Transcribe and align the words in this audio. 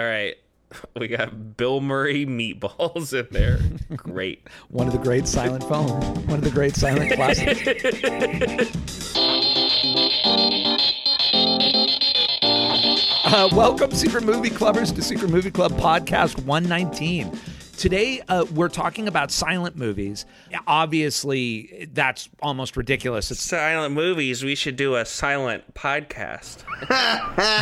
All 0.00 0.06
right. 0.06 0.36
We 0.96 1.08
got 1.08 1.56
Bill 1.56 1.80
Murray 1.80 2.24
meatballs 2.24 3.12
in 3.12 3.26
there. 3.32 3.58
Great. 3.96 4.46
One 4.68 4.86
of 4.86 4.92
the 4.92 5.00
great 5.00 5.26
silent 5.26 5.64
films. 5.64 6.04
One 6.26 6.38
of 6.38 6.44
the 6.44 6.50
great 6.50 6.76
silent 6.76 7.12
classics. 7.14 9.16
Uh, 13.24 13.48
welcome, 13.52 13.90
Secret 13.90 14.22
Movie 14.22 14.50
Clubbers, 14.50 14.94
to 14.94 15.02
Secret 15.02 15.32
Movie 15.32 15.50
Club 15.50 15.72
Podcast 15.72 16.40
119. 16.44 17.36
Today, 17.80 18.20
uh, 18.28 18.44
we're 18.54 18.68
talking 18.68 19.08
about 19.08 19.30
silent 19.30 19.74
movies. 19.74 20.26
Obviously, 20.66 21.88
that's 21.94 22.28
almost 22.42 22.76
ridiculous. 22.76 23.30
It's, 23.30 23.40
Silent 23.40 23.94
movies. 23.94 24.44
We 24.44 24.54
should 24.54 24.76
do 24.76 24.96
a 24.96 25.06
silent 25.06 25.72
podcast. 25.72 26.62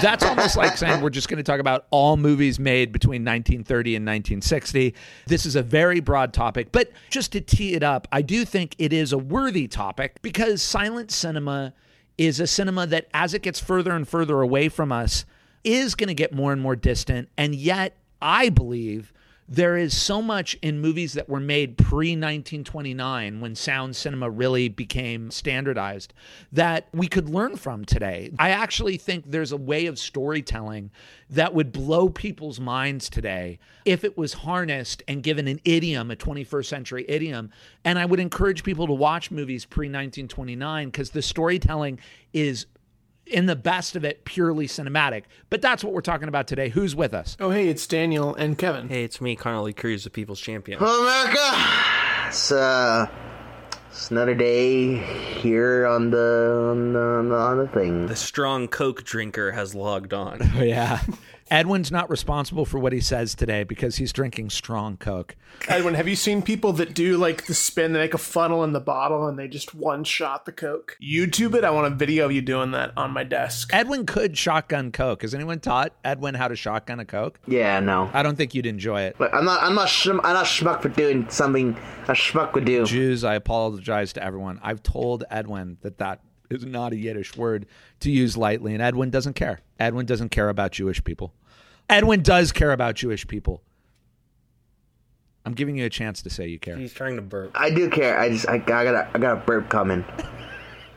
that's 0.02 0.24
almost 0.24 0.56
like 0.56 0.76
saying 0.76 1.02
we're 1.02 1.10
just 1.10 1.28
going 1.28 1.36
to 1.36 1.44
talk 1.44 1.60
about 1.60 1.86
all 1.92 2.16
movies 2.16 2.58
made 2.58 2.90
between 2.90 3.22
1930 3.22 3.94
and 3.94 4.04
1960. 4.04 4.92
This 5.28 5.46
is 5.46 5.54
a 5.54 5.62
very 5.62 6.00
broad 6.00 6.32
topic, 6.32 6.72
but 6.72 6.90
just 7.10 7.30
to 7.30 7.40
tee 7.40 7.74
it 7.74 7.84
up, 7.84 8.08
I 8.10 8.22
do 8.22 8.44
think 8.44 8.74
it 8.76 8.92
is 8.92 9.12
a 9.12 9.18
worthy 9.18 9.68
topic 9.68 10.20
because 10.20 10.60
silent 10.60 11.12
cinema 11.12 11.74
is 12.16 12.40
a 12.40 12.48
cinema 12.48 12.88
that, 12.88 13.06
as 13.14 13.34
it 13.34 13.42
gets 13.42 13.60
further 13.60 13.92
and 13.92 14.08
further 14.08 14.40
away 14.40 14.68
from 14.68 14.90
us, 14.90 15.24
is 15.62 15.94
going 15.94 16.08
to 16.08 16.14
get 16.14 16.34
more 16.34 16.52
and 16.52 16.60
more 16.60 16.74
distant. 16.74 17.28
And 17.38 17.54
yet, 17.54 17.96
I 18.20 18.48
believe 18.48 19.12
there 19.48 19.78
is 19.78 19.96
so 19.96 20.20
much 20.20 20.54
in 20.60 20.80
movies 20.80 21.14
that 21.14 21.28
were 21.28 21.40
made 21.40 21.78
pre 21.78 22.10
1929 22.10 23.40
when 23.40 23.54
sound 23.54 23.96
cinema 23.96 24.28
really 24.28 24.68
became 24.68 25.30
standardized 25.30 26.12
that 26.52 26.88
we 26.92 27.08
could 27.08 27.30
learn 27.30 27.56
from 27.56 27.84
today. 27.84 28.30
I 28.38 28.50
actually 28.50 28.98
think 28.98 29.24
there's 29.26 29.52
a 29.52 29.56
way 29.56 29.86
of 29.86 29.98
storytelling 29.98 30.90
that 31.30 31.54
would 31.54 31.72
blow 31.72 32.10
people's 32.10 32.60
minds 32.60 33.08
today 33.08 33.58
if 33.86 34.04
it 34.04 34.18
was 34.18 34.34
harnessed 34.34 35.02
and 35.08 35.22
given 35.22 35.48
an 35.48 35.60
idiom, 35.64 36.10
a 36.10 36.16
21st 36.16 36.66
century 36.66 37.06
idiom. 37.08 37.50
And 37.84 37.98
I 37.98 38.04
would 38.04 38.20
encourage 38.20 38.64
people 38.64 38.86
to 38.86 38.92
watch 38.92 39.30
movies 39.30 39.64
pre 39.64 39.86
1929 39.86 40.88
because 40.88 41.10
the 41.10 41.22
storytelling 41.22 42.00
is 42.34 42.66
in 43.30 43.46
the 43.46 43.56
best 43.56 43.96
of 43.96 44.04
it, 44.04 44.24
purely 44.24 44.66
cinematic. 44.66 45.24
But 45.50 45.62
that's 45.62 45.84
what 45.84 45.92
we're 45.92 46.00
talking 46.00 46.28
about 46.28 46.46
today. 46.46 46.68
Who's 46.70 46.94
with 46.96 47.14
us? 47.14 47.36
Oh, 47.40 47.50
hey, 47.50 47.68
it's 47.68 47.86
Daniel 47.86 48.34
and 48.34 48.58
Kevin. 48.58 48.88
Hey, 48.88 49.04
it's 49.04 49.20
me, 49.20 49.36
Connolly 49.36 49.72
Cruz, 49.72 50.04
the 50.04 50.10
People's 50.10 50.40
Champion. 50.40 50.78
Hello, 50.78 51.02
America. 51.02 52.28
It's 52.28 52.52
uh, 52.52 53.06
it's 53.90 54.10
another 54.10 54.34
day 54.34 54.96
here 54.96 55.86
on 55.86 56.10
the 56.10 56.68
on 56.70 56.92
the, 56.92 56.98
on 57.00 57.28
the, 57.28 57.34
on 57.34 57.58
the 57.58 57.68
thing. 57.68 58.06
The 58.06 58.16
strong 58.16 58.68
Coke 58.68 59.04
drinker 59.04 59.52
has 59.52 59.74
logged 59.74 60.12
on. 60.14 60.38
Oh, 60.58 60.62
yeah. 60.62 61.00
Edwin's 61.50 61.90
not 61.90 62.10
responsible 62.10 62.64
for 62.64 62.78
what 62.78 62.92
he 62.92 63.00
says 63.00 63.34
today 63.34 63.64
because 63.64 63.96
he's 63.96 64.12
drinking 64.12 64.50
strong 64.50 64.96
Coke. 64.96 65.36
Edwin, 65.68 65.94
have 65.94 66.08
you 66.08 66.16
seen 66.16 66.42
people 66.42 66.72
that 66.74 66.94
do 66.94 67.16
like 67.16 67.46
the 67.46 67.54
spin? 67.54 67.92
They 67.92 68.00
make 68.00 68.14
a 68.14 68.18
funnel 68.18 68.64
in 68.64 68.72
the 68.72 68.80
bottle 68.80 69.26
and 69.26 69.38
they 69.38 69.48
just 69.48 69.74
one 69.74 70.04
shot 70.04 70.44
the 70.44 70.52
Coke. 70.52 70.96
YouTube 71.02 71.54
it. 71.54 71.64
I 71.64 71.70
want 71.70 71.86
a 71.86 71.96
video 71.96 72.26
of 72.26 72.32
you 72.32 72.42
doing 72.42 72.72
that 72.72 72.92
on 72.96 73.10
my 73.12 73.24
desk. 73.24 73.70
Edwin 73.72 74.06
could 74.06 74.36
shotgun 74.36 74.92
Coke. 74.92 75.22
Has 75.22 75.34
anyone 75.34 75.60
taught 75.60 75.92
Edwin 76.04 76.34
how 76.34 76.48
to 76.48 76.56
shotgun 76.56 77.00
a 77.00 77.04
Coke? 77.04 77.40
Yeah, 77.46 77.80
no. 77.80 78.10
I 78.12 78.22
don't 78.22 78.36
think 78.36 78.54
you'd 78.54 78.66
enjoy 78.66 79.02
it. 79.02 79.16
But 79.18 79.34
I'm 79.34 79.44
not. 79.44 79.62
I'm 79.62 79.74
not. 79.74 79.88
Schm- 79.88 80.20
I'm 80.24 80.34
not 80.34 80.46
schmuck 80.46 80.82
for 80.82 80.88
doing 80.88 81.28
something 81.30 81.76
a 82.06 82.12
schmuck 82.12 82.54
would 82.54 82.64
do. 82.64 82.84
Jews, 82.84 83.24
I 83.24 83.34
apologize 83.34 84.12
to 84.14 84.22
everyone. 84.22 84.60
I've 84.62 84.82
told 84.82 85.24
Edwin 85.30 85.78
that 85.82 85.98
that 85.98 86.20
is 86.50 86.64
not 86.64 86.92
a 86.92 86.96
Yiddish 86.96 87.36
word 87.36 87.66
to 88.00 88.10
use 88.10 88.36
lightly, 88.36 88.72
and 88.72 88.82
Edwin 88.82 89.10
doesn't 89.10 89.34
care. 89.34 89.60
Edwin 89.78 90.06
doesn't 90.06 90.30
care 90.30 90.48
about 90.48 90.72
Jewish 90.72 91.02
people. 91.04 91.32
Edwin 91.88 92.22
does 92.22 92.52
care 92.52 92.72
about 92.72 92.94
Jewish 92.94 93.26
people. 93.26 93.62
I'm 95.44 95.54
giving 95.54 95.78
you 95.78 95.86
a 95.86 95.90
chance 95.90 96.20
to 96.22 96.30
say 96.30 96.46
you 96.48 96.58
care. 96.58 96.76
He's 96.76 96.92
trying 96.92 97.16
to 97.16 97.22
burp. 97.22 97.52
I 97.54 97.70
do 97.70 97.88
care. 97.88 98.18
I 98.18 98.28
just. 98.28 98.48
I, 98.48 98.54
I 98.54 98.58
got. 98.58 98.86
A, 98.94 99.08
I 99.14 99.18
got 99.18 99.38
a 99.38 99.40
burp 99.40 99.68
coming. 99.68 100.04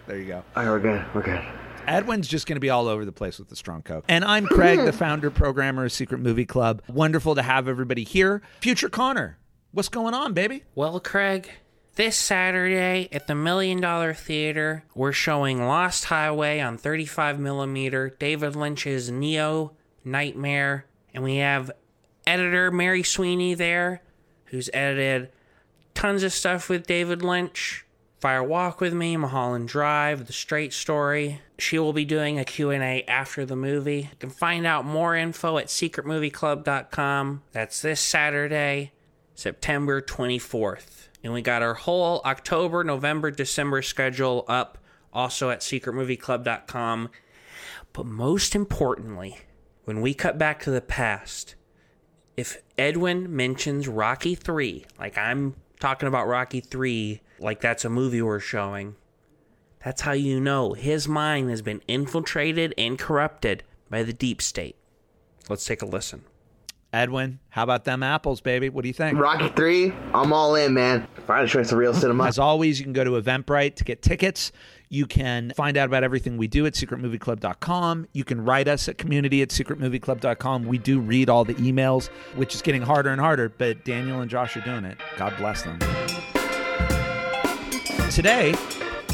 There 0.07 0.19
you 0.19 0.25
go. 0.25 0.43
All 0.55 0.63
right, 0.63 0.69
we're 0.69 0.79
good. 0.79 1.05
We're 1.13 1.21
good. 1.21 1.41
Edwin's 1.87 2.27
just 2.27 2.45
going 2.45 2.57
to 2.57 2.59
be 2.59 2.69
all 2.69 2.87
over 2.87 3.05
the 3.05 3.11
place 3.13 3.39
with 3.39 3.47
the 3.47 3.55
strong 3.55 3.81
coke. 3.81 4.03
And 4.09 4.25
I'm 4.25 4.45
Craig, 4.45 4.83
the 4.83 4.91
founder, 4.91 5.31
programmer 5.31 5.85
of 5.85 5.91
Secret 5.93 6.19
Movie 6.19 6.43
Club. 6.45 6.81
Wonderful 6.89 7.35
to 7.35 7.41
have 7.41 7.67
everybody 7.67 8.03
here. 8.03 8.41
Future 8.59 8.89
Connor, 8.89 9.37
what's 9.71 9.87
going 9.87 10.13
on, 10.13 10.33
baby? 10.33 10.63
Well, 10.75 10.99
Craig, 10.99 11.49
this 11.95 12.15
Saturday 12.15 13.09
at 13.11 13.27
the 13.27 13.35
Million 13.35 13.81
Dollar 13.81 14.13
Theater, 14.13 14.83
we're 14.95 15.11
showing 15.11 15.65
Lost 15.65 16.05
Highway 16.05 16.59
on 16.59 16.77
35 16.77 17.39
millimeter, 17.39 18.09
David 18.17 18.55
Lynch's 18.55 19.11
Neo 19.11 19.73
Nightmare, 20.03 20.85
and 21.13 21.23
we 21.23 21.37
have 21.37 21.71
editor 22.25 22.71
Mary 22.71 23.03
Sweeney 23.03 23.53
there, 23.53 24.01
who's 24.45 24.69
edited 24.73 25.29
tons 25.93 26.23
of 26.23 26.33
stuff 26.33 26.69
with 26.69 26.87
David 26.87 27.21
Lynch. 27.21 27.85
Fire 28.21 28.43
Walk 28.43 28.79
with 28.79 28.93
Me, 28.93 29.17
Mulholland 29.17 29.67
Drive, 29.67 30.27
The 30.27 30.33
Straight 30.33 30.73
Story. 30.73 31.41
She 31.57 31.79
will 31.79 31.91
be 31.91 32.05
doing 32.05 32.37
a 32.37 32.45
Q&A 32.45 33.03
after 33.07 33.47
the 33.47 33.55
movie. 33.55 34.09
You 34.11 34.17
can 34.19 34.29
find 34.29 34.67
out 34.67 34.85
more 34.85 35.15
info 35.15 35.57
at 35.57 35.67
secretmovieclub.com. 35.67 37.41
That's 37.51 37.81
this 37.81 37.99
Saturday, 37.99 38.91
September 39.33 40.03
24th. 40.03 41.07
And 41.23 41.33
we 41.33 41.41
got 41.41 41.61
our 41.61 41.75
whole 41.75 42.21
October, 42.25 42.83
November, 42.83 43.31
December 43.31 43.81
schedule 43.81 44.45
up 44.47 44.77
also 45.13 45.49
at 45.49 45.61
secretmovieclub.com. 45.61 47.09
But 47.93 48.05
most 48.05 48.55
importantly, 48.55 49.41
when 49.83 50.01
we 50.01 50.13
cut 50.13 50.37
back 50.37 50.61
to 50.63 50.71
the 50.71 50.81
past, 50.81 51.55
if 52.37 52.61
Edwin 52.77 53.35
mentions 53.35 53.87
Rocky 53.87 54.35
3, 54.35 54.85
like 54.99 55.17
I'm 55.17 55.55
talking 55.79 56.07
about 56.07 56.27
Rocky 56.27 56.61
3, 56.61 57.21
like 57.39 57.61
that's 57.61 57.85
a 57.85 57.89
movie 57.89 58.21
we're 58.21 58.39
showing, 58.39 58.95
that's 59.83 60.01
how 60.01 60.13
you 60.13 60.39
know 60.39 60.73
his 60.73 61.07
mind 61.07 61.49
has 61.49 61.61
been 61.61 61.81
infiltrated 61.87 62.73
and 62.77 62.97
corrupted 62.97 63.63
by 63.89 64.03
the 64.03 64.13
deep 64.13 64.41
state. 64.41 64.75
Let's 65.49 65.65
take 65.65 65.81
a 65.81 65.85
listen. 65.85 66.23
Edwin, 66.93 67.39
how 67.49 67.63
about 67.63 67.85
them 67.85 68.03
apples, 68.03 68.41
baby? 68.41 68.67
What 68.69 68.81
do 68.81 68.89
you 68.89 68.93
think? 68.93 69.17
Rocky 69.17 69.47
three. 69.49 69.93
I'm 70.13 70.33
all 70.33 70.55
in, 70.55 70.73
man. 70.73 71.07
Find 71.25 71.45
a 71.45 71.47
choice 71.47 71.71
of 71.71 71.77
real 71.77 71.93
cinema. 71.93 72.25
As 72.25 72.37
always, 72.37 72.79
you 72.79 72.83
can 72.85 72.91
go 72.91 73.05
to 73.05 73.11
Eventbrite 73.11 73.75
to 73.75 73.83
get 73.85 74.01
tickets. 74.01 74.51
You 74.89 75.05
can 75.05 75.53
find 75.55 75.77
out 75.77 75.85
about 75.85 76.03
everything 76.03 76.35
we 76.35 76.49
do 76.49 76.65
at 76.65 76.73
secretmovieclub.com. 76.73 78.07
You 78.11 78.25
can 78.25 78.43
write 78.43 78.67
us 78.67 78.89
at 78.89 78.97
community 78.97 79.41
at 79.41 79.47
secretmovieclub.com. 79.49 80.65
We 80.65 80.77
do 80.79 80.99
read 80.99 81.29
all 81.29 81.45
the 81.45 81.53
emails, 81.53 82.07
which 82.35 82.53
is 82.55 82.61
getting 82.61 82.81
harder 82.81 83.09
and 83.09 83.21
harder, 83.21 83.47
but 83.47 83.85
Daniel 83.85 84.19
and 84.19 84.29
Josh 84.29 84.57
are 84.57 84.61
doing 84.61 84.83
it. 84.83 84.97
God 85.15 85.33
bless 85.37 85.61
them. 85.63 85.79
Today, 88.09 88.53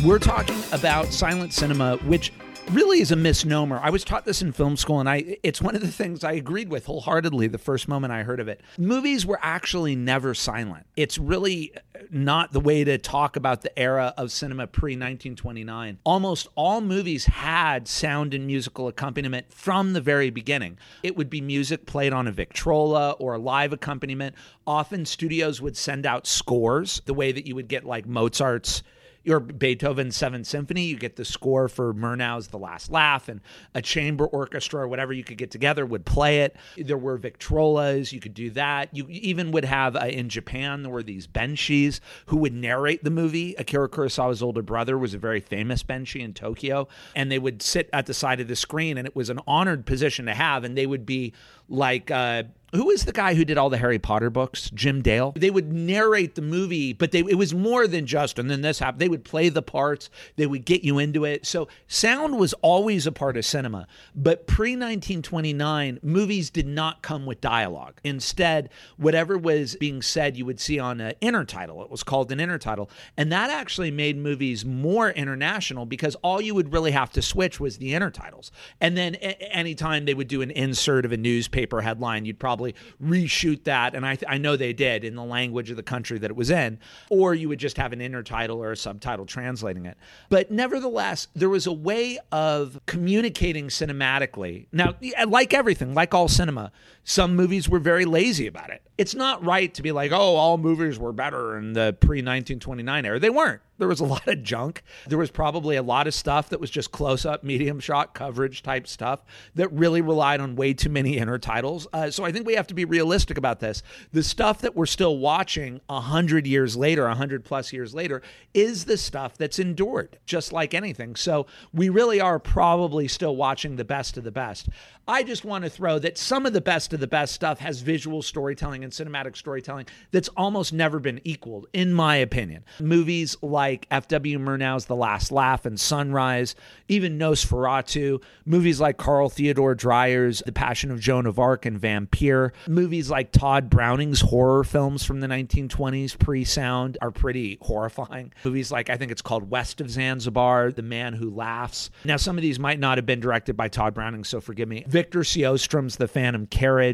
we're 0.04 0.18
talking 0.18 0.58
about 0.72 1.14
silent 1.14 1.54
cinema, 1.54 1.98
which 1.98 2.34
really 2.72 3.02
is 3.02 3.12
a 3.12 3.16
misnomer. 3.16 3.80
I 3.82 3.90
was 3.90 4.04
taught 4.04 4.26
this 4.26 4.42
in 4.42 4.52
film 4.52 4.78
school, 4.78 5.00
and 5.00 5.10
I 5.10 5.38
it's 5.44 5.62
one 5.62 5.76
of 5.76 5.82
the 5.82 5.92
things 5.92 6.24
I 6.24 6.34
agreed 6.34 6.70
with 6.70 6.86
wholeheartedly 6.86 7.48
the 7.48 7.58
first 7.58 7.88
moment 7.88 8.14
I 8.14 8.24
heard 8.24 8.40
of 8.40 8.48
it. 8.48 8.62
Movies 8.78 9.26
were 9.26 9.40
actually 9.42 9.96
never 9.96 10.34
silent. 10.34 10.86
It's 10.96 11.18
really 11.18 11.74
not 12.10 12.52
the 12.52 12.60
way 12.60 12.84
to 12.84 12.98
talk 12.98 13.36
about 13.36 13.62
the 13.62 13.78
era 13.78 14.14
of 14.18 14.32
cinema 14.32 14.68
pre 14.68 14.94
1929. 14.94 16.00
Almost 16.04 16.48
all 16.56 16.82
movies 16.82 17.26
had 17.26 17.88
sound 17.88 18.34
and 18.34 18.46
musical 18.46 18.88
accompaniment 18.88 19.52
from 19.52 19.94
the 19.94 20.02
very 20.02 20.30
beginning. 20.30 20.78
It 21.04 21.16
would 21.16 21.30
be 21.30 21.42
music 21.42 21.86
played 21.86 22.14
on 22.14 22.28
a 22.28 22.32
Victrola 22.32 23.12
or 23.12 23.36
a 23.36 23.40
live 23.40 23.74
accompaniment. 23.74 24.36
Often 24.66 25.06
studios 25.06 25.62
would 25.62 25.78
send 25.78 26.06
out 26.06 26.28
scores, 26.28 27.02
the 27.06 27.14
way 27.14 27.32
that 27.32 27.48
you 27.48 27.56
would 27.56 27.68
get 27.68 27.86
like 27.86 28.06
Mozart's 28.06 28.84
your 29.28 29.42
Beethoven 29.42 30.10
Seventh 30.10 30.48
Symphony, 30.48 30.86
you 30.86 30.96
get 30.96 31.18
the 31.18 31.26
score 31.26 31.68
for 31.68 31.94
Murnau's 31.94 32.48
The 32.48 32.58
Last 32.58 32.90
Laugh, 32.90 33.28
and 33.28 33.42
a 33.76 33.82
chamber 33.82 34.26
orchestra 34.26 34.84
or 34.84 34.88
whatever 34.88 35.12
you 35.12 35.26
could 35.26 35.38
get 35.38 35.52
together 35.52 35.86
would 35.86 36.06
play 36.06 36.44
it. 36.44 36.56
There 36.78 36.98
were 36.98 37.20
Victrolas, 37.20 38.14
you 38.14 38.22
could 38.22 38.34
do 38.34 38.50
that. 38.52 38.88
You 38.96 39.06
even 39.10 39.52
would 39.52 39.66
have 39.66 39.98
uh, 39.98 40.06
in 40.06 40.30
Japan 40.30 40.82
there 40.82 40.92
were 40.92 41.04
these 41.04 41.28
benshis 41.28 42.00
who 42.28 42.38
would 42.38 42.54
narrate 42.54 43.04
the 43.04 43.10
movie. 43.10 43.54
Akira 43.56 43.90
Kurosawa's 43.90 44.42
older 44.42 44.62
brother 44.62 44.98
was 44.98 45.14
a 45.14 45.18
very 45.18 45.42
famous 45.42 45.84
benshi 45.84 46.22
in 46.22 46.34
Tokyo, 46.34 46.88
and 47.14 47.30
they 47.30 47.40
would 47.40 47.62
sit 47.62 47.90
at 47.92 48.06
the 48.06 48.14
side 48.14 48.40
of 48.40 48.48
the 48.48 48.56
screen, 48.56 48.98
and 48.98 49.06
it 49.06 49.16
was 49.16 49.30
an 49.30 49.42
honored 49.46 49.86
position 49.86 50.26
to 50.28 50.34
have, 50.34 50.64
and 50.64 50.78
they 50.78 50.88
would 50.88 51.06
be 51.06 51.34
like. 51.68 52.10
Uh, 52.10 52.44
who 52.74 52.90
is 52.90 53.06
the 53.06 53.12
guy 53.12 53.34
who 53.34 53.46
did 53.46 53.58
all 53.58 53.70
the 53.70 53.78
Harry 53.78 54.00
Potter 54.00 54.30
books? 54.30 54.70
Jim 54.74 55.02
Dale. 55.02 55.34
They 55.36 55.50
would 55.50 55.72
narrate 55.72 56.36
the 56.36 56.42
movie, 56.42 56.94
but 56.94 57.12
they, 57.12 57.20
it 57.20 57.38
was 57.38 57.54
more 57.54 57.88
than 57.88 58.06
just, 58.06 58.40
and 58.40 58.50
then 58.50 58.62
this 58.62 58.80
happened. 58.80 59.02
They 59.02 59.10
would 59.10 59.24
play 59.24 59.50
the 59.50 59.62
parts, 59.62 60.10
they 60.36 60.46
would 60.46 60.66
get 60.66 60.84
you 60.84 61.00
into 61.00 61.26
it. 61.26 61.46
So 61.46 61.68
sound 61.88 62.38
was 62.38 62.54
always 62.62 63.08
a 63.08 63.12
part 63.12 63.38
of 63.38 63.46
cinema. 63.46 63.88
But 64.16 64.48
pre 64.48 64.72
1929, 64.72 66.00
movies 66.02 66.50
did 66.50 66.68
not 66.68 67.02
come 67.02 67.26
with 67.26 67.42
dialogue. 67.42 68.00
Instead, 68.04 68.70
whatever 68.98 69.38
was 69.38 69.76
being 69.80 70.02
said, 70.02 70.38
you 70.38 70.46
would 70.46 70.60
see 70.60 70.80
on 70.80 71.00
an 71.02 71.14
intertitle. 71.22 71.84
It 71.84 71.90
was 71.90 72.04
called 72.04 72.32
an 72.32 72.40
intertitle. 72.40 72.90
And 73.16 73.32
that 73.32 73.50
actually 73.50 73.92
made 73.92 74.18
movies 74.18 74.66
more 74.66 75.10
international 75.12 75.86
because 75.86 76.16
all 76.16 76.42
you 76.42 76.54
would 76.56 76.74
really 76.74 76.92
have 76.92 77.12
to 77.12 77.22
switch 77.22 77.60
was 77.60 77.78
the 77.78 77.94
intertitles. 77.94 78.52
And 78.82 78.98
then 78.98 79.16
a- 79.16 79.56
anytime 79.56 80.06
they 80.06 80.14
would 80.14 80.28
do 80.28 80.42
an 80.42 80.52
insert 80.52 81.06
of 81.06 81.12
a 81.12 81.18
newspaper, 81.18 81.78
newspaper 81.78 81.82
headline, 81.82 82.26
you'd 82.26 82.40
probably 82.40 82.57
reshoot 83.04 83.64
that. 83.66 83.96
And 83.96 84.06
I, 84.06 84.16
th- 84.16 84.30
I 84.30 84.38
know 84.38 84.56
they 84.56 84.74
did 84.74 85.04
in 85.04 85.16
the 85.16 85.24
language 85.24 85.70
of 85.70 85.78
the 85.78 85.84
country 85.84 86.18
that 86.20 86.30
it 86.30 86.36
was 86.36 86.50
in, 86.50 86.80
or 87.10 87.34
you 87.34 87.50
would 87.50 87.60
just 87.60 87.78
have 87.78 87.94
an 87.94 88.00
intertitle 88.00 88.58
or 88.58 88.72
a 88.72 88.78
subtitle 88.78 89.26
translating 89.26 89.86
it. 89.86 89.98
But 90.30 90.52
nevertheless, 90.52 91.28
there 91.36 91.50
was 91.50 91.68
a 91.68 91.74
way 91.74 92.20
of 92.32 92.80
communicating 92.86 93.68
cinematically. 93.68 94.68
Now, 94.72 94.96
like 95.28 95.54
everything, 95.54 95.94
like 95.94 96.14
all 96.14 96.28
cinema, 96.28 96.72
some 97.10 97.38
movies 97.38 97.70
were 97.70 97.80
very 97.80 98.04
lazy 98.04 98.48
about 98.48 98.70
it. 98.70 98.82
It's 98.98 99.16
not 99.16 99.46
right 99.46 99.74
to 99.76 99.82
be 99.82 99.94
like, 99.94 100.12
oh, 100.12 100.36
all 100.36 100.58
movies 100.58 101.00
were 101.00 101.14
better 101.14 101.58
in 101.58 101.72
the 101.72 101.96
pre 102.02 102.18
1929 102.18 103.06
era. 103.06 103.18
They 103.18 103.30
weren't. 103.30 103.62
There 103.78 103.88
was 103.88 104.00
a 104.02 104.06
lot 104.16 104.28
of 104.28 104.44
junk. 104.44 104.84
There 105.08 105.18
was 105.18 105.32
probably 105.32 105.78
a 105.78 105.84
lot 105.84 106.08
of 106.08 106.14
stuff 106.14 106.50
that 106.50 106.60
was 106.60 106.70
just 106.70 106.92
close 106.92 107.26
up, 107.26 107.44
medium 107.46 107.80
shot 107.80 108.14
coverage 108.14 108.62
type 108.62 108.88
stuff 108.88 109.22
that 109.56 109.72
really 109.72 110.02
relied 110.02 110.42
on 110.42 110.56
way 110.58 110.74
too 110.74 110.90
many 110.90 111.18
intertitles. 111.18 111.88
Uh, 111.94 112.12
so 112.12 112.26
I 112.26 112.32
think 112.32 112.46
we 112.46 112.56
have 112.56 112.68
to 112.68 112.74
be 112.74 112.84
realistic 112.84 113.38
about 113.38 113.62
this. 113.62 113.84
The 114.12 114.24
stuff 114.24 114.60
that 114.62 114.76
we're 114.76 114.86
still 114.86 115.18
watching 115.18 115.80
a 115.88 116.02
hundred 116.02 116.46
years 116.46 116.76
later, 116.76 117.06
a 117.08 117.16
hundred 117.16 117.46
plus 117.46 117.72
years 117.72 117.94
later, 117.94 118.22
is 118.54 118.86
the 118.86 118.98
stuff 118.98 119.38
that's 119.38 119.60
endured, 119.60 120.18
just 120.26 120.52
like 120.52 120.74
anything. 120.74 121.16
So 121.16 121.46
we 121.72 121.88
really 121.88 122.20
are 122.20 122.40
probably 122.40 123.08
still 123.08 123.36
watching 123.36 123.78
the 123.78 123.86
best 123.86 124.18
of 124.18 124.24
the 124.24 124.32
best. 124.32 124.68
I 125.08 125.24
just 125.24 125.46
want 125.46 125.64
to 125.64 125.70
throw 125.70 126.00
that 126.00 126.18
some 126.18 126.46
of 126.46 126.52
the 126.52 126.60
best 126.60 126.94
the 126.98 127.08
best 127.08 127.34
stuff 127.34 127.60
has 127.60 127.82
visual 127.82 128.22
storytelling 128.22 128.84
and 128.84 128.92
cinematic 128.92 129.36
storytelling 129.38 129.86
that's 130.12 130.30
almost 130.30 130.74
never 130.74 131.00
been 131.00 131.22
equaled, 131.24 131.68
in 131.74 131.94
my 131.94 132.16
opinion. 132.16 132.64
Movies 132.80 133.38
like 133.42 133.88
F.W. 133.92 134.40
Murnau's 134.40 134.86
The 134.86 134.96
Last 134.96 135.32
Laugh 135.32 135.66
and 135.66 135.80
Sunrise, 135.80 136.56
even 136.88 137.18
Nosferatu, 137.18 138.22
movies 138.46 138.80
like 138.80 138.98
Carl 138.98 139.30
Theodor 139.30 139.76
Dreyer's 139.76 140.42
The 140.46 140.52
Passion 140.52 140.92
of 140.92 141.00
Joan 141.00 141.26
of 141.26 141.40
Arc 141.40 141.66
and 141.66 141.80
Vampire, 141.80 142.54
movies 142.68 143.10
like 143.10 143.32
Tod 143.32 143.70
Browning's 143.70 144.22
horror 144.22 144.64
films 144.64 145.04
from 145.04 145.20
the 145.20 145.28
1920s, 145.28 146.18
pre 146.18 146.44
sound, 146.44 146.98
are 147.02 147.12
pretty 147.12 147.58
horrifying. 147.62 148.34
Movies 148.44 148.72
like, 148.72 148.90
I 148.90 148.98
think 148.98 149.12
it's 149.12 149.22
called 149.22 149.50
West 149.50 149.82
of 149.82 149.90
Zanzibar, 149.90 150.72
The 150.72 150.82
Man 150.82 151.14
Who 151.14 151.30
Laughs. 151.30 151.90
Now, 152.04 152.18
some 152.18 152.38
of 152.38 152.42
these 152.42 152.60
might 152.60 152.80
not 152.80 152.98
have 152.98 153.06
been 153.06 153.20
directed 153.20 153.56
by 153.56 153.68
Tod 153.68 153.94
Browning, 153.94 154.24
so 154.24 154.42
forgive 154.42 154.68
me. 154.68 154.84
Victor 154.88 155.20
Sjostrom's 155.20 155.98
The 155.98 156.08
Phantom 156.08 156.48
Carriage, 156.48 156.87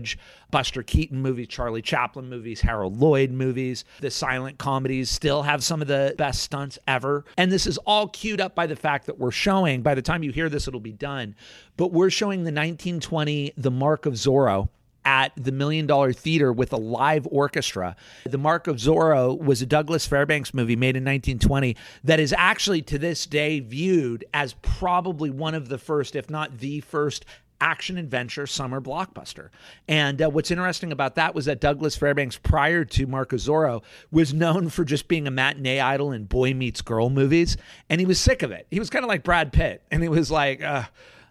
Buster 0.52 0.84
Keaton 0.84 1.22
movies, 1.22 1.48
Charlie 1.48 1.82
Chaplin 1.82 2.30
movies, 2.30 2.62
Harold 2.62 3.00
Lloyd 3.00 3.32
movies. 3.32 3.86
The 4.02 4.12
silent 4.12 4.58
comedies 4.58 5.10
still 5.10 5.44
have 5.44 5.64
some 5.64 5.82
of 5.82 5.88
the 5.88 6.14
best 6.18 6.44
stunts 6.44 6.78
ever. 6.88 7.26
And 7.38 7.52
this 7.52 7.66
is 7.66 7.78
all 7.80 8.08
queued 8.08 8.42
up 8.42 8.56
by 8.56 8.68
the 8.68 8.76
fact 8.76 9.06
that 9.08 9.18
we're 9.18 9.32
showing, 9.32 9.82
by 9.82 9.96
the 9.96 10.02
time 10.02 10.24
you 10.24 10.32
hear 10.32 10.50
this, 10.50 10.68
it'll 10.68 10.80
be 10.80 10.92
done, 10.92 11.36
but 11.78 11.92
we're 11.92 12.10
showing 12.10 12.40
the 12.40 12.52
1920 12.52 13.54
The 13.58 13.72
Mark 13.72 14.06
of 14.06 14.14
Zorro 14.14 14.70
at 15.06 15.32
the 15.36 15.52
Million 15.52 15.88
Dollar 15.88 16.14
Theater 16.14 16.52
with 16.54 16.74
a 16.74 16.78
live 16.78 17.28
orchestra. 17.30 17.96
The 18.26 18.38
Mark 18.38 18.68
of 18.68 18.78
Zorro 18.78 19.38
was 19.38 19.62
a 19.62 19.66
Douglas 19.66 20.06
Fairbanks 20.06 20.54
movie 20.54 20.76
made 20.76 20.96
in 20.96 21.04
1920 21.04 21.76
that 22.04 22.20
is 22.20 22.34
actually 22.38 22.82
to 22.84 22.98
this 22.98 23.26
day 23.26 23.60
viewed 23.60 24.26
as 24.34 24.54
probably 24.62 25.30
one 25.30 25.56
of 25.56 25.70
the 25.70 25.78
first, 25.78 26.16
if 26.16 26.30
not 26.30 26.60
the 26.60 26.80
first, 26.82 27.26
action 27.64 27.98
adventure 27.98 28.46
summer 28.46 28.82
blockbuster. 28.82 29.50
And 29.88 30.22
uh, 30.22 30.30
what's 30.30 30.52
interesting 30.52 30.92
about 30.92 31.16
that 31.16 31.34
was 31.34 31.46
that 31.46 31.62
Douglas 31.62 31.96
Fairbanks, 31.96 32.38
prior 32.38 32.84
to 32.84 33.08
Mark 33.08 33.32
of 33.32 33.40
Zorro, 33.40 33.82
was 34.12 34.34
known 34.34 34.68
for 34.68 34.84
just 34.84 35.08
being 35.08 35.28
a 35.28 35.32
matinee 35.32 35.80
idol 35.80 36.12
in 36.12 36.26
boy 36.26 36.54
meets 36.54 36.82
girl 36.82 37.10
movies, 37.10 37.56
and 37.90 38.02
he 38.02 38.06
was 38.06 38.20
sick 38.20 38.44
of 38.44 38.52
it. 38.52 38.68
He 38.70 38.80
was 38.80 38.90
kind 38.90 39.06
of 39.06 39.10
like 39.10 39.24
Brad 39.24 39.54
Pitt, 39.54 39.82
and 39.90 40.04
he 40.04 40.10
was 40.10 40.30
like. 40.30 40.62
Uh, 40.62 40.84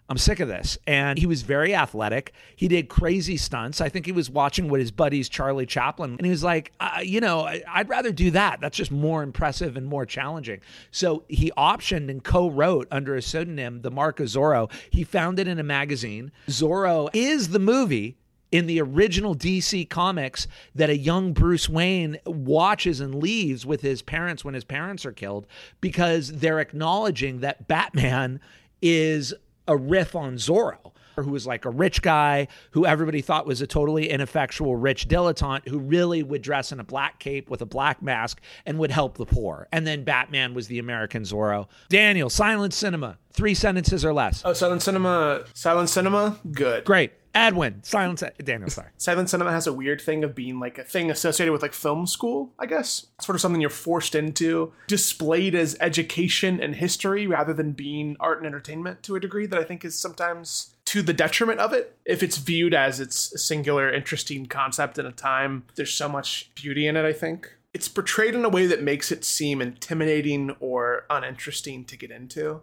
I'm 0.09 0.17
sick 0.17 0.39
of 0.39 0.47
this. 0.47 0.77
And 0.85 1.17
he 1.17 1.25
was 1.25 1.43
very 1.43 1.73
athletic. 1.73 2.33
He 2.55 2.67
did 2.67 2.89
crazy 2.89 3.37
stunts. 3.37 3.81
I 3.81 3.89
think 3.89 4.05
he 4.05 4.11
was 4.11 4.29
watching 4.29 4.67
with 4.67 4.81
his 4.81 4.91
buddies 4.91 5.29
Charlie 5.29 5.65
Chaplin, 5.65 6.11
and 6.17 6.25
he 6.25 6.29
was 6.29 6.43
like, 6.43 6.71
uh, 6.79 6.99
you 7.03 7.19
know, 7.19 7.41
I, 7.41 7.63
would 7.77 7.89
rather 7.89 8.11
do 8.11 8.31
that. 8.31 8.59
That's 8.59 8.77
just 8.77 8.91
more 8.91 9.23
impressive 9.23 9.77
and 9.77 9.85
more 9.85 10.05
challenging. 10.05 10.59
So 10.91 11.23
he 11.29 11.51
optioned 11.57 12.09
and 12.09 12.23
co-wrote 12.23 12.87
under 12.91 13.15
a 13.15 13.21
pseudonym 13.21 13.81
the 13.81 13.91
Mark 13.91 14.19
of 14.19 14.27
Zorro. 14.27 14.71
He 14.89 15.03
found 15.03 15.39
it 15.39 15.47
in 15.47 15.57
a 15.57 15.63
magazine. 15.63 16.31
Zorro 16.47 17.09
is 17.13 17.49
the 17.49 17.59
movie 17.59 18.17
in 18.51 18.67
the 18.67 18.79
original 18.79 19.35
DC 19.35 19.89
comics 19.89 20.47
that 20.75 20.89
a 20.89 20.95
young 20.95 21.33
Bruce 21.33 21.67
Wayne 21.67 22.19
watches 22.27 22.99
and 22.99 23.15
leaves 23.15 23.65
with 23.65 23.81
his 23.81 24.03
parents 24.03 24.45
when 24.45 24.53
his 24.53 24.63
parents 24.63 25.07
are 25.07 25.11
killed 25.11 25.47
because 25.81 26.31
they're 26.33 26.59
acknowledging 26.59 27.39
that 27.39 27.67
Batman 27.67 28.39
is 28.79 29.33
a 29.67 29.75
riff 29.77 30.15
on 30.15 30.35
Zorro, 30.35 30.91
who 31.15 31.29
was 31.29 31.45
like 31.45 31.65
a 31.65 31.69
rich 31.69 32.01
guy 32.01 32.47
who 32.71 32.85
everybody 32.85 33.21
thought 33.21 33.45
was 33.45 33.61
a 33.61 33.67
totally 33.67 34.09
ineffectual 34.09 34.75
rich 34.75 35.07
dilettante 35.07 35.67
who 35.67 35.79
really 35.79 36.23
would 36.23 36.41
dress 36.41 36.71
in 36.71 36.79
a 36.79 36.83
black 36.83 37.19
cape 37.19 37.49
with 37.49 37.61
a 37.61 37.65
black 37.65 38.01
mask 38.01 38.41
and 38.65 38.79
would 38.79 38.91
help 38.91 39.17
the 39.17 39.25
poor. 39.25 39.67
And 39.71 39.85
then 39.85 40.03
Batman 40.03 40.53
was 40.53 40.67
the 40.67 40.79
American 40.79 41.23
Zorro. 41.23 41.67
Daniel, 41.89 42.29
silent 42.29 42.73
cinema, 42.73 43.17
three 43.31 43.53
sentences 43.53 44.03
or 44.03 44.13
less. 44.13 44.41
Oh, 44.43 44.53
silent 44.53 44.81
cinema, 44.81 45.43
silent 45.53 45.89
cinema, 45.89 46.37
good. 46.51 46.83
Great. 46.85 47.13
Adwin, 47.35 47.83
silent 47.83 48.21
Daniel, 48.43 48.69
sorry. 48.69 48.89
Cinema 48.97 49.51
has 49.51 49.65
a 49.65 49.73
weird 49.73 49.99
thing 49.99 50.23
of 50.23 50.35
being 50.35 50.59
like 50.59 50.77
a 50.77 50.83
thing 50.83 51.09
associated 51.09 51.51
with 51.51 51.63
like 51.63 51.73
film 51.73 52.05
school, 52.05 52.53
I 52.59 52.67
guess. 52.67 53.07
Sort 53.21 53.35
of 53.35 53.41
something 53.41 53.59
you're 53.59 53.71
forced 53.71 54.13
into, 54.13 54.71
displayed 54.87 55.55
as 55.55 55.75
education 55.79 56.61
and 56.61 56.75
history 56.75 57.25
rather 57.25 57.53
than 57.53 57.71
being 57.71 58.15
art 58.19 58.37
and 58.37 58.45
entertainment 58.45 59.01
to 59.03 59.15
a 59.15 59.19
degree 59.19 59.47
that 59.47 59.59
I 59.59 59.63
think 59.63 59.83
is 59.83 59.97
sometimes 59.97 60.75
to 60.85 61.01
the 61.01 61.13
detriment 61.13 61.59
of 61.59 61.73
it. 61.73 61.97
If 62.05 62.21
it's 62.21 62.37
viewed 62.37 62.75
as 62.75 62.99
its 62.99 63.43
singular, 63.43 63.91
interesting 63.91 64.45
concept 64.45 64.99
in 64.99 65.07
a 65.07 65.11
time, 65.11 65.63
there's 65.75 65.93
so 65.93 66.07
much 66.07 66.51
beauty 66.53 66.85
in 66.87 66.95
it, 66.95 67.05
I 67.05 67.13
think. 67.13 67.51
It's 67.73 67.87
portrayed 67.87 68.35
in 68.35 68.45
a 68.45 68.49
way 68.49 68.67
that 68.67 68.83
makes 68.83 69.11
it 69.11 69.25
seem 69.25 69.59
intimidating 69.59 70.51
or 70.59 71.05
uninteresting 71.09 71.85
to 71.85 71.97
get 71.97 72.11
into. 72.11 72.61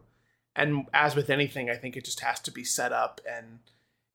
And 0.54 0.86
as 0.94 1.16
with 1.16 1.30
anything, 1.30 1.68
I 1.68 1.76
think 1.76 1.96
it 1.96 2.04
just 2.04 2.20
has 2.20 2.38
to 2.40 2.52
be 2.52 2.62
set 2.62 2.92
up 2.92 3.20
and 3.28 3.58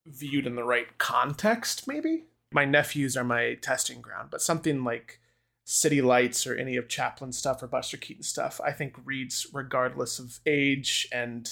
viewed 0.06 0.46
in 0.46 0.56
the 0.56 0.64
right 0.64 0.98
context, 0.98 1.88
maybe. 1.88 2.26
My 2.52 2.66
nephews 2.66 3.18
are 3.18 3.24
my 3.24 3.56
testing 3.56 4.02
ground, 4.02 4.30
but 4.32 4.42
something 4.42 4.84
like 4.84 5.20
City 5.66 6.02
Lights 6.02 6.46
or 6.46 6.56
any 6.56 6.78
of 6.78 6.88
Chaplin's 6.88 7.38
stuff 7.38 7.62
or 7.64 7.68
Buster 7.68 7.98
Keaton 7.98 8.24
stuff, 8.24 8.62
I 8.64 8.72
think 8.72 8.96
reads 9.04 9.48
regardless 9.52 10.20
of 10.20 10.40
age 10.46 11.08
and 11.12 11.50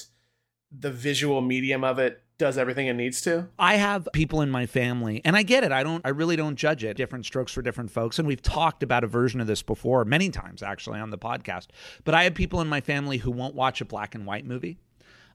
the 0.71 0.91
visual 0.91 1.41
medium 1.41 1.83
of 1.83 1.99
it 1.99 2.23
does 2.37 2.57
everything 2.57 2.87
it 2.87 2.93
needs 2.93 3.21
to. 3.21 3.47
I 3.59 3.75
have 3.75 4.07
people 4.13 4.41
in 4.41 4.49
my 4.49 4.65
family, 4.65 5.21
and 5.23 5.35
I 5.35 5.43
get 5.43 5.63
it. 5.63 5.71
I 5.71 5.83
don't 5.83 6.01
I 6.05 6.09
really 6.09 6.35
don't 6.35 6.55
judge 6.55 6.83
it. 6.83 6.97
Different 6.97 7.25
strokes 7.25 7.51
for 7.51 7.61
different 7.61 7.91
folks. 7.91 8.19
And 8.19 8.27
we've 8.27 8.41
talked 8.41 8.83
about 8.83 9.03
a 9.03 9.07
version 9.07 9.39
of 9.39 9.47
this 9.47 9.61
before 9.61 10.03
many 10.03 10.29
times 10.29 10.63
actually 10.63 10.99
on 10.99 11.09
the 11.09 11.17
podcast. 11.17 11.67
But 12.03 12.15
I 12.15 12.23
have 12.23 12.33
people 12.33 12.59
in 12.61 12.67
my 12.67 12.81
family 12.81 13.17
who 13.17 13.31
won't 13.31 13.55
watch 13.55 13.81
a 13.81 13.85
black 13.85 14.15
and 14.15 14.25
white 14.25 14.45
movie. 14.45 14.77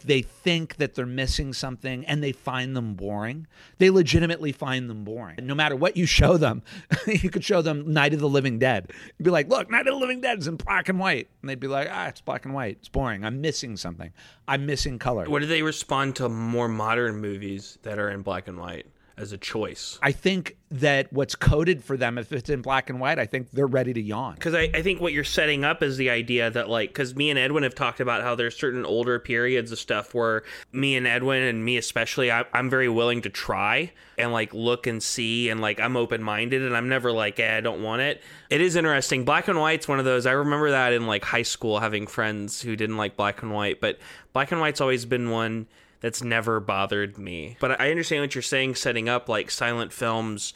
They 0.04 0.22
think 0.22 0.76
that 0.76 0.94
they're 0.94 1.06
missing 1.06 1.52
something 1.52 2.04
and 2.06 2.22
they 2.22 2.32
find 2.32 2.76
them 2.76 2.94
boring. 2.94 3.46
They 3.78 3.90
legitimately 3.90 4.52
find 4.52 4.88
them 4.88 5.04
boring. 5.04 5.38
No 5.42 5.54
matter 5.54 5.74
what 5.74 5.96
you 5.96 6.06
show 6.06 6.36
them, 6.36 6.62
you 7.06 7.30
could 7.30 7.44
show 7.44 7.62
them 7.62 7.92
Night 7.92 8.14
of 8.14 8.20
the 8.20 8.28
Living 8.28 8.58
Dead. 8.58 8.92
You'd 9.18 9.24
be 9.24 9.30
like, 9.30 9.48
look, 9.48 9.70
Night 9.70 9.86
of 9.86 9.94
the 9.94 10.00
Living 10.00 10.20
Dead 10.20 10.38
is 10.38 10.46
in 10.46 10.56
black 10.56 10.88
and 10.88 10.98
white. 10.98 11.28
And 11.42 11.50
they'd 11.50 11.60
be 11.60 11.66
like, 11.66 11.88
ah, 11.90 12.06
it's 12.06 12.20
black 12.20 12.44
and 12.44 12.54
white. 12.54 12.78
It's 12.78 12.88
boring. 12.88 13.24
I'm 13.24 13.40
missing 13.40 13.76
something. 13.76 14.12
I'm 14.46 14.66
missing 14.66 14.98
color. 14.98 15.28
What 15.28 15.40
do 15.40 15.46
they 15.46 15.62
respond 15.62 16.16
to 16.16 16.28
more 16.28 16.68
modern 16.68 17.16
movies 17.16 17.78
that 17.82 17.98
are 17.98 18.10
in 18.10 18.22
black 18.22 18.48
and 18.48 18.58
white? 18.58 18.86
As 19.18 19.32
a 19.32 19.38
choice. 19.38 19.98
I 20.02 20.12
think 20.12 20.56
that 20.70 21.12
what's 21.12 21.34
coded 21.34 21.82
for 21.82 21.96
them, 21.96 22.18
if 22.18 22.30
it's 22.32 22.50
in 22.50 22.60
black 22.60 22.90
and 22.90 23.00
white, 23.00 23.18
I 23.18 23.26
think 23.26 23.50
they're 23.52 23.66
ready 23.66 23.92
to 23.94 24.00
yawn. 24.00 24.34
Because 24.34 24.54
I, 24.54 24.70
I 24.74 24.82
think 24.82 25.00
what 25.00 25.12
you're 25.12 25.24
setting 25.24 25.64
up 25.64 25.82
is 25.82 25.96
the 25.96 26.10
idea 26.10 26.50
that, 26.50 26.68
like, 26.68 26.90
because 26.90 27.16
me 27.16 27.30
and 27.30 27.38
Edwin 27.38 27.62
have 27.62 27.74
talked 27.74 28.00
about 28.00 28.22
how 28.22 28.34
there's 28.34 28.56
certain 28.56 28.84
older 28.84 29.18
periods 29.18 29.72
of 29.72 29.78
stuff 29.78 30.14
where 30.14 30.42
me 30.72 30.96
and 30.96 31.06
Edwin, 31.06 31.42
and 31.42 31.64
me 31.64 31.76
especially, 31.78 32.30
I, 32.30 32.44
I'm 32.52 32.68
very 32.68 32.88
willing 32.88 33.22
to 33.22 33.30
try 33.30 33.92
and, 34.18 34.32
like, 34.32 34.52
look 34.52 34.86
and 34.86 35.02
see, 35.02 35.48
and, 35.48 35.60
like, 35.60 35.80
I'm 35.80 35.96
open 35.96 36.22
minded, 36.22 36.62
and 36.62 36.76
I'm 36.76 36.88
never 36.88 37.12
like, 37.12 37.40
eh, 37.40 37.56
I 37.56 37.60
don't 37.60 37.82
want 37.82 38.02
it. 38.02 38.22
It 38.50 38.60
is 38.60 38.76
interesting. 38.76 39.24
Black 39.24 39.48
and 39.48 39.58
white's 39.58 39.88
one 39.88 39.98
of 39.98 40.04
those. 40.04 40.26
I 40.26 40.32
remember 40.32 40.70
that 40.70 40.92
in, 40.92 41.06
like, 41.06 41.24
high 41.24 41.42
school, 41.42 41.80
having 41.80 42.06
friends 42.06 42.60
who 42.60 42.76
didn't 42.76 42.96
like 42.98 43.16
black 43.16 43.42
and 43.42 43.52
white, 43.52 43.80
but 43.80 43.98
black 44.32 44.52
and 44.52 44.60
white's 44.60 44.80
always 44.80 45.06
been 45.06 45.30
one 45.30 45.66
that's 46.00 46.22
never 46.22 46.60
bothered 46.60 47.18
me. 47.18 47.56
But 47.60 47.80
I 47.80 47.90
understand 47.90 48.22
what 48.22 48.34
you're 48.34 48.42
saying, 48.42 48.76
setting 48.76 49.08
up 49.08 49.28
like 49.28 49.50
silent 49.50 49.92
films. 49.92 50.54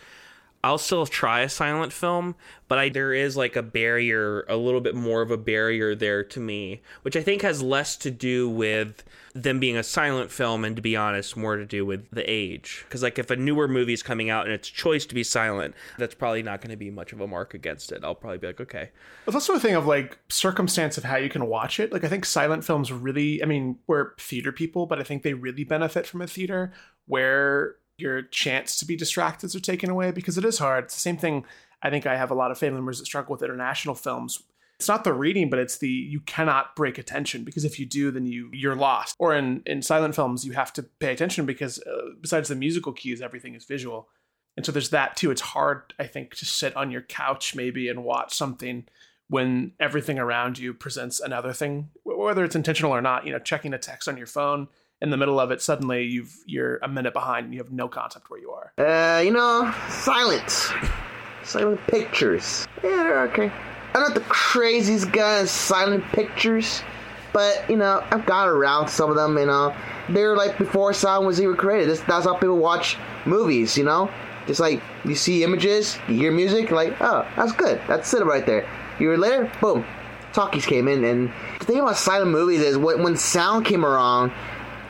I'll 0.65 0.79
still 0.79 1.07
try 1.07 1.41
a 1.41 1.49
silent 1.49 1.93
film, 1.93 2.37
but 2.69 2.79
I 2.79 2.89
there 2.89 3.13
is 3.13 3.37
like 3.37 3.57
a 3.57 3.63
barrier, 3.63 4.43
a 4.49 4.57
little 4.57 4.81
bit 4.81 4.95
more 4.95 5.21
of 5.21 5.33
a 5.33 5.37
barrier 5.37 5.95
there 5.95 6.23
to 6.23 6.41
me, 6.41 6.83
which 7.03 7.17
I 7.17 7.23
think 7.23 7.43
has 7.43 7.63
less 7.63 7.97
to 7.99 8.11
do 8.13 8.49
with 8.49 9.03
them 9.35 9.59
being 9.59 9.77
a 9.77 9.83
silent 9.83 10.31
film 10.31 10.65
and 10.65 10.77
to 10.77 10.83
be 10.83 10.95
honest 10.95 11.37
more 11.37 11.57
to 11.57 11.65
do 11.65 11.87
with 11.87 12.09
the 12.11 12.29
age 12.31 12.85
because 12.87 13.03
like 13.03 13.19
if 13.19 13.31
a 13.31 13.37
newer 13.37 13.67
movie 13.67 13.93
is 13.93 14.03
coming 14.03 14.29
out 14.29 14.45
and 14.45 14.55
it's 14.55 14.69
choice 14.69 15.07
to 15.07 15.15
be 15.15 15.25
silent 15.25 15.75
that's 15.99 16.15
probably 16.15 16.43
not 16.43 16.61
going 16.61 16.71
to 16.71 16.77
be 16.77 16.91
much 16.91 17.13
of 17.13 17.21
a 17.21 17.27
mark 17.27 17.55
against 17.55 17.93
it 17.93 18.05
i'll 18.05 18.15
probably 18.15 18.39
be 18.39 18.47
like 18.47 18.61
okay 18.61 18.91
it's 19.27 19.35
also 19.35 19.55
a 19.55 19.61
thing 19.61 19.75
of 19.75 19.87
like 19.87 20.19
circumstance 20.29 20.99
of 20.99 21.05
how 21.05 21.17
you 21.17 21.29
can 21.29 21.47
watch 21.47 21.81
it 21.81 21.93
like 21.93 22.05
i 22.05 22.09
think 22.09 22.25
silent 22.25 22.65
films 22.65 22.93
really 22.93 23.43
i 23.43 23.47
mean 23.47 23.79
we're 23.87 24.15
theater 24.17 24.53
people 24.53 24.87
but 24.87 25.01
i 25.01 25.03
think 25.03 25.23
they 25.23 25.35
really 25.35 25.65
benefit 25.65 26.07
from 26.07 26.21
a 26.21 26.27
theater 26.27 26.73
where 27.07 27.77
your 28.03 28.23
chance 28.23 28.77
to 28.77 28.85
be 28.85 28.97
distracted 28.97 29.55
are 29.55 29.61
taken 29.61 29.91
away 29.91 30.11
because 30.11 30.37
it 30.37 30.45
is 30.45 30.59
hard. 30.59 30.85
It's 30.85 30.95
the 30.95 31.01
same 31.01 31.17
thing. 31.17 31.45
I 31.83 31.91
think 31.91 32.07
I 32.07 32.17
have 32.17 32.31
a 32.31 32.35
lot 32.35 32.51
of 32.51 32.59
family 32.59 32.77
members 32.77 32.99
that 32.99 33.07
struggle 33.07 33.33
with 33.33 33.43
international 33.43 33.95
films. 33.95 34.43
It's 34.83 34.89
not 34.89 35.05
the 35.05 35.13
reading, 35.13 35.49
but 35.49 35.61
it's 35.61 35.79
the 35.79 35.89
you 35.89 36.19
cannot 36.19 36.75
break 36.75 36.99
attention 36.99 37.45
because 37.45 37.65
if 37.65 37.79
you 37.79 37.87
do, 37.87 38.11
then 38.11 38.27
you 38.27 38.51
you're 38.53 38.75
lost. 38.75 39.15
Or 39.21 39.33
in 39.33 39.63
in 39.65 39.81
silent 39.81 40.17
films, 40.17 40.45
you 40.45 40.55
have 40.55 40.73
to 40.73 40.83
pay 40.83 41.13
attention 41.13 41.47
because 41.47 41.79
uh, 41.79 42.09
besides 42.21 42.49
the 42.49 42.57
musical 42.57 42.93
cues, 42.93 43.23
everything 43.23 43.55
is 43.55 43.65
visual. 43.65 44.09
And 44.57 44.67
so 44.67 44.73
there's 44.73 44.91
that 44.91 45.15
too. 45.15 45.31
It's 45.31 45.41
hard, 45.41 45.95
I 46.01 46.09
think, 46.09 46.35
to 46.35 46.45
sit 46.45 46.75
on 46.75 46.91
your 46.91 47.03
couch 47.03 47.55
maybe 47.55 47.89
and 47.89 48.03
watch 48.03 48.35
something 48.35 48.89
when 49.29 49.71
everything 49.79 50.19
around 50.19 50.59
you 50.59 50.75
presents 50.75 51.21
another 51.21 51.53
thing, 51.53 51.91
whether 52.03 52.43
it's 52.43 52.57
intentional 52.57 52.91
or 52.91 53.01
not. 53.01 53.25
You 53.25 53.35
know, 53.35 53.39
checking 53.39 53.75
a 53.75 53.79
text 53.79 54.09
on 54.09 54.17
your 54.17 54.27
phone 54.27 54.67
in 55.01 55.11
the 55.11 55.17
middle 55.17 55.39
of 55.39 55.53
it, 55.53 55.63
suddenly 55.63 56.07
you've 56.07 56.35
you're 56.45 56.79
a 56.79 56.89
minute 56.89 57.13
behind 57.13 57.45
and 57.45 57.55
you 57.55 57.61
have 57.61 57.71
no 57.71 57.87
concept 57.87 58.31
where 58.31 58.41
you 58.41 58.51
are. 58.51 58.73
Uh, 58.85 59.21
you 59.21 59.31
know, 59.31 59.73
silence, 59.91 60.73
silent 61.45 61.81
pictures. 61.87 62.67
Yeah, 62.83 63.05
they're 63.05 63.23
okay. 63.29 63.53
I'm 63.95 64.01
not 64.01 64.15
the 64.15 64.21
craziest 64.21 65.13
guy 65.13 65.41
in 65.41 65.47
silent 65.47 66.05
pictures, 66.13 66.83
but 67.33 67.69
you 67.69 67.77
know, 67.77 68.03
I've 68.11 68.25
got 68.25 68.49
around 68.49 68.89
some 68.89 69.11
of 69.11 69.17
them. 69.17 69.37
You 69.37 69.47
know, 69.47 69.75
they're 70.09 70.37
like 70.37 70.59
before 70.59 70.93
sound 70.93 71.27
was 71.27 71.41
even 71.41 71.57
created. 71.57 71.91
That's, 71.91 72.01
that's 72.03 72.25
how 72.25 72.35
people 72.35 72.59
watch 72.59 72.97
movies. 73.27 73.77
You 73.77 73.85
know, 73.85 74.11
just 74.47 74.61
like 74.61 74.83
you 75.05 75.15
see 75.15 75.45
images, 75.45 75.99
you 76.09 76.15
hear 76.15 76.33
music, 76.33 76.71
like, 76.71 76.97
oh, 77.01 77.27
that's 77.37 77.53
good. 77.53 77.81
That's 77.87 78.09
cinema 78.09 78.31
right 78.31 78.47
there. 78.47 78.69
Year 78.99 79.19
later, 79.19 79.51
boom, 79.61 79.85
talkies 80.33 80.67
came 80.67 80.89
in. 80.89 81.05
And 81.05 81.33
the 81.59 81.65
thing 81.65 81.81
about 81.81 81.97
silent 81.97 82.31
movies 82.31 82.61
is 82.61 82.79
when, 82.79 83.03
when 83.03 83.17
sound 83.17 83.67
came 83.67 83.85
around, 83.85 84.33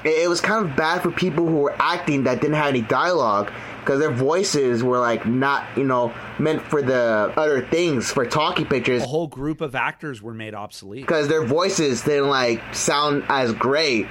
it, 0.05 0.25
it 0.25 0.29
was 0.29 0.41
kind 0.41 0.65
of 0.65 0.77
bad 0.77 1.03
for 1.03 1.11
people 1.11 1.47
who 1.47 1.57
were 1.57 1.75
acting 1.79 2.25
that 2.25 2.41
didn't 2.41 2.57
have 2.57 2.69
any 2.69 2.83
dialogue 2.83 3.51
because 3.83 3.99
their 4.01 4.13
voices 4.13 4.83
were 4.83 4.99
like 4.99 5.27
not, 5.27 5.67
you 5.77 5.85
know, 5.85 6.15
meant 6.39 6.63
for 6.63 6.83
the 6.83 7.33
other 7.37 7.67
things 7.67 8.11
for 8.13 8.25
talkie 8.25 8.65
pictures 8.65 9.03
A 9.03 9.07
whole 9.07 9.27
group 9.27 9.61
of 9.61 9.75
actors 9.75 10.23
were 10.23 10.35
made 10.35 10.55
obsolete. 10.55 11.03
because 11.03 11.29
their 11.29 11.45
voices 11.45 12.03
didn't 12.03 12.29
like 12.29 12.63
sound 12.75 13.25
as 13.29 13.53
great 13.53 14.07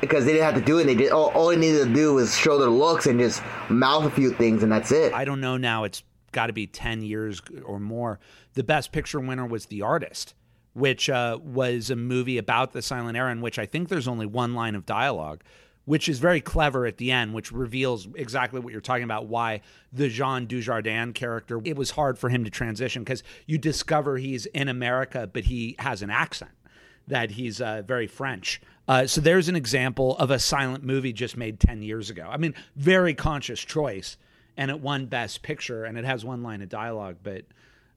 because 0.00 0.24
they 0.24 0.32
didn't 0.32 0.46
have 0.46 0.54
to 0.54 0.62
do 0.62 0.78
it. 0.78 0.84
They 0.84 0.94
did 0.94 1.12
all, 1.12 1.28
all 1.32 1.48
they 1.48 1.56
needed 1.56 1.88
to 1.88 1.92
do 1.94 2.14
was 2.14 2.34
show 2.36 2.58
their 2.58 2.70
looks 2.70 3.06
and 3.06 3.20
just 3.20 3.42
mouth 3.68 4.04
a 4.06 4.10
few 4.10 4.32
things, 4.32 4.62
and 4.62 4.72
that's 4.72 4.90
it. 4.90 5.12
I 5.12 5.26
don't 5.26 5.40
know 5.42 5.58
now. 5.58 5.84
It's 5.84 6.02
got 6.32 6.46
to 6.46 6.52
be 6.54 6.66
10 6.66 7.02
years 7.02 7.42
or 7.66 7.78
more. 7.78 8.18
The 8.54 8.64
best 8.64 8.92
picture 8.92 9.20
winner 9.20 9.44
was 9.46 9.66
The 9.66 9.82
Artist, 9.82 10.34
which 10.72 11.10
uh, 11.10 11.38
was 11.42 11.90
a 11.90 11.96
movie 11.96 12.38
about 12.38 12.72
the 12.72 12.80
silent 12.80 13.18
era 13.18 13.30
in 13.30 13.42
which 13.42 13.58
I 13.58 13.66
think 13.66 13.88
there's 13.90 14.08
only 14.08 14.24
one 14.26 14.54
line 14.54 14.74
of 14.74 14.86
dialogue, 14.86 15.42
which 15.90 16.08
is 16.08 16.20
very 16.20 16.40
clever 16.40 16.86
at 16.86 16.98
the 16.98 17.10
end, 17.10 17.34
which 17.34 17.50
reveals 17.50 18.06
exactly 18.14 18.60
what 18.60 18.70
you're 18.70 18.80
talking 18.80 19.02
about 19.02 19.26
why 19.26 19.60
the 19.92 20.08
Jean 20.08 20.46
Dujardin 20.46 21.12
character, 21.12 21.60
it 21.64 21.76
was 21.76 21.90
hard 21.90 22.16
for 22.16 22.28
him 22.28 22.44
to 22.44 22.50
transition 22.50 23.02
because 23.02 23.24
you 23.46 23.58
discover 23.58 24.16
he's 24.16 24.46
in 24.46 24.68
America, 24.68 25.28
but 25.32 25.42
he 25.42 25.74
has 25.80 26.00
an 26.02 26.08
accent 26.08 26.52
that 27.08 27.32
he's 27.32 27.60
uh, 27.60 27.82
very 27.84 28.06
French. 28.06 28.60
Uh, 28.86 29.04
so 29.04 29.20
there's 29.20 29.48
an 29.48 29.56
example 29.56 30.16
of 30.18 30.30
a 30.30 30.38
silent 30.38 30.84
movie 30.84 31.12
just 31.12 31.36
made 31.36 31.58
10 31.58 31.82
years 31.82 32.08
ago. 32.08 32.28
I 32.30 32.36
mean, 32.36 32.54
very 32.76 33.12
conscious 33.12 33.58
choice. 33.58 34.16
And 34.56 34.70
it 34.70 34.78
won 34.78 35.06
Best 35.06 35.42
Picture 35.42 35.86
and 35.86 35.98
it 35.98 36.04
has 36.04 36.24
one 36.24 36.44
line 36.44 36.62
of 36.62 36.68
dialogue. 36.68 37.16
But 37.24 37.46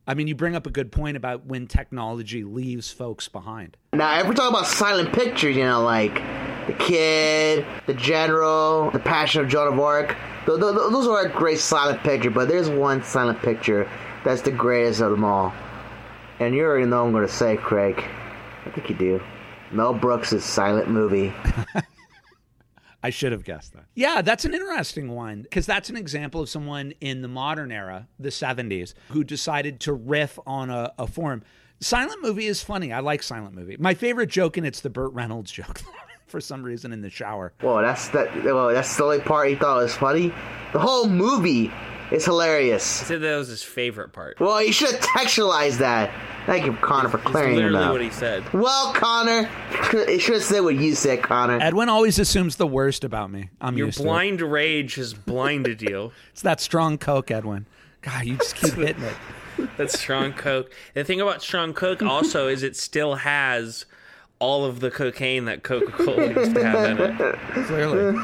I 0.08 0.16
mean, 0.16 0.26
you 0.26 0.34
bring 0.34 0.56
up 0.56 0.66
a 0.66 0.72
good 0.72 0.92
point 0.92 1.16
about 1.16 1.46
when 1.46 1.68
technology 1.68 2.44
leaves 2.44 2.92
folks 2.92 3.28
behind. 3.28 3.78
Now, 3.94 4.20
if 4.20 4.26
we're 4.26 4.34
talking 4.34 4.56
about 4.56 4.66
silent 4.66 5.14
pictures, 5.14 5.56
you 5.56 5.64
know, 5.64 5.84
like 5.84 6.20
The 6.68 6.74
Kid, 6.74 7.66
The 7.86 7.94
General, 7.94 8.92
The 8.92 9.00
Passion 9.00 9.42
of 9.42 9.50
Joan 9.50 9.74
of 9.74 9.80
Arc, 9.80 10.16
th- 10.46 10.60
th- 10.60 10.60
th- 10.60 10.92
those 10.92 11.08
are 11.08 11.26
a 11.26 11.30
great 11.30 11.60
silent 11.60 12.02
picture, 12.02 12.30
but 12.30 12.48
there's 12.48 12.70
one 12.70 13.04
silent 13.04 13.42
picture 13.42 13.90
that's 14.24 14.42
the 14.42 14.52
greatest 14.52 15.02
of 15.02 15.12
them 15.12 15.24
all. 15.24 15.54
And 16.40 16.56
you 16.56 16.64
already 16.64 16.86
know 16.86 17.02
what 17.02 17.08
I'm 17.08 17.12
going 17.14 17.28
to 17.28 17.34
say, 17.34 17.58
Craig. 17.58 18.04
I 18.66 18.70
think 18.70 18.90
you 18.90 18.96
do. 18.96 19.22
Mel 19.72 19.94
Brooks' 19.94 20.44
silent 20.44 20.90
movie. 20.90 21.34
I 23.04 23.10
should 23.10 23.34
have 23.34 23.44
guessed 23.44 23.74
that. 23.74 23.86
Yeah, 23.96 24.22
that's 24.22 24.46
an 24.46 24.54
interesting 24.54 25.10
one 25.12 25.42
because 25.42 25.66
that's 25.66 25.90
an 25.90 25.98
example 25.98 26.42
of 26.42 26.50
someone 26.50 26.94
in 27.02 27.22
the 27.22 27.28
modern 27.28 27.70
era, 27.72 28.08
the 28.18 28.30
70s, 28.30 28.94
who 29.10 29.26
decided 29.26 29.82
to 29.82 29.94
riff 29.94 30.40
on 30.48 30.70
a, 30.70 30.94
a 30.98 31.06
form. 31.06 31.44
Silent 31.82 32.22
movie 32.22 32.46
is 32.48 32.64
funny. 32.64 32.94
I 32.94 33.02
like 33.02 33.22
silent 33.22 33.56
movie. 33.56 33.76
My 33.78 33.94
favorite 33.94 34.30
joke 34.30 34.56
and 34.56 34.66
it's 34.66 34.80
the 34.80 34.90
Burt 34.90 35.12
Reynolds 35.12 35.52
joke 35.52 35.82
for 36.34 36.42
some 36.42 36.64
reason 36.64 36.92
in 36.92 37.02
the 37.02 37.12
shower. 37.12 37.54
Whoa, 37.62 37.84
that's 37.84 38.08
that. 38.10 38.44
Well, 38.44 38.70
that's 38.70 38.98
the 38.98 39.04
only 39.04 39.20
part 39.20 39.50
he 39.50 39.56
thought 39.56 39.78
was 39.84 39.94
funny. 39.96 40.34
The 40.74 40.80
whole 40.80 41.08
movie 41.08 41.72
is 42.12 42.26
hilarious. 42.26 43.02
He 43.02 43.06
said 43.06 43.22
that 43.22 43.38
was 43.38 43.50
his 43.50 43.62
favorite 43.62 44.14
part. 44.14 44.40
Well, 44.40 44.60
you 44.64 44.74
should 44.74 44.90
have 44.90 45.00
textualized 45.02 45.78
that. 45.78 46.10
Thank 46.48 46.66
you, 46.66 46.74
Connor, 46.74 47.10
for 47.10 47.20
It's 47.20 47.28
clearing 47.28 47.54
it 47.54 47.56
literally 47.58 47.86
up. 47.86 47.92
what 47.92 48.02
he 48.02 48.10
said. 48.10 48.52
Well, 48.52 48.94
Connor, 48.96 49.48
it 49.94 50.22
should 50.22 50.34
have 50.34 50.44
said 50.44 50.62
what 50.62 50.74
you 50.74 50.96
said, 50.96 51.22
Connor. 51.22 51.60
Edwin 51.62 51.88
always 51.88 52.18
assumes 52.18 52.56
the 52.56 52.66
worst 52.68 53.04
about 53.04 53.30
me. 53.30 53.52
I'm 53.62 53.78
Your 53.78 53.86
used 53.90 54.00
to 54.00 54.04
it. 54.04 54.08
blind 54.08 54.42
rage 54.42 54.96
has 54.96 55.14
blinded 55.14 55.84
you. 55.84 56.12
It's 56.32 56.42
that 56.42 56.60
strong 56.60 56.98
Coke, 56.98 57.30
Edwin. 57.30 57.68
God, 58.02 58.26
you 58.26 58.38
just 58.38 58.56
keep 58.56 58.74
hitting 58.74 59.04
it. 59.04 59.14
That's 59.78 60.00
strong 60.00 60.34
coke. 60.34 60.72
The 60.96 61.04
thing 61.04 61.22
about 61.22 61.44
strong 61.44 61.74
coke 61.74 62.02
also 62.02 62.48
is 62.48 62.64
it 62.64 62.76
still 62.76 63.14
has 63.16 63.86
all 64.44 64.66
of 64.66 64.82
the 64.82 64.92
cocaine 64.92 65.46
that 65.46 65.64
Coca-Cola 65.64 66.34
used 66.34 66.54
to 66.54 66.64
have 66.66 67.00
in 67.00 67.00
it. 67.00 67.40
Clearly, 67.66 68.20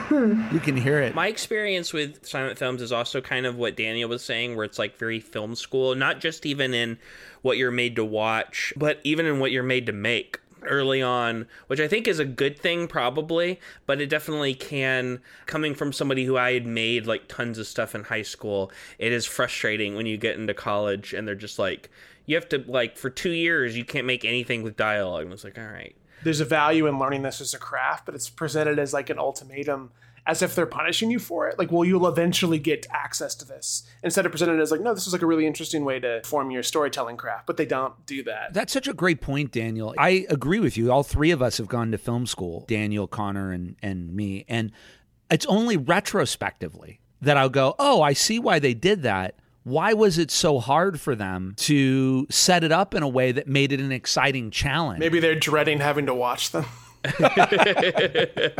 you 0.51 0.59
can 0.59 0.75
hear 0.75 0.99
it. 0.99 1.15
My 1.15 1.27
experience 1.27 1.93
with 1.93 2.25
silent 2.25 2.59
films 2.59 2.81
is 2.81 2.91
also 2.91 3.21
kind 3.21 3.45
of 3.45 3.55
what 3.55 3.77
Daniel 3.77 4.09
was 4.09 4.21
saying, 4.21 4.57
where 4.57 4.65
it's 4.65 4.77
like 4.77 4.97
very 4.97 5.21
film 5.21 5.55
school, 5.55 5.95
not 5.95 6.19
just 6.19 6.45
even 6.45 6.73
in 6.73 6.97
what 7.41 7.55
you're 7.55 7.71
made 7.71 7.95
to 7.95 8.03
watch, 8.03 8.73
but 8.75 8.99
even 9.05 9.25
in 9.25 9.39
what 9.39 9.51
you're 9.51 9.63
made 9.63 9.85
to 9.85 9.93
make 9.93 10.41
early 10.63 11.01
on, 11.01 11.47
which 11.67 11.79
I 11.79 11.87
think 11.87 12.05
is 12.05 12.19
a 12.19 12.25
good 12.25 12.59
thing, 12.59 12.89
probably, 12.89 13.57
but 13.85 14.01
it 14.01 14.09
definitely 14.09 14.55
can, 14.55 15.21
coming 15.45 15.73
from 15.73 15.93
somebody 15.93 16.25
who 16.25 16.35
I 16.35 16.51
had 16.51 16.65
made 16.65 17.07
like 17.07 17.29
tons 17.29 17.57
of 17.57 17.65
stuff 17.65 17.95
in 17.95 18.03
high 18.03 18.23
school, 18.23 18.73
it 18.97 19.13
is 19.13 19.25
frustrating 19.25 19.95
when 19.95 20.05
you 20.05 20.17
get 20.17 20.37
into 20.37 20.53
college 20.53 21.13
and 21.13 21.25
they're 21.25 21.33
just 21.33 21.59
like, 21.59 21.89
you 22.25 22.35
have 22.35 22.49
to, 22.49 22.61
like, 22.67 22.97
for 22.97 23.09
two 23.09 23.31
years, 23.31 23.77
you 23.77 23.85
can't 23.85 24.05
make 24.05 24.25
anything 24.25 24.63
with 24.63 24.75
dialogue. 24.75 25.23
And 25.23 25.31
it's 25.31 25.45
like, 25.45 25.57
all 25.57 25.63
right. 25.63 25.95
There's 26.23 26.39
a 26.39 26.45
value 26.45 26.87
in 26.87 26.99
learning 26.99 27.21
this 27.21 27.41
as 27.41 27.53
a 27.53 27.59
craft, 27.59 28.05
but 28.05 28.15
it's 28.15 28.29
presented 28.29 28.79
as 28.79 28.93
like 28.93 29.09
an 29.09 29.19
ultimatum, 29.19 29.91
as 30.25 30.41
if 30.41 30.53
they're 30.53 30.65
punishing 30.65 31.09
you 31.09 31.17
for 31.17 31.47
it. 31.47 31.57
Like, 31.57 31.71
well, 31.71 31.85
you'll 31.85 32.07
eventually 32.07 32.59
get 32.59 32.85
access 32.91 33.33
to 33.35 33.45
this. 33.45 33.83
Instead 34.03 34.25
of 34.25 34.31
presented 34.31 34.59
as 34.59 34.71
like, 34.71 34.81
no, 34.81 34.93
this 34.93 35.07
is 35.07 35.13
like 35.13 35.21
a 35.21 35.25
really 35.25 35.47
interesting 35.47 35.85
way 35.85 35.99
to 35.99 36.21
form 36.23 36.51
your 36.51 36.61
storytelling 36.61 37.17
craft, 37.17 37.47
but 37.47 37.57
they 37.57 37.65
don't 37.65 38.05
do 38.05 38.23
that. 38.23 38.53
That's 38.53 38.73
such 38.73 38.87
a 38.87 38.93
great 38.93 39.21
point, 39.21 39.51
Daniel. 39.51 39.95
I 39.97 40.27
agree 40.29 40.59
with 40.59 40.77
you. 40.77 40.91
All 40.91 41.03
three 41.03 41.31
of 41.31 41.41
us 41.41 41.57
have 41.57 41.67
gone 41.67 41.91
to 41.91 41.97
film 41.97 42.25
school 42.25 42.65
Daniel, 42.67 43.07
Connor, 43.07 43.51
and, 43.51 43.75
and 43.81 44.13
me. 44.13 44.45
And 44.47 44.71
it's 45.31 45.45
only 45.45 45.77
retrospectively 45.77 46.99
that 47.21 47.37
I'll 47.37 47.49
go, 47.49 47.75
oh, 47.79 48.01
I 48.01 48.13
see 48.13 48.39
why 48.39 48.59
they 48.59 48.73
did 48.73 49.03
that. 49.03 49.35
Why 49.69 49.93
was 49.93 50.17
it 50.17 50.31
so 50.31 50.57
hard 50.57 50.99
for 50.99 51.15
them 51.15 51.53
to 51.57 52.25
set 52.31 52.63
it 52.63 52.71
up 52.71 52.95
in 52.95 53.03
a 53.03 53.07
way 53.07 53.31
that 53.31 53.47
made 53.47 53.71
it 53.71 53.79
an 53.79 53.91
exciting 53.91 54.49
challenge? 54.49 54.99
Maybe 54.99 55.19
they're 55.19 55.35
dreading 55.35 55.79
having 55.79 56.07
to 56.07 56.15
watch 56.15 56.49
them. 56.49 56.65
I 57.05 58.51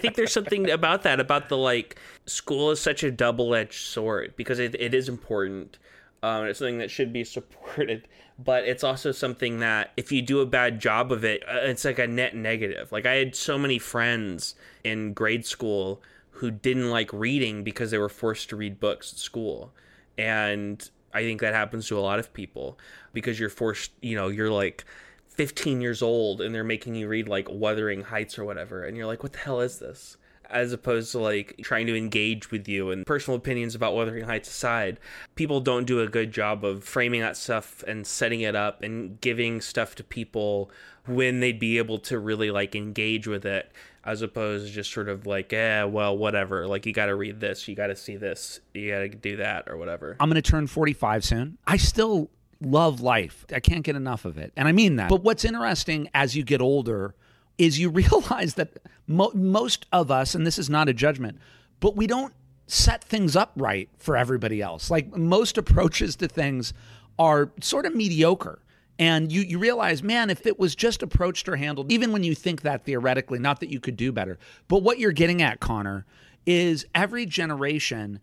think 0.00 0.16
there's 0.16 0.32
something 0.32 0.68
about 0.68 1.04
that, 1.04 1.20
about 1.20 1.48
the 1.48 1.56
like, 1.56 1.96
school 2.26 2.72
is 2.72 2.80
such 2.80 3.04
a 3.04 3.12
double 3.12 3.54
edged 3.54 3.86
sword 3.86 4.34
because 4.36 4.58
it, 4.58 4.74
it 4.80 4.94
is 4.94 5.08
important. 5.08 5.78
Um, 6.24 6.46
it's 6.46 6.58
something 6.58 6.78
that 6.78 6.90
should 6.90 7.12
be 7.12 7.22
supported, 7.22 8.08
but 8.36 8.64
it's 8.64 8.82
also 8.82 9.12
something 9.12 9.60
that 9.60 9.92
if 9.96 10.10
you 10.10 10.22
do 10.22 10.40
a 10.40 10.46
bad 10.46 10.80
job 10.80 11.12
of 11.12 11.24
it, 11.24 11.44
uh, 11.48 11.60
it's 11.62 11.84
like 11.84 12.00
a 12.00 12.08
net 12.08 12.34
negative. 12.34 12.90
Like, 12.90 13.06
I 13.06 13.14
had 13.14 13.36
so 13.36 13.56
many 13.56 13.78
friends 13.78 14.56
in 14.82 15.12
grade 15.12 15.46
school 15.46 16.02
who 16.30 16.50
didn't 16.50 16.90
like 16.90 17.12
reading 17.12 17.62
because 17.62 17.92
they 17.92 17.98
were 17.98 18.08
forced 18.08 18.48
to 18.48 18.56
read 18.56 18.80
books 18.80 19.12
at 19.12 19.18
school. 19.20 19.72
And 20.18 20.88
I 21.14 21.22
think 21.22 21.40
that 21.40 21.54
happens 21.54 21.88
to 21.88 21.98
a 21.98 22.00
lot 22.00 22.18
of 22.18 22.32
people 22.32 22.78
because 23.12 23.38
you're 23.38 23.50
forced, 23.50 23.92
you 24.00 24.16
know, 24.16 24.28
you're 24.28 24.50
like 24.50 24.84
15 25.28 25.80
years 25.80 26.02
old 26.02 26.40
and 26.40 26.54
they're 26.54 26.64
making 26.64 26.94
you 26.94 27.08
read 27.08 27.28
like 27.28 27.48
Wuthering 27.50 28.02
Heights 28.02 28.38
or 28.38 28.44
whatever. 28.44 28.84
And 28.84 28.96
you're 28.96 29.06
like, 29.06 29.22
what 29.22 29.32
the 29.32 29.38
hell 29.38 29.60
is 29.60 29.78
this? 29.78 30.16
As 30.50 30.72
opposed 30.72 31.12
to 31.12 31.18
like 31.18 31.56
trying 31.62 31.86
to 31.86 31.96
engage 31.96 32.50
with 32.50 32.68
you 32.68 32.90
and 32.90 33.06
personal 33.06 33.38
opinions 33.38 33.74
about 33.74 33.94
Wuthering 33.94 34.24
Heights 34.24 34.50
aside, 34.50 35.00
people 35.34 35.60
don't 35.60 35.86
do 35.86 36.00
a 36.00 36.08
good 36.08 36.30
job 36.30 36.64
of 36.64 36.84
framing 36.84 37.22
that 37.22 37.36
stuff 37.36 37.82
and 37.86 38.06
setting 38.06 38.42
it 38.42 38.54
up 38.54 38.82
and 38.82 39.20
giving 39.20 39.60
stuff 39.62 39.94
to 39.94 40.04
people 40.04 40.70
when 41.06 41.40
they'd 41.40 41.58
be 41.58 41.78
able 41.78 41.98
to 41.98 42.18
really 42.18 42.50
like 42.50 42.76
engage 42.76 43.26
with 43.26 43.46
it 43.46 43.72
as 44.04 44.22
opposed 44.22 44.66
to 44.66 44.72
just 44.72 44.92
sort 44.92 45.08
of 45.08 45.26
like, 45.26 45.52
eh, 45.52 45.84
well, 45.84 46.16
whatever. 46.16 46.66
Like, 46.66 46.86
you 46.86 46.92
got 46.92 47.06
to 47.06 47.14
read 47.14 47.40
this, 47.40 47.68
you 47.68 47.74
got 47.74 47.86
to 47.88 47.96
see 47.96 48.16
this, 48.16 48.60
you 48.74 48.90
got 48.90 49.00
to 49.00 49.08
do 49.08 49.36
that, 49.36 49.68
or 49.68 49.76
whatever. 49.76 50.16
I'm 50.18 50.28
going 50.28 50.42
to 50.42 50.50
turn 50.50 50.66
45 50.66 51.24
soon. 51.24 51.58
I 51.66 51.76
still 51.76 52.30
love 52.60 53.00
life. 53.00 53.44
I 53.54 53.60
can't 53.60 53.82
get 53.84 53.96
enough 53.96 54.24
of 54.24 54.38
it. 54.38 54.52
And 54.56 54.68
I 54.68 54.72
mean 54.72 54.96
that. 54.96 55.08
But 55.08 55.22
what's 55.22 55.44
interesting 55.44 56.08
as 56.14 56.36
you 56.36 56.44
get 56.44 56.60
older 56.60 57.14
is 57.58 57.78
you 57.78 57.90
realize 57.90 58.54
that 58.54 58.78
mo- 59.06 59.32
most 59.34 59.86
of 59.92 60.10
us, 60.10 60.34
and 60.34 60.46
this 60.46 60.58
is 60.58 60.70
not 60.70 60.88
a 60.88 60.94
judgment, 60.94 61.38
but 61.80 61.96
we 61.96 62.06
don't 62.06 62.32
set 62.66 63.04
things 63.04 63.36
up 63.36 63.52
right 63.56 63.88
for 63.98 64.16
everybody 64.16 64.62
else. 64.62 64.90
Like 64.90 65.14
most 65.16 65.58
approaches 65.58 66.16
to 66.16 66.28
things 66.28 66.72
are 67.18 67.50
sort 67.60 67.86
of 67.86 67.94
mediocre. 67.94 68.60
And 69.02 69.32
you, 69.32 69.40
you 69.40 69.58
realize, 69.58 70.00
man, 70.00 70.30
if 70.30 70.46
it 70.46 70.60
was 70.60 70.76
just 70.76 71.02
approached 71.02 71.48
or 71.48 71.56
handled, 71.56 71.90
even 71.90 72.12
when 72.12 72.22
you 72.22 72.36
think 72.36 72.62
that 72.62 72.84
theoretically, 72.84 73.40
not 73.40 73.58
that 73.58 73.68
you 73.68 73.80
could 73.80 73.96
do 73.96 74.12
better, 74.12 74.38
but 74.68 74.84
what 74.84 75.00
you're 75.00 75.10
getting 75.10 75.42
at, 75.42 75.58
Connor, 75.58 76.06
is 76.46 76.86
every 76.94 77.26
generation 77.26 78.20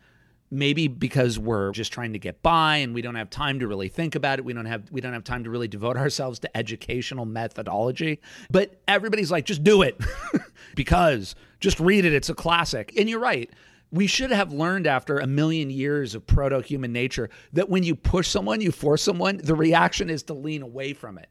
maybe 0.50 0.88
because 0.88 1.38
we're 1.38 1.72
just 1.72 1.92
trying 1.92 2.14
to 2.14 2.20
get 2.20 2.42
by 2.42 2.78
and 2.78 2.94
we 2.94 3.02
don't 3.02 3.16
have 3.16 3.30
time 3.30 3.60
to 3.60 3.68
really 3.68 3.88
think 3.88 4.16
about 4.16 4.40
it 4.40 4.46
we 4.46 4.52
don't 4.52 4.66
have 4.66 4.90
we 4.90 5.00
don't 5.00 5.14
have 5.14 5.24
time 5.24 5.44
to 5.44 5.50
really 5.52 5.68
devote 5.68 5.96
ourselves 6.06 6.40
to 6.40 6.58
educational 6.58 7.24
methodology 7.24 8.20
but 8.50 8.82
everybody's 8.88 9.30
like 9.30 9.46
just 9.46 9.64
do 9.64 9.82
it. 9.82 10.00
Because 10.76 11.36
just 11.60 11.80
read 11.80 12.06
it 12.06 12.14
it's 12.14 12.30
a 12.30 12.34
classic. 12.34 12.94
And 12.98 13.10
you're 13.10 13.20
right 13.20 13.50
we 13.92 14.08
should 14.08 14.32
have 14.32 14.54
learned 14.54 14.88
after 14.88 15.18
a 15.18 15.28
million 15.28 15.70
years 15.70 16.16
of 16.16 16.26
proto 16.28 16.62
human 16.62 16.94
nature 16.94 17.30
that 17.54 17.70
when 17.70 17.84
you 17.84 17.96
push 17.96 18.28
someone 18.28 18.62
you 18.62 18.72
force 18.72 19.02
someone 19.02 19.38
the 19.38 19.56
reaction 19.56 20.10
is 20.10 20.24
to 20.24 20.34
lean 20.34 20.62
away 20.62 20.94
from 20.94 21.18
it. 21.18 21.30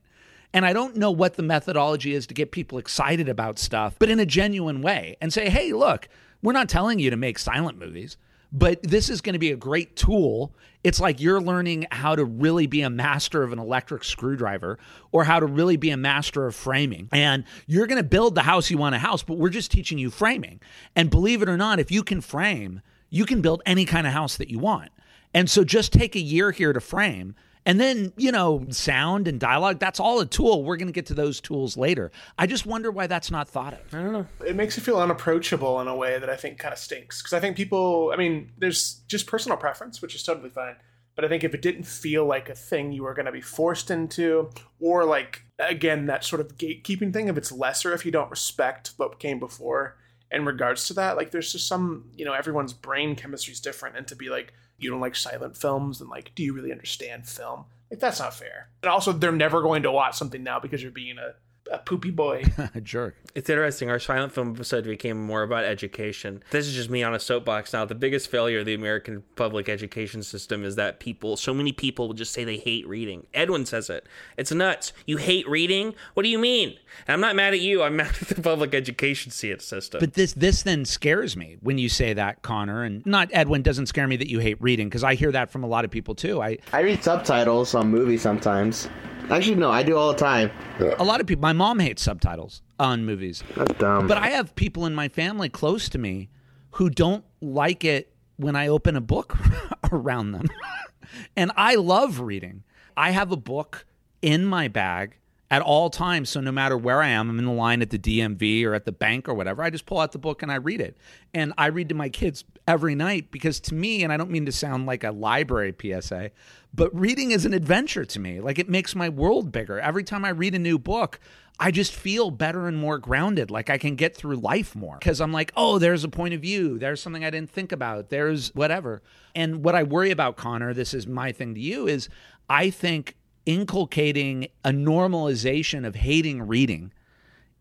And 0.53 0.65
I 0.65 0.73
don't 0.73 0.97
know 0.97 1.11
what 1.11 1.35
the 1.35 1.43
methodology 1.43 2.15
is 2.15 2.27
to 2.29 2.35
get 2.35 2.53
people 2.53 2.79
excited 2.79 3.29
about 3.29 3.59
stuff, 3.59 3.97
but 3.99 4.09
in 4.09 4.19
a 4.19 4.25
genuine 4.25 4.81
way 4.81 5.17
and 5.21 5.31
say, 5.31 5.51
hey, 5.51 5.75
look, 5.75 6.09
we're 6.43 6.53
not 6.55 6.71
telling 6.71 6.99
you 6.99 7.11
to 7.11 7.17
make 7.17 7.39
silent 7.39 7.79
movies 7.79 8.17
but 8.53 8.83
this 8.83 9.11
is 9.11 9.21
going 9.21 9.35
to 9.35 9.39
be 9.39 9.53
a 9.53 9.57
great 9.57 9.97
tool. 9.97 10.55
It's 10.85 11.01
like 11.01 11.21
you're 11.21 11.41
learning 11.41 11.87
how 11.91 12.15
to 12.15 12.25
really 12.25 12.67
be 12.67 12.83
a 12.83 12.91
master 12.91 13.43
of 13.43 13.53
an 13.53 13.59
electric 13.59 14.05
screwdriver 14.05 14.79
or 15.13 15.25
how 15.25 15.41
to 15.41 15.47
really 15.47 15.77
be 15.77 15.91
a 15.91 15.97
master 15.97 16.47
of 16.47 16.55
framing. 16.55 17.09
And 17.13 17.45
you're 17.67 17.87
going 17.87 18.03
to 18.03 18.09
build 18.09 18.35
the 18.35 18.43
house 18.43 18.71
you 18.71 18.79
want 18.79 18.95
a 18.95 18.99
house, 18.99 19.23
but 19.23 19.39
we're 19.39 19.49
just 19.51 19.71
teaching 19.71 19.99
you 19.99 20.11
framing. 20.11 20.61
And 20.97 21.11
believe 21.11 21.43
it 21.43 21.49
or 21.49 21.57
not, 21.57 21.81
if 21.81 21.91
you 21.91 22.03
can 22.03 22.21
frame, 22.21 22.81
you 23.11 23.27
can 23.27 23.43
build 23.43 23.63
any 23.67 23.85
kind 23.85 24.07
of 24.07 24.13
house 24.13 24.37
that 24.37 24.51
you 24.51 24.59
want. 24.59 24.91
And 25.35 25.51
so 25.51 25.65
just 25.65 25.93
take 25.93 26.17
a 26.17 26.21
year 26.21 26.51
here 26.53 26.73
to 26.73 26.81
frame 26.81 27.35
and 27.69 27.79
then, 27.79 28.15
you 28.17 28.33
know, 28.33 28.65
sound 28.71 29.29
and 29.29 29.39
dialogue, 29.39 29.79
that's 29.79 30.01
all 30.01 30.21
a 30.21 30.27
tool. 30.27 30.65
We're 30.65 30.79
going 30.79 30.89
to 30.89 30.93
get 30.93 31.05
to 31.07 31.15
those 31.15 31.39
tools 31.39 31.77
later. 31.77 32.11
I 32.39 32.47
just 32.47 32.65
wonder 32.65 32.91
why 32.91 33.07
that's 33.07 33.31
not 33.31 33.47
thought 33.47 33.75
of. 33.75 33.95
I 33.95 34.03
don't 34.03 34.13
know. 34.13 34.27
It 34.45 34.57
makes 34.57 34.79
you 34.79 34.83
feel 34.83 34.99
unapproachable 34.99 35.79
in 35.83 35.87
a 35.87 35.95
way 35.95 36.19
that 36.19 36.31
I 36.31 36.37
think 36.37 36.59
kind 36.59 36.73
of 36.73 36.79
stinks. 36.79 37.21
Because 37.21 37.35
I 37.35 37.41
think 37.41 37.59
people, 37.59 38.11
I 38.13 38.17
mean, 38.17 38.53
there's 38.57 39.03
just 39.07 39.27
personal 39.27 39.59
preference, 39.59 40.01
which 40.01 40.15
is 40.15 40.23
totally 40.23 40.49
fine. 40.49 40.77
But 41.15 41.27
I 41.27 41.29
think 41.29 41.45
if 41.45 41.53
it 41.53 41.61
didn't 41.61 41.83
feel 41.83 42.25
like 42.25 42.49
a 42.49 42.55
thing 42.55 42.93
you 42.93 43.03
were 43.03 43.13
going 43.13 43.27
to 43.27 43.33
be 43.33 43.43
forced 43.43 43.91
into, 43.91 44.51
or 44.81 45.05
like, 45.05 45.43
again, 45.59 46.07
that 46.07 46.25
sort 46.25 46.41
of 46.41 46.57
gatekeeping 46.57 47.13
thing, 47.13 47.29
if 47.29 47.37
it's 47.37 47.53
lesser 47.53 47.93
if 47.93 48.07
you 48.07 48.11
don't 48.11 48.31
respect 48.31 48.93
what 48.97 49.19
came 49.19 49.39
before 49.39 49.99
in 50.31 50.47
regards 50.47 50.87
to 50.87 50.95
that, 50.95 51.17
like, 51.17 51.33
there's 51.33 51.53
just 51.53 51.69
some, 51.69 52.11
you 52.17 52.25
know, 52.25 52.33
everyone's 52.33 52.73
brain 52.73 53.15
chemistry 53.15 53.53
is 53.53 53.61
different. 53.61 53.97
And 53.97 54.07
to 54.09 54.17
be 54.17 54.31
like, 54.31 54.55
you 54.79 54.91
don't 54.91 55.01
like 55.01 55.17
silent 55.17 55.57
films 55.57 56.01
and 56.01 56.09
like 56.09 56.35
do 56.35 56.43
you 56.43 56.53
really 56.53 56.73
understand 56.73 57.27
film? 57.27 57.65
Like 57.91 58.01
that's 58.01 58.21
not 58.21 58.35
fair. 58.35 58.69
And 58.83 58.91
also 58.91 59.13
they're 59.13 59.33
never 59.33 59.63
going 59.63 59.83
to 59.83 59.93
watch 59.93 60.17
something 60.17 60.43
now 60.43 60.61
because 60.61 60.83
you're 60.83 60.93
being 60.93 61.19
a 61.19 61.35
a 61.71 61.79
poopy 61.79 62.11
boy. 62.11 62.45
a 62.75 62.81
jerk. 62.81 63.17
It's 63.35 63.49
interesting. 63.49 63.91
Our 63.91 63.99
silent 63.99 64.33
film 64.33 64.51
episode 64.55 64.85
became 64.85 65.21
more 65.25 65.43
about 65.43 65.65
education. 65.65 66.43
This 66.51 66.67
is 66.67 66.75
just 66.75 66.91
me 66.91 67.03
on 67.03 67.15
a 67.15 67.21
soapbox 67.21 67.73
now. 67.73 67.85
The 67.85 67.95
biggest 67.95 68.31
failure 68.31 68.61
of 68.61 68.67
the 68.67 68.75
American 68.75 69.23
public 69.37 69.69
education 69.69 70.23
system 70.23 70.65
is 70.65 70.77
that 70.77 71.01
people, 71.01 71.37
so 71.37 71.55
many 71.55 71.73
people, 71.73 72.09
will 72.09 72.15
just 72.15 72.33
say 72.33 72.45
they 72.45 72.57
hate 72.57 72.87
reading. 72.89 73.27
Edwin 73.35 73.67
says 73.67 73.91
it. 73.91 74.07
It's 74.37 74.53
nuts. 74.53 74.93
You 75.07 75.19
hate 75.19 75.49
reading? 75.49 75.95
What 76.15 76.23
do 76.23 76.29
you 76.29 76.39
mean? 76.39 76.77
And 77.07 77.15
I'm 77.15 77.21
not 77.21 77.37
mad 77.37 77.55
at 77.55 77.61
you. 77.61 77.83
I'm 77.83 77.97
mad 77.97 78.15
at 78.21 78.29
the 78.29 78.43
public 78.43 78.75
education 78.75 79.31
system. 79.31 80.01
But 80.01 80.15
this 80.15 80.33
this 80.33 80.63
then 80.63 80.85
scares 80.85 81.37
me 81.37 81.57
when 81.61 81.79
you 81.79 81.89
say 81.89 82.13
that, 82.15 82.43
Connor. 82.43 82.83
And 82.83 83.05
not 83.07 83.29
Edwin 83.33 83.63
doesn't 83.63 83.87
scare 83.87 84.09
me 84.09 84.17
that 84.17 84.29
you 84.29 84.39
hate 84.39 84.61
reading 84.61 84.89
because 84.89 85.05
I 85.05 85.15
hear 85.15 85.33
that 85.33 85.51
from 85.51 85.65
a 85.65 85.67
lot 85.67 85.85
of 85.85 85.91
people 85.91 86.15
too. 86.15 86.43
I 86.43 86.59
I 86.73 86.81
read 86.81 87.03
subtitles 87.03 87.75
on 87.75 87.89
movies 87.89 88.23
sometimes. 88.23 88.89
Actually, 89.31 89.57
no, 89.57 89.71
I 89.71 89.83
do 89.83 89.97
all 89.97 90.13
the 90.13 90.19
time. 90.19 90.51
A 90.99 91.05
lot 91.05 91.21
of 91.21 91.27
people. 91.27 91.43
My 91.43 91.53
mom 91.53 91.79
hates 91.79 92.03
subtitles 92.03 92.63
on 92.79 93.05
movies. 93.05 93.45
That's 93.57 93.75
dumb. 93.75 94.07
But 94.07 94.17
I 94.19 94.29
have 94.29 94.55
people 94.55 94.87
in 94.87 94.95
my 94.95 95.09
family 95.09 95.49
close 95.49 95.89
to 95.91 95.99
me 95.99 96.31
who 96.73 96.89
don't 96.89 97.25
like 97.41 97.85
it 97.85 98.13
when 98.37 98.57
I 98.57 98.69
open 98.69 98.97
a 98.97 99.01
book 99.01 99.37
around 99.93 100.33
them. 100.33 100.49
and 101.37 101.53
I 101.57 101.75
love 101.75 102.21
reading. 102.21 102.63
I 102.97 103.11
have 103.11 103.31
a 103.31 103.37
book 103.37 103.87
in 104.23 104.47
my 104.47 104.69
bag 104.69 105.19
at 105.51 105.63
all 105.63 105.89
times. 105.89 106.29
So 106.29 106.41
no 106.41 106.53
matter 106.53 106.77
where 106.77 107.03
I 107.03 107.09
am, 107.09 107.31
I'm 107.31 107.39
in 107.39 107.45
the 107.45 107.53
line 107.53 107.81
at 107.81 107.91
the 107.91 107.99
DMV 107.99 108.65
or 108.65 108.75
at 108.75 108.85
the 108.85 108.93
bank 108.93 109.29
or 109.29 109.35
whatever, 109.35 109.63
I 109.63 109.71
just 109.71 109.87
pull 109.87 109.99
out 109.99 110.13
the 110.13 110.19
book 110.19 110.43
and 110.43 110.53
I 110.53 110.57
read 110.57 110.81
it. 110.81 110.97
And 111.33 111.53
I 111.57 111.67
read 111.67 111.89
to 111.89 111.95
my 111.95 112.09
kids 112.09 112.45
every 112.67 112.95
night 112.95 113.31
because 113.31 113.61
to 113.61 113.75
me, 113.75 114.03
and 114.03 114.13
I 114.13 114.17
don't 114.17 114.31
mean 114.31 114.47
to 114.47 114.53
sound 114.53 114.87
like 114.87 115.05
a 115.05 115.11
library 115.11 115.75
PSA, 115.81 116.31
but 116.75 116.95
reading 116.99 117.31
is 117.31 117.47
an 117.47 117.55
adventure 117.55 118.05
to 118.05 118.21
me. 118.21 118.41
Like 118.41 118.59
it 118.59 118.69
makes 118.69 118.95
my 118.95 119.09
world 119.09 119.51
bigger. 119.51 119.81
Every 119.81 120.05
time 120.05 120.25
I 120.25 120.31
read 120.31 120.55
a 120.55 120.59
new 120.59 120.79
book, 120.79 121.19
I 121.61 121.71
just 121.71 121.93
feel 121.93 122.31
better 122.31 122.69
and 122.69 122.77
more 122.77 122.99
grounded. 122.99 123.51
Like 123.51 123.69
I 123.69 123.79
can 123.79 123.97
get 123.97 124.15
through 124.15 124.37
life 124.37 124.77
more 124.77 124.99
because 124.99 125.21
I'm 125.21 125.33
like, 125.33 125.53
oh, 125.57 125.79
there's 125.79 126.05
a 126.05 126.09
point 126.09 126.35
of 126.35 126.43
view. 126.43 126.79
There's 126.79 127.01
something 127.01 127.25
I 127.25 127.31
didn't 127.31 127.51
think 127.51 127.73
about. 127.73 128.11
There's 128.11 128.55
whatever. 128.55 129.03
And 129.35 129.65
what 129.65 129.75
I 129.75 129.83
worry 129.83 130.11
about, 130.11 130.37
Connor, 130.37 130.73
this 130.73 130.95
is 130.95 131.07
my 131.07 131.33
thing 131.33 131.55
to 131.55 131.61
you, 131.61 131.89
is 131.89 132.09
I 132.49 132.71
think 132.71 133.17
inculcating 133.49 134.47
a 134.63 134.69
normalization 134.69 135.87
of 135.87 135.95
hating 135.95 136.47
reading 136.47 136.93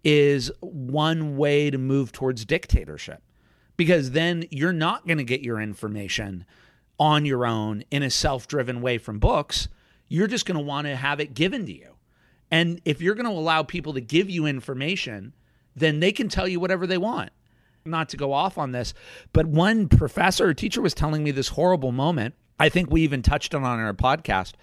is 0.04 0.52
one 0.60 1.38
way 1.38 1.72
to 1.72 1.78
move 1.78 2.12
towards 2.12 2.44
dictatorship 2.44 3.24
because 3.78 4.12
then 4.12 4.44
you're 4.52 4.74
not 4.74 5.08
going 5.08 5.18
to 5.18 5.24
get 5.24 5.42
your 5.42 5.62
information 5.62 6.46
on 7.00 7.26
your 7.26 7.46
own 7.46 7.86
in 7.90 8.04
a 8.04 8.10
self 8.10 8.50
driven 8.50 8.82
way 8.82 8.98
from 8.98 9.18
books. 9.18 9.70
You're 10.10 10.28
just 10.28 10.46
going 10.46 10.58
to 10.58 10.64
want 10.64 10.88
to 10.88 10.96
have 10.98 11.22
it 11.22 11.34
given 11.34 11.66
to 11.66 11.74
you. 11.74 11.96
And 12.52 12.82
if 12.84 13.02
you're 13.02 13.16
going 13.16 13.26
to 13.26 13.32
allow 13.32 13.64
people 13.64 13.94
to 13.94 14.02
give 14.02 14.30
you 14.30 14.46
information, 14.46 15.34
then 15.74 16.02
they 16.02 16.12
can 16.12 16.28
tell 16.28 16.50
you 16.50 16.60
whatever 16.60 16.86
they 16.86 16.98
want. 16.98 17.30
Not 17.86 18.10
to 18.10 18.18
go 18.18 18.34
off 18.34 18.58
on 18.58 18.74
this, 18.74 18.94
but 19.32 19.46
one 19.46 19.88
professor 19.88 20.50
or 20.50 20.54
teacher 20.54 20.82
was 20.82 20.94
telling 20.94 21.24
me 21.24 21.32
this 21.32 21.50
horrible 21.50 21.94
moment. 21.94 22.36
I 22.60 22.68
think 22.68 22.92
we 22.92 23.04
even 23.04 23.22
touched 23.22 23.56
on 23.56 23.64
on 23.64 23.80
our 23.80 23.94
podcast 23.94 24.54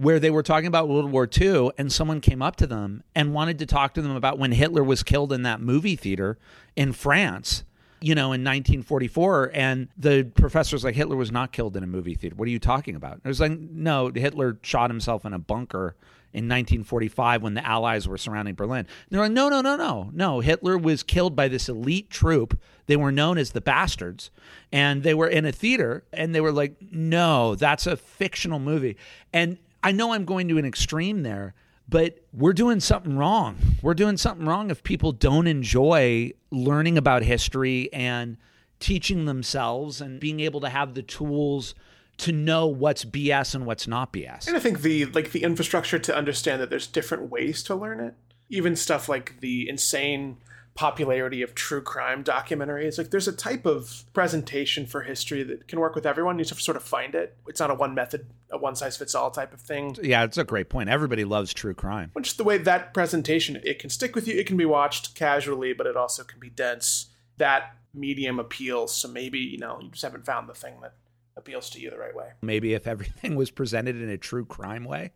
where 0.00 0.18
they 0.18 0.30
were 0.30 0.42
talking 0.42 0.66
about 0.66 0.88
World 0.88 1.12
War 1.12 1.28
II, 1.38 1.72
and 1.76 1.92
someone 1.92 2.22
came 2.22 2.40
up 2.40 2.56
to 2.56 2.66
them 2.66 3.02
and 3.14 3.34
wanted 3.34 3.58
to 3.58 3.66
talk 3.66 3.92
to 3.92 4.00
them 4.00 4.16
about 4.16 4.38
when 4.38 4.50
Hitler 4.50 4.82
was 4.82 5.02
killed 5.02 5.30
in 5.30 5.42
that 5.42 5.60
movie 5.60 5.94
theater 5.94 6.38
in 6.74 6.94
France, 6.94 7.64
you 8.00 8.14
know, 8.14 8.32
in 8.32 8.40
1944. 8.40 9.50
And 9.52 9.88
the 9.98 10.24
professor's 10.34 10.84
like, 10.84 10.94
Hitler 10.94 11.16
was 11.16 11.30
not 11.30 11.52
killed 11.52 11.76
in 11.76 11.82
a 11.82 11.86
movie 11.86 12.14
theater. 12.14 12.34
What 12.34 12.48
are 12.48 12.50
you 12.50 12.58
talking 12.58 12.96
about? 12.96 13.20
It 13.22 13.28
was 13.28 13.40
like, 13.40 13.52
no, 13.52 14.10
Hitler 14.14 14.56
shot 14.62 14.88
himself 14.88 15.26
in 15.26 15.34
a 15.34 15.38
bunker 15.38 15.96
in 16.32 16.44
1945 16.44 17.42
when 17.42 17.52
the 17.52 17.66
Allies 17.66 18.08
were 18.08 18.16
surrounding 18.16 18.54
Berlin. 18.54 18.78
And 18.78 18.88
they're 19.10 19.20
like, 19.20 19.32
no, 19.32 19.50
no, 19.50 19.60
no, 19.60 19.76
no, 19.76 20.08
no. 20.14 20.40
Hitler 20.40 20.78
was 20.78 21.02
killed 21.02 21.36
by 21.36 21.48
this 21.48 21.68
elite 21.68 22.08
troop. 22.08 22.58
They 22.86 22.96
were 22.96 23.12
known 23.12 23.36
as 23.36 23.50
the 23.50 23.60
Bastards, 23.60 24.30
and 24.72 25.02
they 25.02 25.12
were 25.12 25.28
in 25.28 25.44
a 25.44 25.52
theater, 25.52 26.04
and 26.10 26.34
they 26.34 26.40
were 26.40 26.52
like, 26.52 26.76
no, 26.90 27.54
that's 27.54 27.86
a 27.86 27.98
fictional 27.98 28.60
movie. 28.60 28.96
And 29.34 29.58
I 29.82 29.92
know 29.92 30.12
I'm 30.12 30.24
going 30.24 30.48
to 30.48 30.58
an 30.58 30.64
extreme 30.64 31.22
there, 31.22 31.54
but 31.88 32.18
we're 32.32 32.52
doing 32.52 32.80
something 32.80 33.16
wrong. 33.16 33.56
We're 33.82 33.94
doing 33.94 34.16
something 34.16 34.46
wrong 34.46 34.70
if 34.70 34.82
people 34.82 35.12
don't 35.12 35.46
enjoy 35.46 36.32
learning 36.50 36.98
about 36.98 37.22
history 37.22 37.92
and 37.92 38.36
teaching 38.78 39.24
themselves 39.26 40.00
and 40.00 40.20
being 40.20 40.40
able 40.40 40.60
to 40.60 40.68
have 40.68 40.94
the 40.94 41.02
tools 41.02 41.74
to 42.18 42.32
know 42.32 42.66
what's 42.66 43.04
BS 43.04 43.54
and 43.54 43.64
what's 43.64 43.86
not 43.86 44.12
BS. 44.12 44.46
And 44.46 44.56
I 44.56 44.60
think 44.60 44.82
the 44.82 45.06
like 45.06 45.32
the 45.32 45.42
infrastructure 45.42 45.98
to 45.98 46.14
understand 46.14 46.60
that 46.60 46.68
there's 46.68 46.86
different 46.86 47.30
ways 47.30 47.62
to 47.64 47.74
learn 47.74 48.00
it. 48.00 48.14
Even 48.50 48.76
stuff 48.76 49.08
like 49.08 49.40
the 49.40 49.68
insane 49.68 50.36
popularity 50.80 51.42
of 51.42 51.54
true 51.54 51.82
crime 51.82 52.24
documentaries. 52.24 52.96
Like 52.96 53.10
there's 53.10 53.28
a 53.28 53.34
type 53.34 53.66
of 53.66 54.02
presentation 54.14 54.86
for 54.86 55.02
history 55.02 55.42
that 55.42 55.68
can 55.68 55.78
work 55.78 55.94
with 55.94 56.06
everyone. 56.06 56.38
You 56.38 56.44
just 56.44 56.52
have 56.52 56.58
to 56.58 56.64
sort 56.64 56.78
of 56.78 56.82
find 56.82 57.14
it. 57.14 57.36
It's 57.46 57.60
not 57.60 57.70
a 57.70 57.74
one 57.74 57.94
method, 57.94 58.24
a 58.50 58.56
one 58.56 58.74
size 58.74 58.96
fits 58.96 59.14
all 59.14 59.30
type 59.30 59.52
of 59.52 59.60
thing. 59.60 59.94
Yeah, 60.02 60.24
it's 60.24 60.38
a 60.38 60.44
great 60.44 60.70
point. 60.70 60.88
Everybody 60.88 61.26
loves 61.26 61.52
true 61.52 61.74
crime. 61.74 62.08
Which 62.14 62.38
the 62.38 62.44
way 62.44 62.56
that 62.56 62.94
presentation, 62.94 63.60
it 63.62 63.78
can 63.78 63.90
stick 63.90 64.14
with 64.14 64.26
you. 64.26 64.38
It 64.40 64.46
can 64.46 64.56
be 64.56 64.64
watched 64.64 65.14
casually, 65.14 65.74
but 65.74 65.86
it 65.86 65.98
also 65.98 66.24
can 66.24 66.40
be 66.40 66.48
dense. 66.48 67.10
That 67.36 67.76
medium 67.92 68.40
appeals. 68.40 68.94
So 68.94 69.06
maybe, 69.06 69.38
you 69.38 69.58
know, 69.58 69.80
you 69.82 69.90
just 69.90 70.02
haven't 70.02 70.24
found 70.24 70.48
the 70.48 70.54
thing 70.54 70.80
that 70.80 70.94
appeals 71.36 71.68
to 71.70 71.78
you 71.78 71.90
the 71.90 71.98
right 71.98 72.16
way. 72.16 72.30
Maybe 72.40 72.72
if 72.72 72.86
everything 72.86 73.36
was 73.36 73.50
presented 73.50 74.00
in 74.00 74.08
a 74.08 74.16
true 74.16 74.46
crime 74.46 74.84
way. 74.84 75.12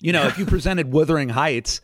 You 0.00 0.12
know, 0.12 0.28
if 0.28 0.38
you 0.38 0.46
presented 0.46 0.92
Wuthering 0.92 1.30
Heights 1.30 1.80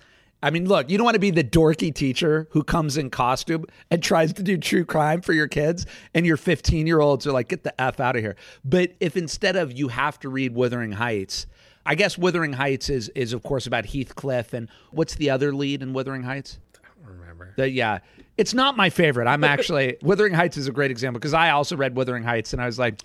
I 0.46 0.50
mean, 0.50 0.68
look, 0.68 0.88
you 0.88 0.96
don't 0.96 1.04
want 1.04 1.16
to 1.16 1.20
be 1.20 1.32
the 1.32 1.42
dorky 1.42 1.92
teacher 1.92 2.46
who 2.52 2.62
comes 2.62 2.96
in 2.96 3.10
costume 3.10 3.64
and 3.90 4.00
tries 4.00 4.32
to 4.34 4.44
do 4.44 4.56
true 4.56 4.84
crime 4.84 5.20
for 5.20 5.32
your 5.32 5.48
kids, 5.48 5.86
and 6.14 6.24
your 6.24 6.36
15 6.36 6.86
year 6.86 7.00
olds 7.00 7.26
are 7.26 7.32
like, 7.32 7.48
get 7.48 7.64
the 7.64 7.80
F 7.80 7.98
out 7.98 8.14
of 8.14 8.22
here. 8.22 8.36
But 8.64 8.92
if 9.00 9.16
instead 9.16 9.56
of 9.56 9.76
you 9.76 9.88
have 9.88 10.20
to 10.20 10.28
read 10.28 10.54
Wuthering 10.54 10.92
Heights, 10.92 11.48
I 11.84 11.96
guess 11.96 12.16
Wuthering 12.16 12.52
Heights 12.52 12.88
is, 12.88 13.08
is 13.16 13.32
of 13.32 13.42
course, 13.42 13.66
about 13.66 13.86
Heathcliff. 13.86 14.52
And 14.52 14.68
what's 14.92 15.16
the 15.16 15.30
other 15.30 15.52
lead 15.52 15.82
in 15.82 15.92
Wuthering 15.92 16.22
Heights? 16.22 16.60
I 16.76 16.86
don't 17.04 17.18
remember. 17.18 17.52
The, 17.56 17.68
yeah. 17.68 17.98
It's 18.38 18.54
not 18.54 18.76
my 18.76 18.88
favorite. 18.88 19.26
I'm 19.26 19.42
actually 19.42 19.96
Wuthering 20.02 20.32
Heights 20.32 20.56
is 20.56 20.68
a 20.68 20.72
great 20.72 20.92
example 20.92 21.18
because 21.18 21.34
I 21.34 21.50
also 21.50 21.76
read 21.76 21.96
Wuthering 21.96 22.22
Heights 22.22 22.52
and 22.52 22.62
I 22.62 22.66
was 22.66 22.78
like, 22.78 23.02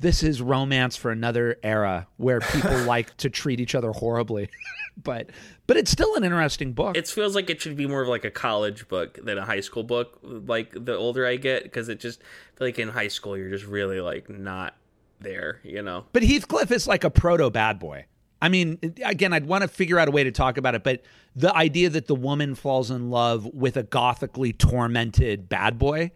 this 0.00 0.22
is 0.22 0.40
romance 0.40 0.96
for 0.96 1.10
another 1.10 1.56
era 1.62 2.06
where 2.16 2.40
people 2.40 2.76
like 2.84 3.16
to 3.18 3.30
treat 3.30 3.60
each 3.60 3.74
other 3.74 3.90
horribly. 3.92 4.48
but 5.02 5.30
but 5.66 5.76
it's 5.76 5.90
still 5.90 6.14
an 6.14 6.24
interesting 6.24 6.72
book. 6.72 6.96
It 6.96 7.08
feels 7.08 7.34
like 7.34 7.50
it 7.50 7.60
should 7.60 7.76
be 7.76 7.86
more 7.86 8.02
of 8.02 8.08
like 8.08 8.24
a 8.24 8.30
college 8.30 8.88
book 8.88 9.18
than 9.22 9.38
a 9.38 9.44
high 9.44 9.60
school 9.60 9.82
book. 9.82 10.18
Like 10.22 10.72
the 10.72 10.96
older 10.96 11.26
I 11.26 11.36
get, 11.36 11.64
because 11.64 11.88
it 11.88 12.00
just 12.00 12.20
I 12.20 12.58
feel 12.58 12.68
like 12.68 12.78
in 12.78 12.88
high 12.88 13.08
school 13.08 13.36
you're 13.36 13.50
just 13.50 13.66
really 13.66 14.00
like 14.00 14.28
not 14.28 14.74
there, 15.20 15.60
you 15.64 15.82
know. 15.82 16.04
but 16.12 16.22
Heathcliff 16.22 16.70
is 16.70 16.86
like 16.86 17.04
a 17.04 17.10
proto 17.10 17.50
bad 17.50 17.78
boy. 17.78 18.06
I 18.40 18.48
mean, 18.48 18.78
again, 19.04 19.32
I'd 19.32 19.46
want 19.46 19.62
to 19.62 19.68
figure 19.68 19.98
out 19.98 20.06
a 20.06 20.12
way 20.12 20.22
to 20.22 20.30
talk 20.30 20.58
about 20.58 20.76
it, 20.76 20.84
but 20.84 21.02
the 21.34 21.54
idea 21.56 21.90
that 21.90 22.06
the 22.06 22.14
woman 22.14 22.54
falls 22.54 22.88
in 22.88 23.10
love 23.10 23.46
with 23.46 23.76
a 23.76 23.82
gothically 23.82 24.52
tormented 24.52 25.48
bad 25.48 25.76
boy, 25.76 26.12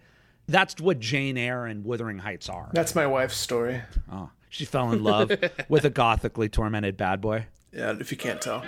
that's 0.48 0.81
what 0.81 0.98
Jane 0.98 1.37
Eyre 1.37 1.66
and 1.66 1.85
Wuthering 1.85 2.18
Heights 2.18 2.48
are. 2.48 2.70
That's 2.72 2.94
my 2.94 3.07
wife's 3.07 3.37
story. 3.37 3.83
Oh, 4.11 4.31
she 4.48 4.64
fell 4.64 4.92
in 4.92 5.02
love 5.02 5.31
with 5.68 5.85
a 5.85 5.90
gothically 5.90 6.48
tormented 6.48 6.96
bad 6.96 7.20
boy. 7.20 7.46
Yeah, 7.72 7.94
if 7.98 8.11
you 8.11 8.18
can't 8.18 8.40
tell. 8.40 8.64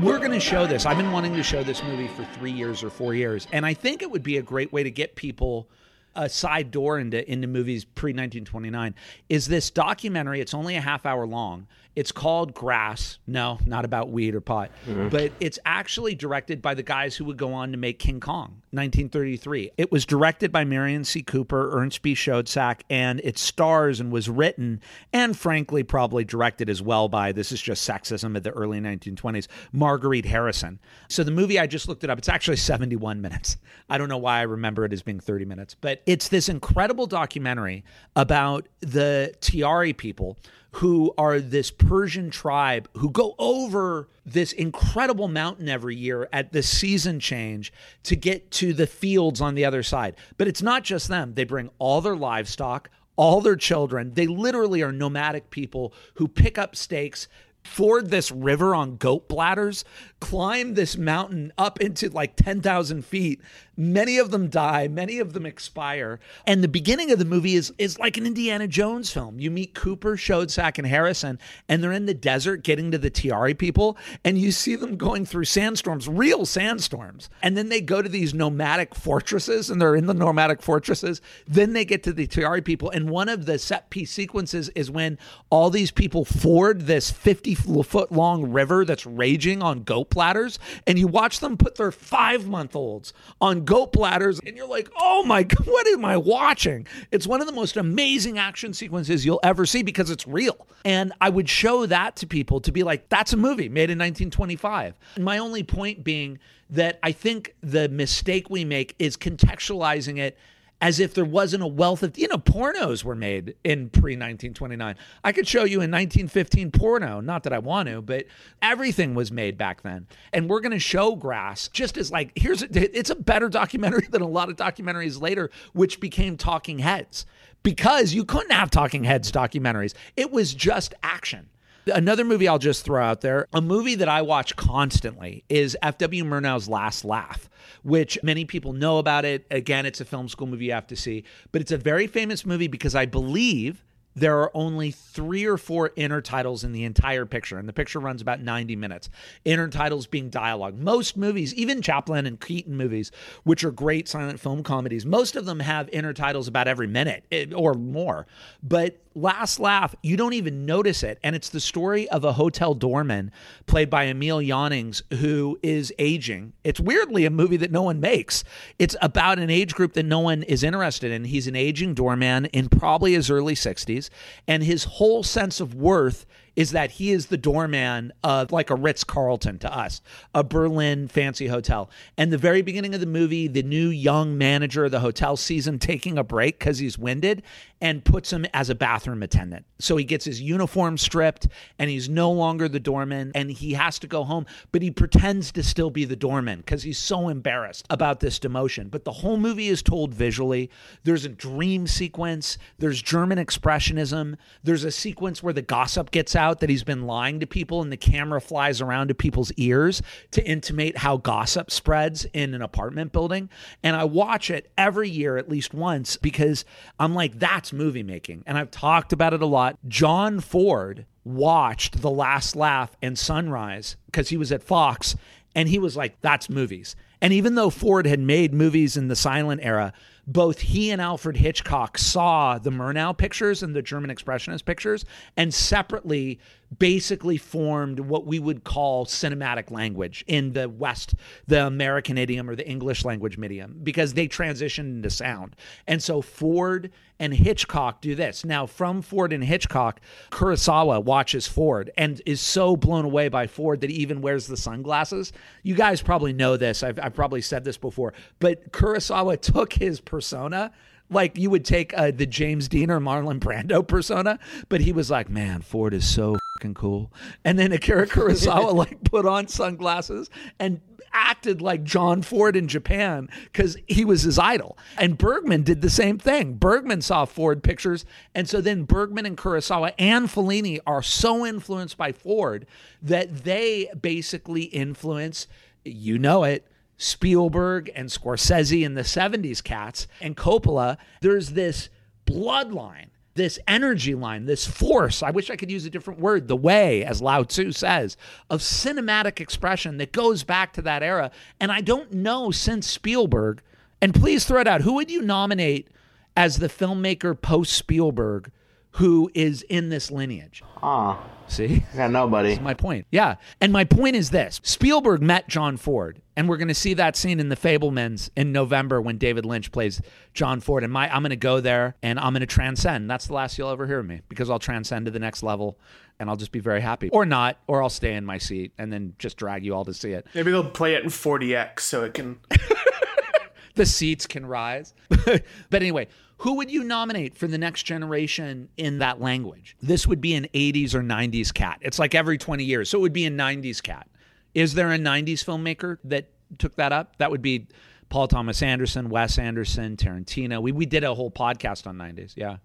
We're 0.00 0.18
going 0.18 0.32
to 0.32 0.40
show 0.40 0.66
this. 0.66 0.86
I've 0.86 0.96
been 0.96 1.12
wanting 1.12 1.34
to 1.34 1.42
show 1.42 1.62
this 1.62 1.82
movie 1.82 2.08
for 2.08 2.24
three 2.38 2.50
years 2.50 2.82
or 2.82 2.90
four 2.90 3.14
years, 3.14 3.46
and 3.52 3.66
I 3.66 3.74
think 3.74 4.00
it 4.02 4.10
would 4.10 4.22
be 4.22 4.38
a 4.38 4.42
great 4.42 4.72
way 4.72 4.82
to 4.82 4.90
get 4.90 5.14
people 5.14 5.68
a 6.16 6.28
side 6.28 6.70
door 6.70 6.98
into 6.98 7.30
into 7.30 7.46
movies 7.46 7.84
pre 7.84 8.10
1929. 8.10 8.94
Is 9.28 9.46
this 9.46 9.70
documentary? 9.70 10.40
It's 10.40 10.54
only 10.54 10.76
a 10.76 10.80
half 10.80 11.06
hour 11.06 11.26
long. 11.26 11.66
It's 11.96 12.10
called 12.10 12.54
Grass. 12.54 13.18
No, 13.26 13.58
not 13.64 13.84
about 13.84 14.10
weed 14.10 14.34
or 14.34 14.40
pot, 14.40 14.70
mm-hmm. 14.86 15.08
but 15.08 15.32
it's 15.38 15.60
actually 15.64 16.14
directed 16.16 16.60
by 16.60 16.74
the 16.74 16.82
guys 16.82 17.14
who 17.14 17.24
would 17.26 17.36
go 17.36 17.52
on 17.52 17.70
to 17.70 17.78
make 17.78 18.00
King 18.00 18.18
Kong, 18.18 18.62
1933. 18.72 19.70
It 19.78 19.92
was 19.92 20.04
directed 20.04 20.50
by 20.50 20.64
Merian 20.64 21.04
C. 21.04 21.22
Cooper, 21.22 21.70
Ernst 21.72 22.02
B. 22.02 22.14
Schoedsack, 22.14 22.80
and 22.90 23.20
it 23.22 23.38
stars 23.38 24.00
and 24.00 24.10
was 24.10 24.28
written 24.28 24.80
and 25.12 25.38
frankly 25.38 25.84
probably 25.84 26.24
directed 26.24 26.68
as 26.68 26.82
well 26.82 27.08
by 27.08 27.30
this 27.30 27.52
is 27.52 27.62
just 27.62 27.88
sexism 27.88 28.36
of 28.36 28.42
the 28.42 28.50
early 28.50 28.80
1920s, 28.80 29.46
Marguerite 29.72 30.26
Harrison. 30.26 30.80
So 31.08 31.22
the 31.22 31.30
movie 31.30 31.60
I 31.60 31.68
just 31.68 31.86
looked 31.86 32.02
it 32.02 32.10
up. 32.10 32.18
It's 32.18 32.28
actually 32.28 32.56
71 32.56 33.20
minutes. 33.20 33.56
I 33.88 33.98
don't 33.98 34.08
know 34.08 34.18
why 34.18 34.38
I 34.38 34.42
remember 34.42 34.84
it 34.84 34.92
as 34.92 35.02
being 35.02 35.20
30 35.20 35.44
minutes, 35.44 35.76
but 35.80 36.02
it's 36.06 36.28
this 36.28 36.48
incredible 36.48 37.06
documentary 37.06 37.84
about 38.16 38.68
the 38.80 39.34
Tiari 39.40 39.96
people 39.96 40.38
who 40.72 41.14
are 41.16 41.38
this 41.38 41.70
Persian 41.70 42.30
tribe 42.30 42.88
who 42.96 43.08
go 43.08 43.36
over 43.38 44.08
this 44.26 44.52
incredible 44.52 45.28
mountain 45.28 45.68
every 45.68 45.94
year 45.94 46.28
at 46.32 46.52
the 46.52 46.64
season 46.64 47.20
change 47.20 47.72
to 48.02 48.16
get 48.16 48.50
to 48.50 48.72
the 48.72 48.86
fields 48.86 49.40
on 49.40 49.54
the 49.54 49.64
other 49.64 49.84
side. 49.84 50.16
But 50.36 50.48
it's 50.48 50.62
not 50.62 50.82
just 50.82 51.06
them, 51.06 51.34
they 51.34 51.44
bring 51.44 51.70
all 51.78 52.00
their 52.00 52.16
livestock. 52.16 52.90
All 53.16 53.40
their 53.40 53.54
children, 53.54 54.14
they 54.14 54.26
literally 54.26 54.82
are 54.82 54.90
nomadic 54.90 55.50
people 55.50 55.94
who 56.14 56.26
pick 56.26 56.58
up 56.58 56.74
stakes, 56.74 57.28
ford 57.62 58.10
this 58.10 58.32
river 58.32 58.74
on 58.74 58.96
goat 58.96 59.28
bladders, 59.28 59.84
climb 60.18 60.74
this 60.74 60.96
mountain 60.96 61.52
up 61.56 61.80
into 61.80 62.08
like 62.08 62.34
10,000 62.34 63.04
feet. 63.04 63.40
Many 63.76 64.18
of 64.18 64.30
them 64.30 64.48
die, 64.48 64.88
many 64.88 65.18
of 65.18 65.32
them 65.32 65.46
expire. 65.46 66.20
And 66.46 66.62
the 66.62 66.68
beginning 66.68 67.10
of 67.10 67.18
the 67.18 67.24
movie 67.24 67.56
is, 67.56 67.72
is 67.78 67.98
like 67.98 68.16
an 68.16 68.26
Indiana 68.26 68.68
Jones 68.68 69.10
film. 69.10 69.40
You 69.40 69.50
meet 69.50 69.74
Cooper, 69.74 70.16
Schoedsack, 70.16 70.78
and 70.78 70.86
Harrison, 70.86 71.38
and 71.68 71.82
they're 71.82 71.92
in 71.92 72.06
the 72.06 72.14
desert 72.14 72.62
getting 72.62 72.90
to 72.92 72.98
the 72.98 73.10
Tiari 73.10 73.56
people, 73.56 73.96
and 74.24 74.38
you 74.38 74.52
see 74.52 74.76
them 74.76 74.96
going 74.96 75.26
through 75.26 75.46
sandstorms, 75.46 76.08
real 76.08 76.46
sandstorms. 76.46 77.28
And 77.42 77.56
then 77.56 77.68
they 77.68 77.80
go 77.80 78.00
to 78.00 78.08
these 78.08 78.32
nomadic 78.32 78.94
fortresses, 78.94 79.70
and 79.70 79.80
they're 79.80 79.96
in 79.96 80.06
the 80.06 80.14
nomadic 80.14 80.62
fortresses. 80.62 81.20
Then 81.46 81.72
they 81.72 81.84
get 81.84 82.02
to 82.04 82.12
the 82.12 82.26
Tiari 82.26 82.64
people, 82.64 82.90
and 82.90 83.10
one 83.10 83.28
of 83.28 83.46
the 83.46 83.58
set 83.58 83.90
piece 83.90 84.12
sequences 84.12 84.68
is 84.70 84.90
when 84.90 85.18
all 85.50 85.70
these 85.70 85.90
people 85.90 86.24
ford 86.24 86.82
this 86.82 87.10
50 87.10 87.54
foot 87.54 88.12
long 88.12 88.50
river 88.52 88.84
that's 88.84 89.06
raging 89.06 89.62
on 89.62 89.82
goat 89.82 90.10
bladders, 90.10 90.58
and 90.86 90.98
you 90.98 91.08
watch 91.08 91.40
them 91.40 91.56
put 91.56 91.76
their 91.76 91.90
five 91.90 92.46
month 92.46 92.76
olds 92.76 93.12
on 93.40 93.63
goat 93.64 93.92
bladders, 93.92 94.40
and 94.46 94.56
you're 94.56 94.68
like, 94.68 94.90
oh 94.98 95.22
my 95.24 95.42
God, 95.44 95.66
what 95.66 95.86
am 95.88 96.04
I 96.04 96.16
watching? 96.16 96.86
It's 97.10 97.26
one 97.26 97.40
of 97.40 97.46
the 97.46 97.52
most 97.52 97.76
amazing 97.76 98.38
action 98.38 98.72
sequences 98.72 99.24
you'll 99.24 99.40
ever 99.42 99.66
see 99.66 99.82
because 99.82 100.10
it's 100.10 100.26
real. 100.26 100.66
And 100.84 101.12
I 101.20 101.30
would 101.30 101.48
show 101.48 101.86
that 101.86 102.16
to 102.16 102.26
people 102.26 102.60
to 102.60 102.72
be 102.72 102.82
like, 102.82 103.08
that's 103.08 103.32
a 103.32 103.36
movie 103.36 103.68
made 103.68 103.90
in 103.90 103.98
1925. 103.98 104.98
My 105.18 105.38
only 105.38 105.62
point 105.62 106.04
being 106.04 106.38
that 106.70 106.98
I 107.02 107.12
think 107.12 107.54
the 107.62 107.88
mistake 107.88 108.50
we 108.50 108.64
make 108.64 108.94
is 108.98 109.16
contextualizing 109.16 110.18
it 110.18 110.36
as 110.80 111.00
if 111.00 111.14
there 111.14 111.24
wasn't 111.24 111.62
a 111.62 111.66
wealth 111.66 112.02
of 112.02 112.16
you 112.18 112.28
know 112.28 112.38
pornos 112.38 113.04
were 113.04 113.14
made 113.14 113.54
in 113.64 113.88
pre 113.88 114.12
1929 114.12 114.96
i 115.22 115.32
could 115.32 115.46
show 115.46 115.64
you 115.64 115.80
in 115.80 115.90
1915 115.90 116.70
porno 116.70 117.20
not 117.20 117.42
that 117.42 117.52
i 117.52 117.58
want 117.58 117.88
to 117.88 118.02
but 118.02 118.26
everything 118.62 119.14
was 119.14 119.30
made 119.30 119.58
back 119.58 119.82
then. 119.82 120.06
And 120.32 120.48
we're 120.48 120.60
going 120.60 120.72
to 120.72 120.78
show 120.78 121.16
grass 121.16 121.68
just 121.68 121.96
as 121.96 122.10
like 122.10 122.32
here's 122.36 122.62
a, 122.62 122.98
it's 122.98 123.10
a 123.10 123.14
better 123.14 123.48
documentary 123.48 124.06
than 124.10 124.22
a 124.22 124.28
lot 124.28 124.48
of 124.48 124.56
documentaries 124.56 125.20
later 125.20 125.50
which 125.72 126.00
became 126.00 126.36
talking 126.36 126.78
heads. 126.78 127.26
Because 127.62 128.12
you 128.12 128.26
couldn't 128.26 128.52
have 128.52 128.70
talking 128.70 129.04
heads 129.04 129.32
documentaries. 129.32 129.94
It 130.16 130.30
was 130.30 130.52
just 130.52 130.92
action 131.02 131.48
Another 131.86 132.24
movie 132.24 132.48
I'll 132.48 132.58
just 132.58 132.84
throw 132.84 133.02
out 133.02 133.20
there, 133.20 133.46
a 133.52 133.60
movie 133.60 133.94
that 133.96 134.08
I 134.08 134.22
watch 134.22 134.56
constantly 134.56 135.44
is 135.48 135.76
F.W. 135.82 136.24
Murnau's 136.24 136.68
Last 136.68 137.04
Laugh, 137.04 137.50
which 137.82 138.18
many 138.22 138.44
people 138.44 138.72
know 138.72 138.98
about 138.98 139.24
it. 139.24 139.46
Again, 139.50 139.84
it's 139.84 140.00
a 140.00 140.04
film 140.04 140.28
school 140.28 140.46
movie 140.46 140.66
you 140.66 140.72
have 140.72 140.86
to 140.86 140.96
see, 140.96 141.24
but 141.52 141.60
it's 141.60 141.72
a 141.72 141.76
very 141.76 142.06
famous 142.06 142.46
movie 142.46 142.68
because 142.68 142.94
I 142.94 143.06
believe 143.06 143.84
there 144.14 144.38
are 144.40 144.50
only 144.54 144.90
three 144.90 145.44
or 145.44 145.56
four 145.56 145.90
intertitles 145.90 146.64
in 146.64 146.72
the 146.72 146.84
entire 146.84 147.26
picture, 147.26 147.58
and 147.58 147.68
the 147.68 147.72
picture 147.72 147.98
runs 147.98 148.22
about 148.22 148.40
90 148.40 148.76
minutes. 148.76 149.10
Intertitles 149.44 150.08
being 150.08 150.30
dialogue. 150.30 150.78
Most 150.78 151.16
movies, 151.16 151.54
even 151.54 151.82
Chaplin 151.82 152.26
and 152.26 152.40
Keaton 152.40 152.76
movies, 152.76 153.10
which 153.42 153.64
are 153.64 153.70
great 153.70 154.08
silent 154.08 154.40
film 154.40 154.62
comedies, 154.62 155.04
most 155.04 155.36
of 155.36 155.44
them 155.44 155.60
have 155.60 155.90
intertitles 155.90 156.48
about 156.48 156.68
every 156.68 156.86
minute 156.86 157.24
eh, 157.30 157.46
or 157.54 157.74
more. 157.74 158.26
But 158.62 159.00
Last 159.16 159.60
Laugh, 159.60 159.94
you 160.02 160.16
don't 160.16 160.32
even 160.32 160.66
notice 160.66 161.04
it. 161.04 161.20
And 161.22 161.36
it's 161.36 161.48
the 161.48 161.60
story 161.60 162.08
of 162.08 162.24
a 162.24 162.32
hotel 162.32 162.74
doorman 162.74 163.30
played 163.66 163.88
by 163.88 164.06
Emil 164.06 164.40
Jannings 164.40 165.04
who 165.20 165.56
is 165.62 165.92
aging. 166.00 166.52
It's 166.64 166.80
weirdly 166.80 167.24
a 167.24 167.30
movie 167.30 167.56
that 167.58 167.70
no 167.70 167.82
one 167.82 168.00
makes. 168.00 168.42
It's 168.76 168.96
about 169.00 169.38
an 169.38 169.50
age 169.50 169.72
group 169.72 169.92
that 169.92 170.02
no 170.02 170.18
one 170.18 170.42
is 170.42 170.64
interested 170.64 171.12
in. 171.12 171.24
He's 171.24 171.46
an 171.46 171.54
aging 171.54 171.94
doorman 171.94 172.46
in 172.46 172.68
probably 172.68 173.12
his 173.12 173.30
early 173.30 173.54
60s, 173.54 174.03
and 174.46 174.62
his 174.62 174.84
whole 174.84 175.22
sense 175.22 175.60
of 175.60 175.74
worth 175.74 176.26
is 176.56 176.70
that 176.72 176.92
he 176.92 177.10
is 177.10 177.26
the 177.26 177.36
doorman 177.36 178.12
of 178.22 178.52
like 178.52 178.70
a 178.70 178.74
Ritz 178.74 179.04
Carlton 179.04 179.58
to 179.60 179.76
us, 179.76 180.00
a 180.34 180.44
Berlin 180.44 181.08
fancy 181.08 181.46
hotel. 181.46 181.90
And 182.16 182.32
the 182.32 182.38
very 182.38 182.62
beginning 182.62 182.94
of 182.94 183.00
the 183.00 183.06
movie, 183.06 183.48
the 183.48 183.62
new 183.62 183.88
young 183.88 184.38
manager 184.38 184.84
of 184.84 184.90
the 184.90 185.00
hotel 185.00 185.36
sees 185.36 185.66
him 185.66 185.78
taking 185.84 186.18
a 186.18 186.24
break 186.24 186.58
because 186.58 186.78
he's 186.78 186.98
winded 186.98 187.42
and 187.80 188.04
puts 188.04 188.32
him 188.32 188.46
as 188.54 188.70
a 188.70 188.74
bathroom 188.74 189.22
attendant. 189.22 189.66
So 189.78 189.96
he 189.96 190.04
gets 190.04 190.24
his 190.24 190.40
uniform 190.40 190.96
stripped 190.96 191.48
and 191.78 191.90
he's 191.90 192.08
no 192.08 192.30
longer 192.30 192.68
the 192.68 192.80
doorman 192.80 193.32
and 193.34 193.50
he 193.50 193.72
has 193.74 193.98
to 194.00 194.06
go 194.06 194.24
home, 194.24 194.46
but 194.72 194.82
he 194.82 194.90
pretends 194.90 195.52
to 195.52 195.62
still 195.62 195.90
be 195.90 196.04
the 196.04 196.16
doorman 196.16 196.58
because 196.58 196.82
he's 196.82 196.98
so 196.98 197.28
embarrassed 197.28 197.86
about 197.90 198.20
this 198.20 198.38
demotion. 198.38 198.90
But 198.90 199.04
the 199.04 199.12
whole 199.12 199.36
movie 199.36 199.68
is 199.68 199.82
told 199.82 200.14
visually. 200.14 200.70
There's 201.02 201.24
a 201.24 201.28
dream 201.28 201.86
sequence, 201.86 202.58
there's 202.78 203.02
German 203.02 203.38
expressionism, 203.38 204.36
there's 204.62 204.84
a 204.84 204.90
sequence 204.90 205.42
where 205.42 205.52
the 205.52 205.62
gossip 205.62 206.10
gets 206.10 206.36
out 206.36 206.43
that 206.52 206.68
he's 206.68 206.84
been 206.84 207.06
lying 207.06 207.40
to 207.40 207.46
people 207.46 207.80
and 207.80 207.90
the 207.90 207.96
camera 207.96 208.40
flies 208.40 208.80
around 208.80 209.08
to 209.08 209.14
people's 209.14 209.52
ears 209.52 210.02
to 210.32 210.46
intimate 210.46 210.98
how 210.98 211.16
gossip 211.16 211.70
spreads 211.70 212.26
in 212.34 212.52
an 212.52 212.60
apartment 212.60 213.12
building. 213.12 213.48
And 213.82 213.96
I 213.96 214.04
watch 214.04 214.50
it 214.50 214.70
every 214.76 215.08
year 215.08 215.36
at 215.36 215.48
least 215.48 215.72
once 215.72 216.16
because 216.16 216.64
I'm 216.98 217.14
like, 217.14 217.38
that's 217.38 217.72
movie 217.72 218.02
making. 218.02 218.42
And 218.46 218.58
I've 218.58 218.70
talked 218.70 219.12
about 219.12 219.32
it 219.32 219.42
a 219.42 219.46
lot. 219.46 219.78
John 219.88 220.40
Ford 220.40 221.06
watched 221.24 222.02
The 222.02 222.10
Last 222.10 222.54
Laugh 222.54 222.96
and 223.00 223.18
Sunrise 223.18 223.96
because 224.06 224.28
he 224.28 224.36
was 224.36 224.52
at 224.52 224.62
Fox 224.62 225.16
and 225.54 225.68
he 225.68 225.78
was 225.78 225.96
like, 225.96 226.20
that's 226.20 226.50
movies. 226.50 226.96
And 227.20 227.32
even 227.32 227.54
though 227.54 227.70
Ford 227.70 228.06
had 228.06 228.20
made 228.20 228.52
movies 228.52 228.96
in 228.96 229.08
the 229.08 229.16
silent 229.16 229.60
era, 229.64 229.92
both 230.26 230.60
he 230.60 230.90
and 230.90 231.00
Alfred 231.00 231.36
Hitchcock 231.36 231.98
saw 231.98 232.58
the 232.58 232.70
Murnau 232.70 233.16
pictures 233.16 233.62
and 233.62 233.74
the 233.74 233.82
German 233.82 234.10
Expressionist 234.10 234.64
pictures, 234.64 235.04
and 235.36 235.52
separately 235.52 236.38
basically 236.78 237.36
formed 237.36 238.00
what 238.00 238.26
we 238.26 238.38
would 238.38 238.64
call 238.64 239.06
cinematic 239.06 239.70
language 239.70 240.24
in 240.26 240.52
the 240.52 240.68
West, 240.68 241.14
the 241.46 241.66
American 241.66 242.18
idiom 242.18 242.48
or 242.48 242.56
the 242.56 242.68
English 242.68 243.04
language 243.04 243.38
medium, 243.38 243.80
because 243.82 244.14
they 244.14 244.28
transitioned 244.28 244.96
into 244.96 245.10
sound. 245.10 245.56
And 245.86 246.02
so 246.02 246.22
Ford 246.22 246.90
and 247.18 247.32
Hitchcock 247.32 248.00
do 248.00 248.14
this. 248.14 248.44
Now, 248.44 248.66
from 248.66 249.02
Ford 249.02 249.32
and 249.32 249.44
Hitchcock, 249.44 250.00
Kurosawa 250.30 251.04
watches 251.04 251.46
Ford 251.46 251.90
and 251.96 252.20
is 252.26 252.40
so 252.40 252.76
blown 252.76 253.04
away 253.04 253.28
by 253.28 253.46
Ford 253.46 253.80
that 253.82 253.90
he 253.90 253.96
even 253.96 254.20
wears 254.20 254.46
the 254.46 254.56
sunglasses. 254.56 255.32
You 255.62 255.74
guys 255.74 256.02
probably 256.02 256.32
know 256.32 256.56
this. 256.56 256.82
I've, 256.82 256.98
I've 256.98 257.14
probably 257.14 257.40
said 257.40 257.64
this 257.64 257.76
before, 257.76 258.14
but 258.40 258.72
Kurosawa 258.72 259.40
took 259.40 259.72
his 259.72 260.00
persona 260.00 260.72
like 261.10 261.36
you 261.38 261.50
would 261.50 261.64
take 261.64 261.96
uh, 261.96 262.10
the 262.10 262.26
James 262.26 262.68
Dean 262.68 262.90
or 262.90 263.00
Marlon 263.00 263.38
Brando 263.38 263.82
persona, 263.86 264.38
but 264.68 264.80
he 264.80 264.92
was 264.92 265.10
like, 265.10 265.28
"Man, 265.28 265.60
Ford 265.60 265.94
is 265.94 266.06
so 266.08 266.38
fucking 266.54 266.74
cool." 266.74 267.12
And 267.44 267.58
then 267.58 267.72
Akira 267.72 268.06
Kurosawa 268.06 268.74
like 268.74 269.04
put 269.04 269.26
on 269.26 269.48
sunglasses 269.48 270.30
and 270.58 270.80
acted 271.12 271.62
like 271.62 271.84
John 271.84 272.22
Ford 272.22 272.56
in 272.56 272.66
Japan 272.66 273.28
because 273.44 273.76
he 273.86 274.04
was 274.04 274.22
his 274.22 274.38
idol. 274.38 274.76
And 274.98 275.16
Bergman 275.16 275.62
did 275.62 275.80
the 275.80 275.90
same 275.90 276.18
thing. 276.18 276.54
Bergman 276.54 277.02
saw 277.02 277.24
Ford 277.24 277.62
pictures, 277.62 278.04
and 278.34 278.48
so 278.48 278.60
then 278.60 278.82
Bergman 278.82 279.24
and 279.24 279.36
Kurosawa 279.36 279.92
and 279.98 280.28
Fellini 280.28 280.80
are 280.86 281.02
so 281.02 281.46
influenced 281.46 281.96
by 281.96 282.10
Ford 282.10 282.66
that 283.00 283.44
they 283.44 283.90
basically 284.00 284.64
influence, 284.64 285.46
you 285.84 286.18
know 286.18 286.42
it 286.44 286.66
Spielberg 286.96 287.90
and 287.94 288.08
Scorsese 288.08 288.84
in 288.84 288.94
the 288.94 289.02
70s 289.02 289.62
cats 289.62 290.06
and 290.20 290.36
Coppola, 290.36 290.96
there's 291.20 291.50
this 291.50 291.88
bloodline, 292.26 293.08
this 293.34 293.58
energy 293.66 294.14
line, 294.14 294.46
this 294.46 294.66
force. 294.66 295.22
I 295.22 295.30
wish 295.30 295.50
I 295.50 295.56
could 295.56 295.70
use 295.70 295.84
a 295.84 295.90
different 295.90 296.20
word, 296.20 296.48
the 296.48 296.56
way, 296.56 297.04
as 297.04 297.20
Lao 297.20 297.42
Tzu 297.42 297.72
says, 297.72 298.16
of 298.48 298.60
cinematic 298.60 299.40
expression 299.40 299.96
that 299.98 300.12
goes 300.12 300.44
back 300.44 300.72
to 300.74 300.82
that 300.82 301.02
era. 301.02 301.30
And 301.60 301.72
I 301.72 301.80
don't 301.80 302.12
know 302.12 302.50
since 302.50 302.86
Spielberg, 302.86 303.60
and 304.00 304.14
please 304.14 304.44
throw 304.44 304.60
it 304.60 304.68
out, 304.68 304.82
who 304.82 304.94
would 304.94 305.10
you 305.10 305.22
nominate 305.22 305.88
as 306.36 306.58
the 306.58 306.68
filmmaker 306.68 307.40
post 307.40 307.72
Spielberg 307.72 308.50
who 308.92 309.30
is 309.34 309.62
in 309.62 309.88
this 309.88 310.10
lineage? 310.10 310.62
Aw, 310.82 311.20
See? 311.48 311.84
I 311.92 311.96
got 311.96 312.10
nobody. 312.10 312.58
my 312.58 312.74
point. 312.74 313.06
Yeah. 313.10 313.36
And 313.60 313.72
my 313.72 313.84
point 313.84 314.16
is 314.16 314.30
this 314.30 314.60
Spielberg 314.62 315.22
met 315.22 315.48
John 315.48 315.76
Ford, 315.76 316.20
and 316.36 316.48
we're 316.48 316.56
going 316.56 316.68
to 316.68 316.74
see 316.74 316.94
that 316.94 317.16
scene 317.16 317.40
in 317.40 317.48
The 317.48 317.56
Fabelmans 317.56 318.30
in 318.36 318.52
November 318.52 319.00
when 319.00 319.18
David 319.18 319.44
Lynch 319.44 319.70
plays 319.70 320.00
John 320.32 320.60
Ford. 320.60 320.84
And 320.84 320.92
my, 320.92 321.14
I'm 321.14 321.22
going 321.22 321.30
to 321.30 321.36
go 321.36 321.60
there 321.60 321.96
and 322.02 322.18
I'm 322.18 322.32
going 322.32 322.40
to 322.40 322.46
transcend. 322.46 323.08
That's 323.10 323.26
the 323.26 323.34
last 323.34 323.58
you'll 323.58 323.70
ever 323.70 323.86
hear 323.86 324.00
of 324.00 324.06
me 324.06 324.22
because 324.28 324.50
I'll 324.50 324.58
transcend 324.58 325.06
to 325.06 325.10
the 325.10 325.18
next 325.18 325.42
level 325.42 325.78
and 326.18 326.30
I'll 326.30 326.36
just 326.36 326.52
be 326.52 326.60
very 326.60 326.80
happy. 326.80 327.10
Or 327.10 327.26
not, 327.26 327.58
or 327.66 327.82
I'll 327.82 327.90
stay 327.90 328.14
in 328.14 328.24
my 328.24 328.38
seat 328.38 328.72
and 328.78 328.92
then 328.92 329.14
just 329.18 329.36
drag 329.36 329.64
you 329.64 329.74
all 329.74 329.84
to 329.84 329.94
see 329.94 330.12
it. 330.12 330.26
Maybe 330.34 330.50
they'll 330.50 330.70
play 330.70 330.94
it 330.94 331.02
in 331.02 331.10
4DX 331.10 331.80
so 331.80 332.04
it 332.04 332.14
can. 332.14 332.38
the 333.74 333.86
seats 333.86 334.26
can 334.26 334.46
rise. 334.46 334.94
but 335.08 335.42
anyway, 335.72 336.08
who 336.38 336.54
would 336.54 336.70
you 336.70 336.84
nominate 336.84 337.36
for 337.36 337.46
the 337.46 337.58
next 337.58 337.84
generation 337.84 338.68
in 338.76 338.98
that 338.98 339.20
language? 339.20 339.76
This 339.80 340.06
would 340.06 340.20
be 340.20 340.34
an 340.34 340.48
80s 340.54 340.94
or 340.94 341.00
90s 341.00 341.52
cat. 341.52 341.78
It's 341.80 341.98
like 341.98 342.14
every 342.14 342.38
20 342.38 342.64
years. 342.64 342.90
So 342.90 342.98
it 342.98 343.02
would 343.02 343.12
be 343.12 343.26
a 343.26 343.30
90s 343.30 343.82
cat. 343.82 344.08
Is 344.54 344.74
there 344.74 344.92
a 344.92 344.98
90s 344.98 345.44
filmmaker 345.44 345.98
that 346.04 346.30
took 346.58 346.76
that 346.76 346.92
up? 346.92 347.16
That 347.16 347.30
would 347.30 347.42
be 347.42 347.66
Paul 348.08 348.28
Thomas 348.28 348.62
Anderson, 348.62 349.08
Wes 349.08 349.38
Anderson, 349.38 349.96
Tarantino. 349.96 350.60
We, 350.62 350.72
we 350.72 350.86
did 350.86 351.04
a 351.04 351.14
whole 351.14 351.30
podcast 351.30 351.86
on 351.86 351.96
90s. 351.96 352.34
Yeah. 352.36 352.58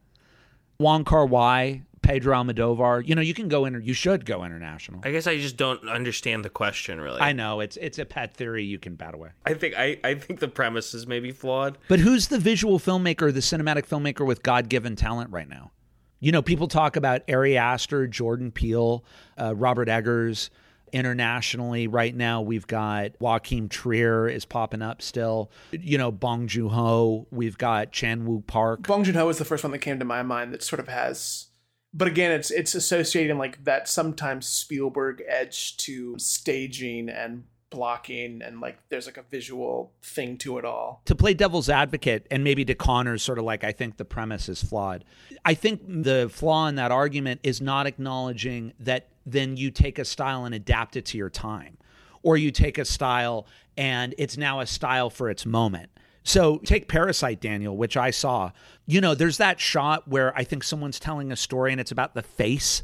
Wong 0.80 1.04
Kar 1.04 1.26
Wai, 1.26 1.84
Pedro 2.02 2.36
Almodovar. 2.36 3.08
You 3.08 3.16
know, 3.16 3.22
you 3.22 3.34
can 3.34 3.48
go 3.48 3.66
in, 3.66 3.82
you 3.84 3.94
should 3.94 4.26
go 4.26 4.44
international. 4.44 5.02
I 5.04 5.12
guess 5.12 5.28
I 5.28 5.38
just 5.38 5.58
don't 5.58 5.88
understand 5.88 6.46
the 6.46 6.50
question 6.50 7.00
really. 7.02 7.22
I 7.22 7.34
know 7.34 7.60
it's 7.60 7.78
it's 7.78 8.00
a 8.00 8.06
pet 8.06 8.34
theory 8.34 8.64
you 8.64 8.80
can 8.80 8.96
bat 8.96 9.14
away. 9.14 9.30
I 9.46 9.54
think 9.54 9.76
I, 9.78 10.00
I 10.04 10.16
think 10.16 10.40
the 10.40 10.48
premise 10.48 10.94
is 10.94 11.08
maybe 11.08 11.32
flawed. 11.32 11.78
But 11.88 12.00
who's 12.00 12.28
the 12.28 12.40
visual 12.40 12.80
filmmaker, 12.80 13.34
the 13.34 13.40
cinematic 13.40 13.86
filmmaker 13.88 14.26
with 14.26 14.44
God 14.44 14.70
given 14.70 14.96
talent 14.96 15.32
right 15.32 15.50
now? 15.50 15.72
You 16.20 16.32
know, 16.32 16.42
people 16.42 16.68
talk 16.68 16.96
about 16.96 17.22
Ari 17.30 17.58
Aster, 17.58 18.06
Jordan 18.08 18.52
Peele, 18.52 19.04
uh, 19.40 19.56
Robert 19.56 19.88
Eggers. 19.90 20.50
Internationally, 20.92 21.86
right 21.88 22.16
now, 22.16 22.42
we've 22.42 22.66
got 22.66 23.12
Joachim 23.22 23.70
Trier 23.70 24.28
is 24.28 24.44
popping 24.44 24.82
up 24.82 25.04
still. 25.04 25.52
You 25.72 26.00
know, 26.00 26.12
Bong 26.12 26.48
Joon 26.48 26.70
Ho. 26.70 27.28
We've 27.30 27.60
got 27.60 27.92
Chan 27.92 28.26
Woo 28.26 28.42
Park. 28.42 28.88
Bong 28.88 29.04
Joon 29.04 29.14
Ho 29.14 29.30
is 29.30 29.38
the 29.38 29.46
first 29.46 29.64
one 29.64 29.70
that 29.72 29.80
came 29.80 30.00
to 30.00 30.06
my 30.06 30.24
mind 30.24 30.52
that 30.52 30.64
sort 30.64 30.80
of 30.80 30.88
has. 30.88 31.49
But 31.94 32.08
again, 32.08 32.32
it's 32.32 32.52
it's 32.52 32.76
associating 32.76 33.38
like 33.38 33.64
that 33.64 33.88
sometimes 33.88 34.48
Spielberg 34.48 35.24
edge 35.28 35.78
to 35.78 36.18
staging 36.20 37.10
and 37.10 37.44
blocking 37.70 38.42
and 38.42 38.60
like 38.60 38.80
there's 38.90 39.06
like 39.06 39.18
a 39.18 39.24
visual 39.30 39.92
thing 40.02 40.38
to 40.38 40.58
it 40.58 40.66
all. 40.66 41.02
to 41.06 41.16
play 41.16 41.34
devil's 41.34 41.70
advocate 41.70 42.26
and 42.32 42.44
maybe 42.44 42.66
to 42.66 42.74
Connor's 42.74 43.22
sort 43.22 43.38
of 43.38 43.46
like 43.46 43.64
I 43.64 43.72
think 43.72 43.98
the 43.98 44.06
premise 44.06 44.50
is 44.50 44.64
flawed. 44.64 45.06
I 45.46 45.54
think 45.54 45.82
the 45.86 46.30
flaw 46.32 46.68
in 46.68 46.76
that 46.76 46.92
argument 46.92 47.42
is 47.44 47.62
not 47.62 47.86
acknowledging 47.86 48.74
that 48.80 49.10
then 49.26 49.58
you 49.58 49.72
take 49.72 50.00
a 50.00 50.06
style 50.06 50.46
and 50.46 50.56
adapt 50.56 50.96
it 50.96 51.06
to 51.08 51.18
your 51.18 51.30
time 51.30 51.78
or 52.24 52.38
you 52.38 52.52
take 52.52 52.78
a 52.78 52.86
style 52.86 53.46
and 53.78 54.16
it's 54.18 54.38
now 54.38 54.60
a 54.60 54.66
style 54.66 55.10
for 55.10 55.30
its 55.30 55.46
moment. 55.46 55.90
So 56.24 56.58
take 56.60 56.88
Parasite 56.88 57.40
Daniel, 57.40 57.76
which 57.76 57.98
I 57.98 58.12
saw. 58.12 58.52
You 58.86 59.02
know, 59.02 59.16
there's 59.16 59.38
that 59.38 59.60
shot 59.60 60.08
where 60.08 60.36
I 60.38 60.44
think 60.44 60.64
someone's 60.64 61.00
telling 61.00 61.32
a 61.32 61.36
story 61.36 61.72
and 61.72 61.82
it's 61.82 61.92
about 61.92 62.14
the 62.14 62.22
face 62.22 62.84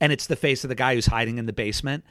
and 0.00 0.12
it's 0.12 0.26
the 0.26 0.36
face 0.36 0.64
of 0.64 0.68
the 0.68 0.74
guy 0.74 0.94
who's 0.94 1.06
hiding 1.06 1.38
in 1.38 1.46
the 1.46 1.52
basement. 1.52 2.04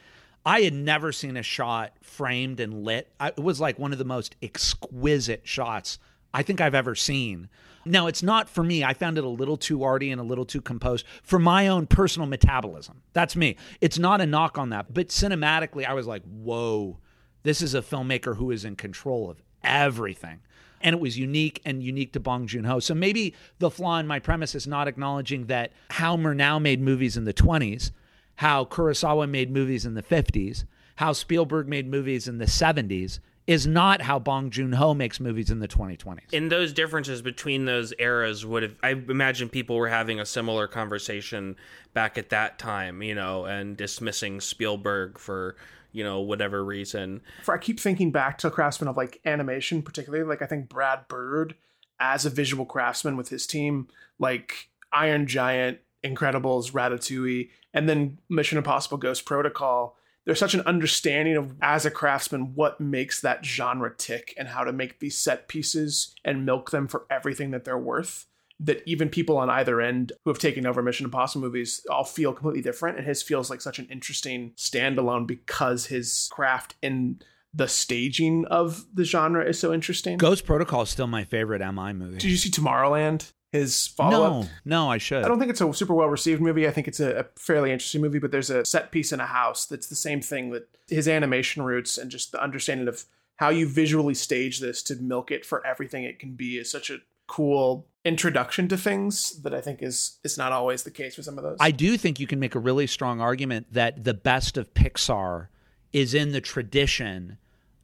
I 0.46 0.62
had 0.62 0.74
never 0.74 1.12
seen 1.12 1.38
a 1.38 1.44
shot 1.44 1.94
framed 2.02 2.60
and 2.60 2.84
lit. 2.84 3.12
I, 3.20 3.30
it 3.30 3.40
was 3.40 3.60
like 3.60 3.78
one 3.78 3.92
of 3.92 4.00
the 4.00 4.06
most 4.06 4.36
exquisite 4.42 5.42
shots 5.44 6.00
I 6.34 6.42
think 6.44 6.62
I've 6.62 6.74
ever 6.74 6.96
seen. 6.96 7.50
Now, 7.84 8.08
it's 8.08 8.24
not 8.24 8.50
for 8.50 8.64
me. 8.64 8.84
I 8.84 8.94
found 8.94 9.18
it 9.18 9.24
a 9.24 9.30
little 9.30 9.58
too 9.58 9.84
arty 9.84 10.12
and 10.12 10.22
a 10.22 10.24
little 10.24 10.46
too 10.46 10.62
composed 10.62 11.06
for 11.24 11.40
my 11.40 11.68
own 11.68 11.88
personal 11.88 12.28
metabolism. 12.28 13.02
That's 13.14 13.36
me. 13.36 13.58
It's 13.82 13.98
not 13.98 14.22
a 14.22 14.26
knock 14.26 14.58
on 14.58 14.70
that. 14.70 14.94
But 14.94 15.10
cinematically, 15.10 15.86
I 15.86 15.94
was 15.94 16.08
like, 16.08 16.24
whoa, 16.24 17.00
this 17.44 17.62
is 17.62 17.74
a 17.74 17.82
filmmaker 17.82 18.38
who 18.38 18.52
is 18.52 18.66
in 18.66 18.76
control 18.76 19.30
of 19.30 19.42
everything. 19.64 20.42
And 20.84 20.96
it 20.96 21.00
was 21.00 21.18
unique 21.18 21.62
and 21.66 21.84
unique 21.84 22.14
to 22.14 22.20
Bong 22.20 22.48
Joon 22.48 22.64
Ho. 22.66 22.80
So 22.80 22.94
maybe 22.94 23.34
the 23.60 23.70
flaw 23.70 24.00
in 24.00 24.08
my 24.08 24.20
premise 24.20 24.56
is 24.56 24.68
not 24.68 24.88
acknowledging 24.88 25.48
that 25.48 25.72
how 25.90 26.18
Murnau 26.18 26.62
made 26.62 26.82
movies 26.82 27.18
in 27.18 27.26
the 27.26 27.34
20s, 27.34 27.92
how 28.36 28.66
Kurosawa 28.66 29.30
made 29.30 29.52
movies 29.52 29.86
in 29.86 29.94
the 29.94 30.04
50s, 30.04 30.66
how 30.96 31.14
Spielberg 31.14 31.68
made 31.68 31.90
movies 31.90 32.28
in 32.28 32.38
the 32.38 32.46
70s 32.46 33.20
is 33.48 33.66
not 33.66 34.02
how 34.02 34.20
Bong 34.20 34.50
Joon 34.50 34.74
Ho 34.74 34.94
makes 34.94 35.20
movies 35.20 35.50
in 35.50 35.60
the 35.60 35.68
2020s. 35.68 36.32
In 36.32 36.50
those 36.50 36.74
differences 36.74 37.22
between 37.22 37.66
those 37.66 37.94
eras 37.98 38.46
would 38.46 38.64
have 38.64 38.76
I 38.84 38.92
imagine 38.92 39.50
people 39.50 39.76
were 39.76 39.90
having 39.90 40.20
a 40.20 40.26
similar 40.26 40.68
conversation 40.68 41.56
back 41.94 42.18
at 42.18 42.30
that 42.30 42.60
time, 42.60 43.02
you 43.02 43.16
know, 43.16 43.46
and 43.46 43.76
dismissing 43.76 44.40
Spielberg 44.42 45.18
for, 45.18 45.56
you 45.92 46.04
know, 46.04 46.22
whatever 46.22 46.64
reason. 46.64 47.22
For 47.44 47.54
I 47.54 47.58
keep 47.58 47.80
thinking 47.80 48.12
back 48.12 48.38
to 48.40 48.52
craftsmen 48.52 48.88
of 48.88 48.98
like 48.98 49.20
animation, 49.26 49.82
particularly 49.82 50.26
like 50.26 50.42
I 50.42 50.46
think 50.46 50.70
Brad 50.70 51.08
Bird 51.08 51.56
as 52.00 52.26
a 52.26 52.30
visual 52.30 52.66
craftsman 52.66 53.16
with 53.16 53.30
his 53.30 53.46
team, 53.46 53.88
like 54.20 54.70
Iron 54.92 55.28
Giant, 55.28 55.80
Incredibles, 56.04 56.72
Ratatouille, 56.72 57.50
and 57.74 57.88
then 57.88 58.18
Mission 58.30 58.58
Impossible 58.58 58.98
Ghost 58.98 59.26
Protocol. 59.26 59.96
There's 60.26 60.40
such 60.40 60.54
an 60.54 60.62
understanding 60.62 61.36
of 61.36 61.56
as 61.62 61.86
a 61.86 61.92
craftsman 61.92 62.54
what 62.56 62.80
makes 62.80 63.22
that 63.22 63.46
genre 63.46 63.94
tick 63.96 64.34
and 64.38 64.48
how 64.48 64.64
to 64.64 64.72
make 64.72 65.00
these 65.00 65.18
set 65.18 65.48
pieces 65.48 66.16
and 66.24 66.46
milk 66.46 66.72
them 66.72 66.88
for 66.88 67.06
everything 67.10 67.52
that 67.52 67.66
they're 67.66 67.78
worth. 67.78 68.28
That 68.64 68.84
even 68.86 69.10
people 69.10 69.38
on 69.38 69.50
either 69.50 69.82
end 69.82 70.12
who 70.24 70.30
have 70.30 70.38
taken 70.38 70.68
over 70.68 70.84
Mission 70.84 71.06
Impossible 71.06 71.42
movies 71.42 71.86
all 71.90 72.04
feel 72.04 72.32
completely 72.32 72.62
different. 72.62 72.98
And 72.98 73.08
his 73.08 73.24
feels 73.24 73.50
like 73.50 73.60
such 73.60 73.80
an 73.80 73.88
interesting 73.90 74.52
standalone 74.56 75.26
because 75.26 75.88
his 75.88 76.30
craft 76.32 76.76
in 76.82 77.22
the 77.54 77.68
staging 77.68 78.46
of 78.46 78.86
the 78.94 79.04
genre 79.04 79.44
is 79.44 79.60
so 79.60 79.74
interesting. 79.74 80.18
Ghost 80.18 80.46
Protocol 80.46 80.84
is 80.84 80.90
still 80.90 81.08
my 81.08 81.24
favorite 81.24 81.60
MI 81.60 81.94
movie. 81.94 82.18
Did 82.18 82.32
you 82.32 82.38
see 82.38 82.50
Tomorrowland? 82.50 83.32
His 83.52 83.88
follow 83.88 84.24
up? 84.24 84.32
no, 84.32 84.50
no, 84.64 84.90
I 84.90 84.98
should. 84.98 85.26
I 85.26 85.28
don't 85.28 85.38
think 85.38 85.52
it's 85.52 85.60
a 85.60 85.74
super 85.74 85.94
well 85.94 86.08
received 86.08 86.42
movie. 86.42 86.68
I 86.68 86.72
think 86.72 86.88
it's 86.88 87.02
a, 87.02 87.20
a 87.20 87.26
fairly 87.38 87.74
interesting 87.74 88.00
movie, 88.00 88.20
but 88.20 88.32
there's 88.32 88.50
a 88.50 88.64
set 88.64 88.92
piece 88.92 89.12
in 89.12 89.20
a 89.20 89.26
house 89.26 89.66
that's 89.66 89.88
the 89.88 89.96
same 89.96 90.22
thing 90.22 90.52
that 90.52 90.70
his 90.88 91.08
animation 91.10 91.64
roots 91.64 91.98
and 91.98 92.10
just 92.10 92.32
the 92.32 92.42
understanding 92.42 92.88
of 92.88 93.04
how 93.36 93.50
you 93.50 93.68
visually 93.68 94.14
stage 94.14 94.60
this 94.60 94.82
to 94.84 94.96
milk 94.96 95.32
it 95.32 95.46
for 95.46 95.66
everything 95.66 96.06
it 96.06 96.20
can 96.20 96.34
be 96.36 96.58
is 96.58 96.72
such 96.72 96.90
a 96.90 97.00
cool 97.32 97.88
introduction 98.04 98.68
to 98.68 98.76
things 98.76 99.42
that 99.44 99.54
I 99.54 99.62
think 99.62 99.82
is 99.82 100.20
is 100.22 100.38
not 100.38 100.52
always 100.52 100.84
the 100.84 100.92
case 100.92 101.16
with 101.16 101.26
some 101.26 101.38
of 101.38 101.46
those. 101.46 101.58
I 101.62 101.72
do 101.72 101.96
think 101.98 102.20
you 102.20 102.28
can 102.28 102.40
make 102.40 102.56
a 102.56 102.60
really 102.60 102.88
strong 102.88 103.22
argument 103.22 103.68
that 103.72 104.04
the 104.04 104.14
best 104.14 104.58
of 104.58 104.74
Pixar 104.74 105.48
is 105.94 106.14
in 106.14 106.34
the 106.34 106.42
tradition 106.42 107.38